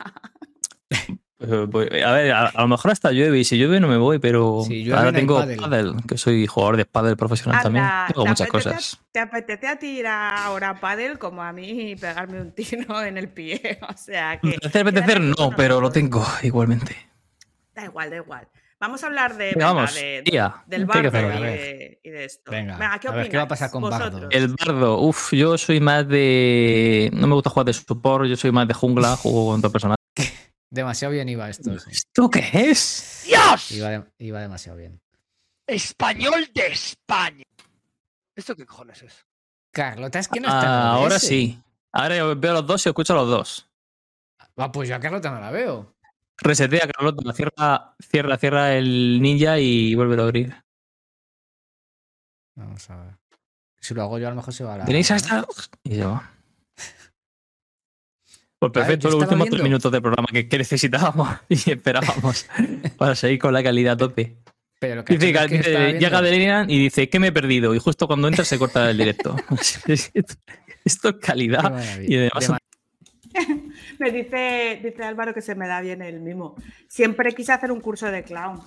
Eh, 1.42 1.68
pues, 1.72 1.88
A 2.04 2.12
ver, 2.12 2.34
a, 2.34 2.48
a 2.48 2.62
lo 2.64 2.68
mejor 2.68 2.92
hasta 2.92 3.14
llueve 3.14 3.40
y 3.40 3.46
si 3.46 3.58
llueve 3.58 3.80
no 3.80 3.88
me 3.88 3.96
voy, 3.96 4.20
pero 4.20 4.62
ahora 4.94 5.14
tengo 5.14 5.40
pádel. 5.40 5.58
pádel, 5.58 5.96
que 6.06 6.18
soy 6.18 6.46
jugador 6.48 6.76
de 6.76 6.84
pádel 6.84 7.16
profesional 7.16 7.64
también. 7.64 7.86
Tengo 8.10 8.24
¿te 8.24 8.30
muchas 8.30 8.50
apetece- 8.50 8.52
cosas. 8.52 9.00
¿Te 9.14 9.20
apetece 9.22 9.68
a 9.70 9.80
ti 9.80 10.00
ir 10.00 10.08
a 10.08 10.44
ahora 10.44 10.72
a 10.72 10.80
pádel 10.82 11.18
como 11.18 11.42
a 11.42 11.54
mí 11.54 11.92
y 11.92 11.96
pegarme 11.96 12.42
un 12.42 12.52
tiro 12.52 13.02
en 13.04 13.18
el 13.18 13.30
pie? 13.30 13.80
O 13.90 13.96
sea 13.96 14.38
que... 14.42 14.58
Apetecer, 14.80 15.22
no, 15.22 15.52
pero 15.56 15.80
lo 15.80 15.90
tengo 15.92 16.26
igualmente. 16.44 16.98
Da 17.80 17.86
igual, 17.86 18.10
da 18.10 18.16
igual. 18.18 18.48
Vamos 18.80 19.04
a 19.04 19.08
hablar 19.08 19.36
de, 19.36 19.46
Venga, 19.54 19.68
venga, 19.68 19.74
vamos, 19.74 19.94
de- 19.96 20.22
tía, 20.24 20.64
del 20.68 20.82
¿qué 20.82 20.86
bardo 20.86 21.08
hacer? 21.10 21.24
y, 21.24 21.28
A 21.38 21.40
de, 21.42 22.00
y 22.04 22.10
de 22.10 22.26
esto. 22.26 22.52
Venga, 22.52 23.00
¿qué 23.00 23.08
a 23.08 23.12
ver, 23.12 23.30
¿qué 23.30 23.38
va 23.38 23.44
a 23.44 23.48
pasar 23.48 23.72
con 23.72 23.84
opináis 23.84 24.02
Bardo? 24.04 24.18
vosotros? 24.20 24.42
El 24.42 24.56
bardo, 24.56 25.00
uff, 25.02 25.34
yo 25.34 25.58
soy 25.58 25.80
más 25.82 26.08
de. 26.08 27.10
No 27.14 27.28
me 27.28 27.34
gusta 27.36 27.50
jugar 27.50 27.66
de 27.66 27.74
support, 27.74 28.26
yo 28.26 28.36
soy 28.38 28.52
más 28.52 28.68
de 28.68 28.74
jungla, 28.74 29.16
juego 29.18 29.48
contra 29.52 29.70
personajes. 29.70 29.98
Demasiado 30.70 31.14
bien 31.14 31.28
iba 31.30 31.50
esto. 31.50 31.78
sí. 31.80 31.90
¿Esto 31.92 32.30
qué 32.30 32.50
es? 32.54 33.24
¡Dios! 33.28 33.72
Iba, 33.72 33.90
de- 33.90 34.04
iba 34.20 34.40
demasiado 34.42 34.78
bien. 34.78 35.02
Español 35.68 36.50
de 36.54 36.68
España. 36.68 37.44
¿Esto 38.36 38.56
qué 38.56 38.66
cojones 38.66 39.02
es? 39.04 39.26
Carlota, 39.72 40.20
es 40.20 40.28
que 40.28 40.40
no 40.40 40.48
está. 40.48 40.62
en 40.62 40.68
Ah, 40.68 40.92
ahora 40.94 41.20
sí. 41.20 41.62
Ahora 41.92 42.16
yo 42.18 42.36
veo 42.36 42.54
los 42.54 42.66
dos 42.66 42.86
y 42.86 42.90
escucho 42.90 43.14
los 43.14 43.28
dos. 43.28 43.70
Ah, 44.58 44.72
pues 44.72 44.88
yo 44.90 44.96
a 44.96 45.00
Carlota 45.00 45.32
no 45.32 45.40
la 45.40 45.52
veo. 45.52 45.96
Resetea, 46.42 46.88
Carlota, 46.88 47.34
cierra, 47.34 47.96
cierra, 48.00 48.38
cierra 48.38 48.76
el 48.76 49.22
ninja 49.22 49.60
y 49.60 49.96
vuelve 49.96 50.20
a 50.20 50.24
abrir. 50.24 50.56
Vamos 52.56 52.90
a 52.90 53.04
ver. 53.04 53.16
Si 53.80 53.94
lo 53.94 54.04
hago 54.04 54.20
yo, 54.20 54.28
a 54.28 54.30
lo 54.32 54.36
mejor 54.38 54.54
se 54.54 54.64
va 54.64 54.76
a 54.76 54.78
la. 54.80 54.86
¿Tenéis 54.86 55.12
hasta.? 55.12 55.46
Y 55.84 55.96
se 55.96 56.06
va. 56.06 56.32
Pues 58.60 58.74
perfecto, 58.74 59.10
los 59.10 59.22
últimos 59.22 59.48
tres 59.48 59.64
minutos 59.64 59.90
de 59.90 60.02
programa 60.02 60.28
que, 60.34 60.50
que 60.50 60.58
necesitábamos 60.58 61.30
y 61.48 61.72
esperábamos 61.72 62.46
para 62.98 63.16
seguir 63.16 63.40
con 63.40 63.54
la 63.54 63.64
calidad 63.64 63.96
tope. 63.96 64.36
Pero 64.82 64.96
lo 64.96 65.06
que 65.06 65.18
Dice, 65.18 65.32
que 65.32 65.58
dice, 65.58 65.94
llega 65.94 66.22
Delirian 66.22 66.70
y 66.70 66.78
dice, 66.78 67.08
¿qué 67.08 67.20
me 67.20 67.28
he 67.28 67.32
perdido? 67.32 67.74
Y 67.74 67.80
justo 67.80 68.06
cuando 68.06 68.28
entra 68.28 68.44
se 68.44 68.60
corta 68.60 68.90
el 68.92 68.98
directo. 68.98 69.34
Esto 70.84 71.10
es 71.10 71.16
calidad. 71.22 71.82
Y 72.02 72.18
además 72.18 72.52
Me 74.00 74.12
dice, 74.12 74.80
dice 74.84 75.04
Álvaro 75.04 75.34
que 75.34 75.42
se 75.42 75.56
me 75.56 75.68
da 75.68 75.82
bien 75.82 76.02
el 76.02 76.20
mimo. 76.22 76.56
Siempre 76.88 77.34
quise 77.34 77.52
hacer 77.54 77.72
un 77.72 77.82
curso 77.82 78.10
de 78.12 78.24
clown. 78.24 78.60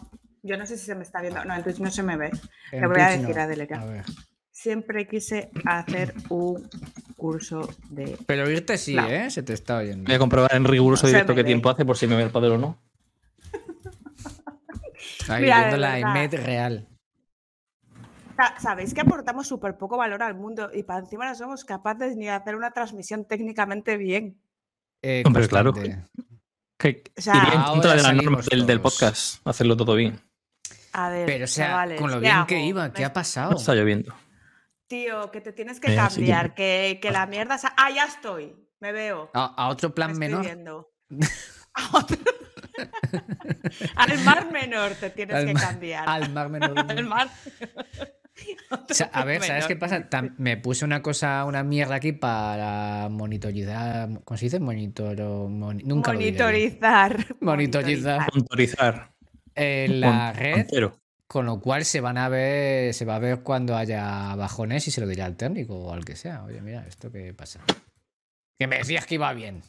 Yo 0.42 0.56
no 0.56 0.66
sé 0.66 0.76
si 0.76 0.86
se 0.86 0.94
me 0.94 1.02
está 1.02 1.20
viendo. 1.20 1.44
No, 1.44 1.54
en 1.54 1.62
Twitch 1.62 1.78
no 1.78 1.90
se 1.90 2.02
me 2.02 2.16
ve. 2.16 2.30
en 2.72 2.80
Le 2.80 2.86
voy 2.86 3.00
a 3.00 3.10
decir 3.10 3.34
no. 3.36 3.42
a 3.42 3.46
Deleria. 3.46 3.80
A 3.80 3.84
ver. 3.84 4.04
Siempre 4.50 5.06
quise 5.08 5.50
hacer 5.64 6.14
un 6.28 6.68
curso 7.16 7.68
de. 7.90 8.16
Pero 8.26 8.48
irte 8.50 8.76
sí. 8.78 8.96
¿eh? 8.98 9.30
Se 9.30 9.42
te 9.42 9.52
está 9.52 9.78
oyendo. 9.78 10.04
Voy 10.04 10.14
a 10.14 10.18
comprobar 10.18 10.54
en 10.54 10.64
riguroso 10.64 11.06
directo 11.06 11.34
qué 11.34 11.42
ve. 11.42 11.46
tiempo 11.46 11.70
hace 11.70 11.84
por 11.84 11.96
si 11.96 12.06
me 12.06 12.16
ve 12.16 12.22
el 12.24 12.30
padre 12.30 12.50
o 12.50 12.58
no. 12.58 12.78
Ahí 15.28 15.42
Mira, 15.42 15.56
de 15.56 15.62
viendo 15.64 15.76
la. 15.78 15.98
IMED 16.00 16.34
real. 16.44 16.88
Sa- 18.36 18.58
Sabéis 18.58 18.94
que 18.94 19.00
aportamos 19.00 19.46
súper 19.46 19.76
poco 19.76 19.96
valor 19.96 20.22
al 20.22 20.34
mundo 20.34 20.70
y 20.72 20.82
para 20.84 21.00
encima 21.00 21.26
no 21.28 21.34
somos 21.34 21.64
capaces 21.64 22.16
ni 22.16 22.24
de 22.26 22.30
hacer 22.30 22.56
una 22.56 22.70
transmisión 22.72 23.24
técnicamente 23.26 23.96
bien. 23.96 24.38
Eh, 25.02 25.22
Hombre, 25.26 25.48
claro. 25.48 25.72
Que 25.72 27.02
O 27.16 27.20
sea, 27.20 27.36
iría 27.36 27.54
en 27.54 27.62
contra 27.62 27.90
de 27.90 27.96
las 27.96 28.06
salimos 28.06 28.24
normas 28.46 28.66
del, 28.66 28.80
podcast, 28.80 29.46
hacerlo 29.46 29.76
todo 29.76 29.94
bien. 29.94 30.20
A 30.92 31.08
ver, 31.10 31.26
Pero, 31.26 31.44
o 31.44 31.48
sea, 31.48 31.68
chavales, 31.68 32.00
con 32.00 32.10
lo 32.10 32.16
¿qué 32.20 32.26
bien 32.28 32.46
que 32.46 32.60
iba, 32.60 32.88
Me 32.88 32.92
¿qué 32.92 33.04
ha 33.04 33.12
pasado? 33.12 33.56
Está 33.56 33.74
lloviendo. 33.74 34.14
Tío, 34.88 35.30
que 35.30 35.40
te 35.40 35.52
tienes 35.52 35.80
que 35.80 35.88
Venga, 35.88 36.10
sí 36.10 36.16
que- 36.20 36.26
cambiar, 36.26 36.54
que, 36.54 36.98
que 37.00 37.10
la 37.10 37.26
mierda... 37.26 37.56
sa- 37.58 37.72
Ah, 37.76 37.90
ya 37.90 38.04
estoy. 38.04 38.54
Me 38.80 38.92
veo. 38.92 39.30
¿A, 39.32 39.44
a 39.64 39.68
otro 39.68 39.94
plan 39.94 40.18
menor? 40.18 40.44
A 41.74 41.96
otro- 41.96 42.18
Al 43.96 44.18
mar 44.24 44.50
menor 44.52 44.92
te 44.92 45.08
tienes 45.10 45.36
Al 45.36 45.46
que 45.46 45.54
cambiar. 45.54 46.06
Al 46.08 46.30
mar 46.30 46.48
menor. 46.50 46.78
Al 46.90 47.04
mar. 47.06 47.30
O 48.70 48.94
sea, 48.94 49.10
a 49.12 49.24
ver, 49.24 49.42
¿sabes 49.42 49.66
qué 49.66 49.76
pasa? 49.76 50.08
Tam- 50.08 50.34
me 50.38 50.56
puse 50.56 50.84
una 50.84 51.02
cosa, 51.02 51.44
una 51.44 51.62
mierda 51.62 51.96
aquí 51.96 52.12
para 52.12 53.08
monitorizar. 53.10 54.08
¿Cómo 54.24 54.38
se 54.38 54.46
dice? 54.46 54.58
Monitor. 54.60 55.16
moni- 55.50 55.84
nunca 55.84 56.12
lo 56.12 56.18
diré 56.18 56.30
bien. 56.30 56.42
Monitorizar. 56.42 57.26
Monitorizar. 57.40 58.28
Monitorizar. 58.32 59.12
Eh, 59.54 59.86
la 59.90 60.32
Con- 60.32 60.40
red, 60.42 60.52
con 60.54 60.66
cero. 60.70 61.00
con 61.26 61.46
lo 61.46 61.60
cual 61.60 61.84
se 61.84 62.00
van 62.00 62.16
a 62.16 62.28
ver, 62.30 62.94
se 62.94 63.04
va 63.04 63.16
a 63.16 63.18
ver 63.18 63.40
cuando 63.42 63.76
haya 63.76 64.34
bajones 64.34 64.88
y 64.88 64.90
se 64.90 65.00
lo 65.02 65.06
diré 65.06 65.22
al 65.22 65.36
técnico 65.36 65.74
o 65.78 65.92
al 65.92 66.04
que 66.04 66.16
sea. 66.16 66.42
Oye, 66.44 66.62
mira, 66.62 66.86
¿esto 66.88 67.12
qué 67.12 67.34
pasa? 67.34 67.60
Que 68.58 68.66
me 68.66 68.78
decías 68.78 69.04
que 69.06 69.16
iba 69.16 69.32
bien. 69.34 69.62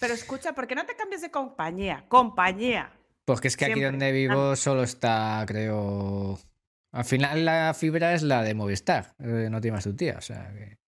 Pero 0.00 0.14
escucha, 0.14 0.52
¿por 0.52 0.68
qué 0.68 0.76
no 0.76 0.86
te 0.86 0.94
cambias 0.94 1.22
de 1.22 1.30
compañía? 1.32 2.04
Compañía. 2.08 2.92
Porque 3.24 3.48
es 3.48 3.56
que 3.56 3.64
aquí 3.66 3.80
donde 3.80 4.12
vivo 4.12 4.54
solo 4.54 4.84
está, 4.84 5.44
creo. 5.46 6.38
Al 6.92 7.04
final 7.04 7.44
la 7.44 7.74
fibra 7.74 8.14
es 8.14 8.22
la 8.22 8.42
de 8.42 8.54
Movistar. 8.54 9.14
eh, 9.18 9.48
no 9.50 9.60
tiene 9.60 9.76
más 9.76 9.84
tu 9.84 9.94
tía. 9.94 10.16
O 10.18 10.20
sea 10.20 10.52
que. 10.52 10.78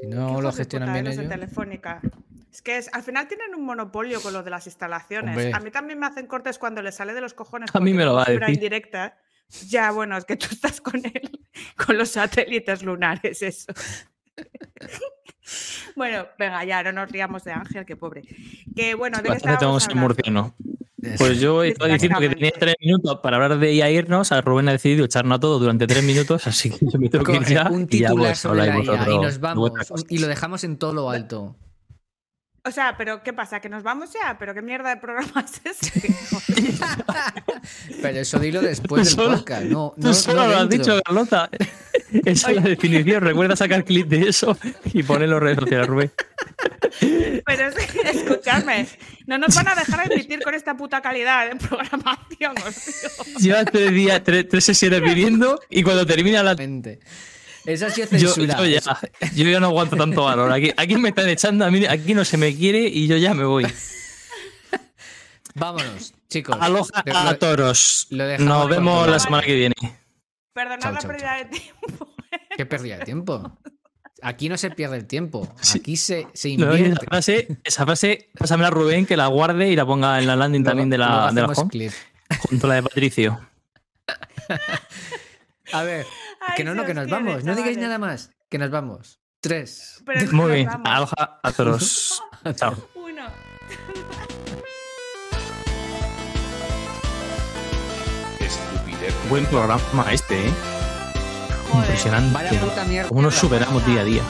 Si 0.00 0.06
no 0.06 0.40
lo 0.40 0.52
gestionan 0.52 0.92
bien 0.92 1.06
ellos. 1.06 1.28
Telefónica. 1.28 2.00
Es 2.52 2.62
que 2.62 2.76
es, 2.76 2.90
al 2.92 3.02
final 3.02 3.28
tienen 3.28 3.54
un 3.54 3.64
monopolio 3.64 4.20
con 4.20 4.32
lo 4.32 4.42
de 4.42 4.50
las 4.50 4.66
instalaciones. 4.66 5.36
Hombre. 5.36 5.52
A 5.54 5.60
mí 5.60 5.70
también 5.70 5.98
me 5.98 6.06
hacen 6.06 6.26
cortes 6.26 6.58
cuando 6.58 6.82
les 6.82 6.96
sale 6.96 7.14
de 7.14 7.20
los 7.20 7.32
cojones. 7.32 7.70
A 7.72 7.80
mí 7.80 7.94
me 7.94 8.04
lo 8.04 8.14
va 8.14 8.22
a 8.22 8.26
fibra 8.26 8.46
decir. 8.46 8.62
indirecta. 8.62 9.16
Ya, 9.68 9.90
bueno, 9.90 10.16
es 10.16 10.24
que 10.24 10.36
tú 10.36 10.46
estás 10.50 10.80
con 10.80 11.04
él, 11.04 11.30
con 11.86 11.98
los 11.98 12.10
satélites 12.10 12.82
lunares, 12.82 13.42
eso. 13.42 13.72
bueno, 15.96 16.26
venga, 16.38 16.64
ya, 16.64 16.82
no 16.84 16.92
nos 16.92 17.10
riamos 17.10 17.42
de 17.44 17.52
Ángel, 17.52 17.84
que 17.84 17.96
pobre. 17.96 18.22
Que 18.76 18.94
bueno, 18.94 19.18
¿de 19.18 19.28
qué 19.28 19.36
estábamos 19.36 19.92
murciano. 19.94 20.54
Pues 21.18 21.40
yo 21.40 21.62
estaba 21.62 21.92
diciendo 21.92 22.18
que 22.20 22.28
tenía 22.28 22.50
tres 22.58 22.74
minutos 22.80 23.20
para 23.22 23.36
hablar 23.36 23.58
de 23.58 23.72
IA 23.72 23.90
irnos. 23.90 24.32
A 24.32 24.40
Rubén 24.40 24.68
ha 24.68 24.72
decidido 24.72 25.04
echarnos 25.04 25.36
a 25.36 25.40
todo 25.40 25.58
durante 25.58 25.86
tres 25.86 26.04
minutos, 26.04 26.46
así 26.46 26.70
que 26.70 26.78
yo 26.82 26.98
me 26.98 27.08
tengo 27.08 27.24
que 27.24 27.36
ir 27.36 27.44
ya. 27.44 27.68
un 27.70 27.86
y 27.90 27.98
ya, 28.00 28.08
titular 28.08 28.30
pues, 28.32 28.38
sobre 28.38 28.58
la 28.66 28.66
IA 28.78 29.10
y 29.10 29.18
nos 29.18 29.40
vamos. 29.40 29.72
Y 30.08 30.18
lo 30.18 30.26
dejamos 30.26 30.64
en 30.64 30.76
todo 30.76 30.92
lo 30.92 31.10
alto. 31.10 31.56
O 32.62 32.70
sea, 32.70 32.94
pero 32.98 33.22
¿qué 33.22 33.32
pasa? 33.32 33.60
¿Que 33.60 33.70
nos 33.70 33.82
vamos 33.82 34.10
ya? 34.12 34.36
¿Pero 34.38 34.52
qué 34.52 34.60
mierda 34.60 34.90
de 34.90 34.98
programa 34.98 35.42
es 35.44 35.62
este? 35.64 36.14
Pero 38.02 38.18
eso 38.18 38.38
dilo 38.38 38.60
después 38.60 39.04
del 39.06 39.14
solo- 39.14 39.36
podcast. 39.38 39.62
No, 39.64 39.94
Tú 39.96 40.08
no, 40.08 40.14
solo 40.14 40.42
no 40.42 40.48
lo 40.48 40.56
has 40.58 40.68
dentro. 40.68 40.94
dicho, 40.96 41.02
Carlota. 41.04 41.48
Esa 42.24 42.50
es 42.50 42.56
la 42.56 42.62
definición. 42.62 43.22
Recuerda 43.22 43.56
sacar 43.56 43.84
clip 43.84 44.08
de 44.08 44.28
eso 44.28 44.56
y 44.92 45.02
ponerlo 45.02 45.36
en 45.38 45.42
redes 45.42 45.58
sociales, 45.60 45.86
Rubén. 45.86 46.12
Pero 47.46 47.68
es 47.68 47.74
que, 47.74 48.00
escuchadme, 48.10 48.86
no 49.26 49.38
nos 49.38 49.54
van 49.54 49.68
a 49.68 49.74
dejar 49.74 50.10
emitir 50.10 50.40
con 50.42 50.54
esta 50.54 50.76
puta 50.76 51.00
calidad 51.02 51.48
de 51.50 51.56
programación. 51.56 52.54
Llevas 53.38 53.66
tres 53.70 53.90
días, 53.92 54.22
tres, 54.24 54.48
tres 54.48 54.64
sesiones 54.64 55.02
viviendo 55.02 55.60
y 55.68 55.82
cuando 55.82 56.06
termina 56.06 56.42
la. 56.42 56.54
Mente. 56.54 57.00
Ha 57.66 57.76
sido 57.76 57.88
Yo, 57.88 58.06
censura. 58.30 58.56
yo 58.58 58.64
ya, 58.64 58.80
yo 59.34 59.44
ya 59.48 59.60
no 59.60 59.66
aguanto 59.66 59.94
tanto 59.96 60.24
valor. 60.24 60.50
Aquí, 60.50 60.72
aquí 60.76 60.96
me 60.96 61.10
están 61.10 61.28
echando, 61.28 61.64
a 61.64 61.70
mí, 61.70 61.84
aquí 61.86 62.14
no 62.14 62.24
se 62.24 62.36
me 62.38 62.56
quiere 62.56 62.80
y 62.80 63.06
yo 63.06 63.16
ya 63.18 63.34
me 63.34 63.44
voy. 63.44 63.66
Vámonos, 65.54 66.14
chicos. 66.28 66.56
Aloja 66.58 67.02
Lo- 67.04 67.18
a 67.18 67.34
toros. 67.38 68.06
Nos 68.10 68.68
vemos 68.68 69.08
la 69.08 69.18
semana 69.18 69.42
que 69.44 69.54
viene. 69.54 69.74
Perdonad 70.52 70.80
Chao, 70.80 70.92
la 70.92 70.98
chao, 71.00 71.10
pérdida 71.10 71.36
de 71.36 71.44
tiempo. 71.46 72.14
¿Qué 72.56 72.66
pérdida 72.66 72.98
de 72.98 73.04
tiempo? 73.04 73.58
Aquí 74.22 74.48
no 74.48 74.56
se 74.58 74.70
pierde 74.70 74.96
el 74.96 75.06
tiempo. 75.06 75.52
Sí. 75.60 75.78
Aquí 75.78 75.96
se, 75.96 76.26
se 76.34 76.56
No, 76.56 76.66
y 76.66 76.68
esa 76.74 76.78
invierte. 76.78 77.06
frase, 77.06 77.58
esa 77.64 77.84
frase, 77.84 78.30
pásamela 78.38 78.68
a 78.68 78.70
Rubén 78.70 79.06
que 79.06 79.16
la 79.16 79.26
guarde 79.28 79.68
y 79.68 79.76
la 79.76 79.86
ponga 79.86 80.18
en 80.18 80.26
la 80.26 80.36
landing 80.36 80.64
también 80.64 80.90
de 80.90 80.98
la, 80.98 81.30
de 81.32 81.40
la 81.42 81.48
home, 81.48 81.70
clip. 81.70 81.92
junto 82.48 82.66
a 82.66 82.68
la 82.68 82.74
de 82.76 82.82
Patricio. 82.82 83.40
A 85.72 85.82
ver, 85.84 86.04
Ay, 86.40 86.54
que 86.56 86.64
no, 86.64 86.74
no, 86.74 86.84
que 86.84 86.90
os 86.90 86.96
nos 86.96 87.06
quiere, 87.06 87.24
vamos. 87.24 87.44
No 87.44 87.54
digáis 87.54 87.78
nada 87.78 87.96
más. 87.98 88.30
Que 88.48 88.58
nos 88.58 88.70
vamos. 88.70 89.20
Tres. 89.40 90.02
Pero 90.04 90.32
Muy 90.32 90.52
bien, 90.52 90.68
aloja 90.84 91.38
a 91.42 91.52
toros. 91.52 92.20
Chao. 92.56 92.74
Uno. 92.96 93.26
Estupidez. 98.40 99.14
Buen 99.28 99.46
programa 99.46 100.12
este, 100.12 100.46
¿eh? 100.48 100.50
Impresionante. 101.74 102.32
Vaya 102.32 102.60
puta 102.60 102.84
mierda. 102.84 103.08
Cómo 103.08 103.22
nos 103.22 103.34
superamos 103.34 103.84
día 103.86 104.00
a 104.00 104.04
día. 104.04 104.22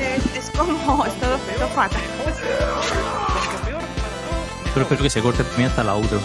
Es, 0.00 0.44
es 0.44 0.50
como, 0.56 1.04
es 1.06 1.14
todo, 1.14 1.38
todo 1.38 1.68
fatal. 1.68 2.00
Pero 4.74 4.82
espero 4.82 5.02
que 5.02 5.10
se 5.10 5.20
corte 5.20 5.42
también 5.44 5.70
hasta 5.70 5.82
la 5.82 5.94
outro. 5.94 6.20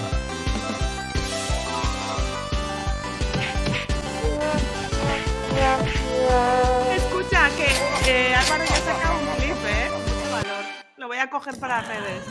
Escucha, 6.96 7.50
que 7.58 7.68
eh, 8.10 8.36
Álvaro 8.36 8.64
ya 8.64 8.76
ha 8.76 8.80
sacado 8.80 9.20
un 9.20 9.26
clip, 9.38 9.58
¿eh? 9.66 9.90
Mucho 9.92 10.32
valor. 10.32 10.66
Lo 10.98 11.08
voy 11.08 11.18
a 11.18 11.30
coger 11.30 11.60
para 11.60 11.82
redes. 11.82 12.24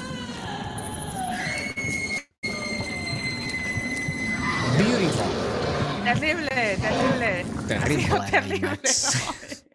Beautiful. 4.79 5.62
Terrible, 6.05 6.49
terrible. 6.49 7.69
Terrible, 7.69 8.23
terrible. 8.31 9.72